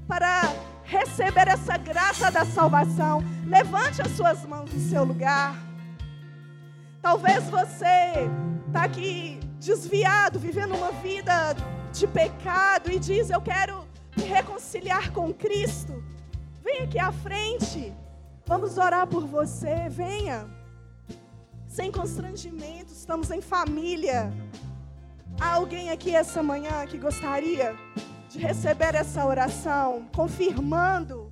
para 0.07 0.43
receber 0.85 1.49
essa 1.49 1.75
graça 1.75 2.31
da 2.31 2.45
salvação, 2.45 3.21
levante 3.45 4.01
as 4.01 4.11
suas 4.11 4.45
mãos 4.45 4.71
no 4.71 4.79
seu 4.79 5.03
lugar. 5.03 5.53
Talvez 7.01 7.43
você 7.49 8.25
está 8.67 8.83
aqui 8.83 9.37
desviado, 9.59 10.39
vivendo 10.39 10.75
uma 10.75 10.93
vida 10.93 11.57
de 11.91 12.07
pecado 12.07 12.89
e 12.89 12.97
diz: 12.97 13.29
Eu 13.29 13.41
quero 13.41 13.85
me 14.15 14.23
reconciliar 14.23 15.11
com 15.11 15.33
Cristo. 15.33 16.01
Venha 16.63 16.85
aqui 16.85 16.97
à 16.97 17.11
frente. 17.11 17.93
Vamos 18.49 18.79
orar 18.79 19.05
por 19.05 19.27
você. 19.27 19.87
Venha. 19.89 20.47
Sem 21.67 21.91
constrangimento, 21.91 22.91
estamos 22.91 23.29
em 23.29 23.41
família. 23.41 24.33
Há 25.39 25.53
alguém 25.53 25.91
aqui 25.91 26.15
essa 26.15 26.41
manhã 26.41 26.83
que 26.87 26.97
gostaria 26.97 27.75
de 28.27 28.39
receber 28.39 28.95
essa 28.95 29.23
oração, 29.23 30.07
confirmando 30.15 31.31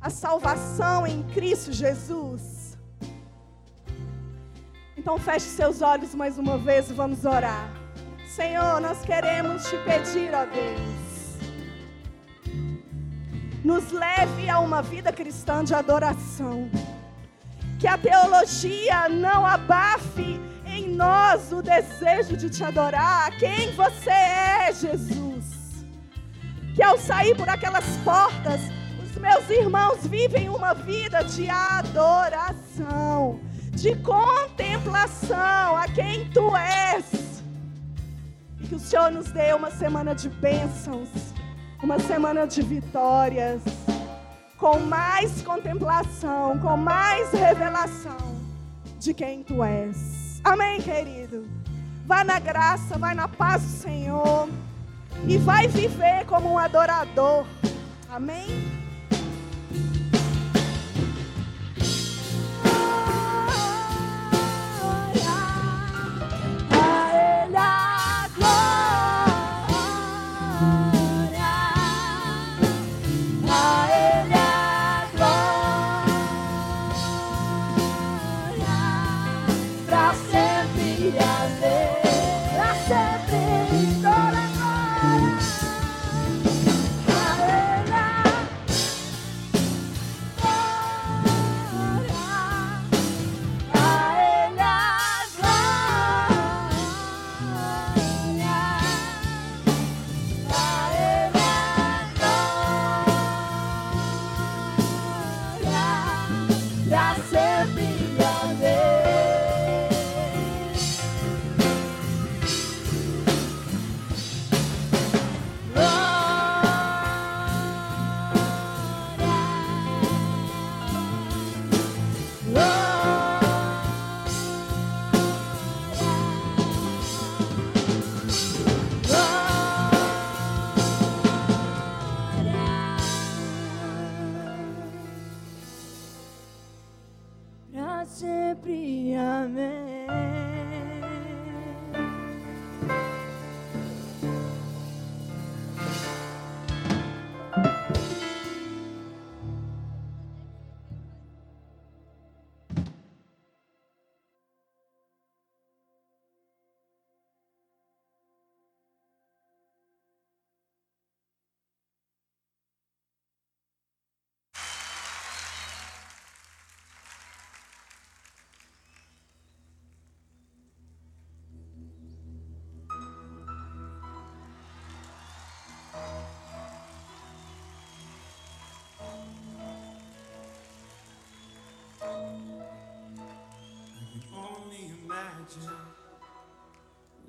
a 0.00 0.10
salvação 0.10 1.06
em 1.06 1.22
Cristo 1.34 1.70
Jesus? 1.70 2.76
Então 4.96 5.18
feche 5.18 5.46
seus 5.46 5.82
olhos 5.82 6.16
mais 6.16 6.36
uma 6.36 6.58
vez 6.58 6.90
e 6.90 6.94
vamos 6.94 7.24
orar. 7.24 7.70
Senhor, 8.26 8.80
nós 8.80 9.02
queremos 9.02 9.62
te 9.70 9.76
pedir, 9.84 10.34
ó 10.34 10.44
Deus, 10.44 11.05
nos 13.66 13.90
leve 13.90 14.48
a 14.48 14.60
uma 14.60 14.80
vida 14.80 15.12
cristã 15.12 15.64
de 15.64 15.74
adoração. 15.74 16.70
Que 17.80 17.88
a 17.88 17.98
teologia 17.98 19.08
não 19.08 19.44
abafe 19.44 20.40
em 20.64 20.88
nós 20.90 21.50
o 21.50 21.60
desejo 21.60 22.36
de 22.36 22.48
te 22.48 22.62
adorar, 22.62 23.36
quem 23.38 23.72
você 23.72 24.10
é, 24.10 24.72
Jesus. 24.72 25.84
Que 26.76 26.82
ao 26.82 26.96
sair 26.96 27.34
por 27.36 27.48
aquelas 27.48 27.84
portas, 28.04 28.60
os 29.02 29.16
meus 29.16 29.50
irmãos 29.50 30.06
vivem 30.06 30.48
uma 30.48 30.72
vida 30.72 31.24
de 31.24 31.50
adoração, 31.50 33.40
de 33.72 33.96
contemplação 33.96 35.76
a 35.76 35.88
quem 35.92 36.30
tu 36.30 36.54
és. 36.54 37.42
E 38.60 38.68
que 38.68 38.76
o 38.76 38.78
Senhor 38.78 39.10
nos 39.10 39.32
dê 39.32 39.52
uma 39.54 39.72
semana 39.72 40.14
de 40.14 40.28
bênçãos, 40.28 41.08
uma 41.86 42.00
semana 42.00 42.48
de 42.48 42.62
vitórias, 42.62 43.62
com 44.58 44.80
mais 44.80 45.40
contemplação, 45.42 46.58
com 46.58 46.76
mais 46.76 47.30
revelação 47.30 48.16
de 48.98 49.14
quem 49.14 49.44
tu 49.44 49.62
és. 49.62 50.40
Amém, 50.42 50.82
querido? 50.82 51.46
Vai 52.04 52.24
na 52.24 52.40
graça, 52.40 52.98
vai 52.98 53.14
na 53.14 53.28
paz 53.28 53.62
do 53.62 53.68
Senhor 53.68 54.48
e 55.28 55.38
vai 55.38 55.68
viver 55.68 56.26
como 56.26 56.54
um 56.54 56.58
adorador. 56.58 57.46
Amém? 58.10 58.48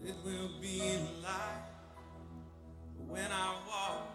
It 0.06 0.16
will 0.26 0.50
be 0.60 0.82
like 1.22 1.68
when 3.08 3.32
I 3.32 3.56
walk 3.68 4.10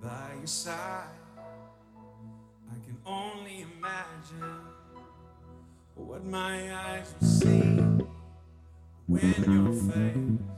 by 0.00 0.34
your 0.38 0.46
side. 0.46 1.08
I 2.70 2.74
can 2.84 2.98
only 3.04 3.66
imagine 3.76 4.60
what 5.94 6.24
my 6.24 6.74
eyes 6.74 7.12
will 7.20 7.28
see 7.28 7.80
when 9.06 9.44
your 9.48 9.72
face 9.72 10.55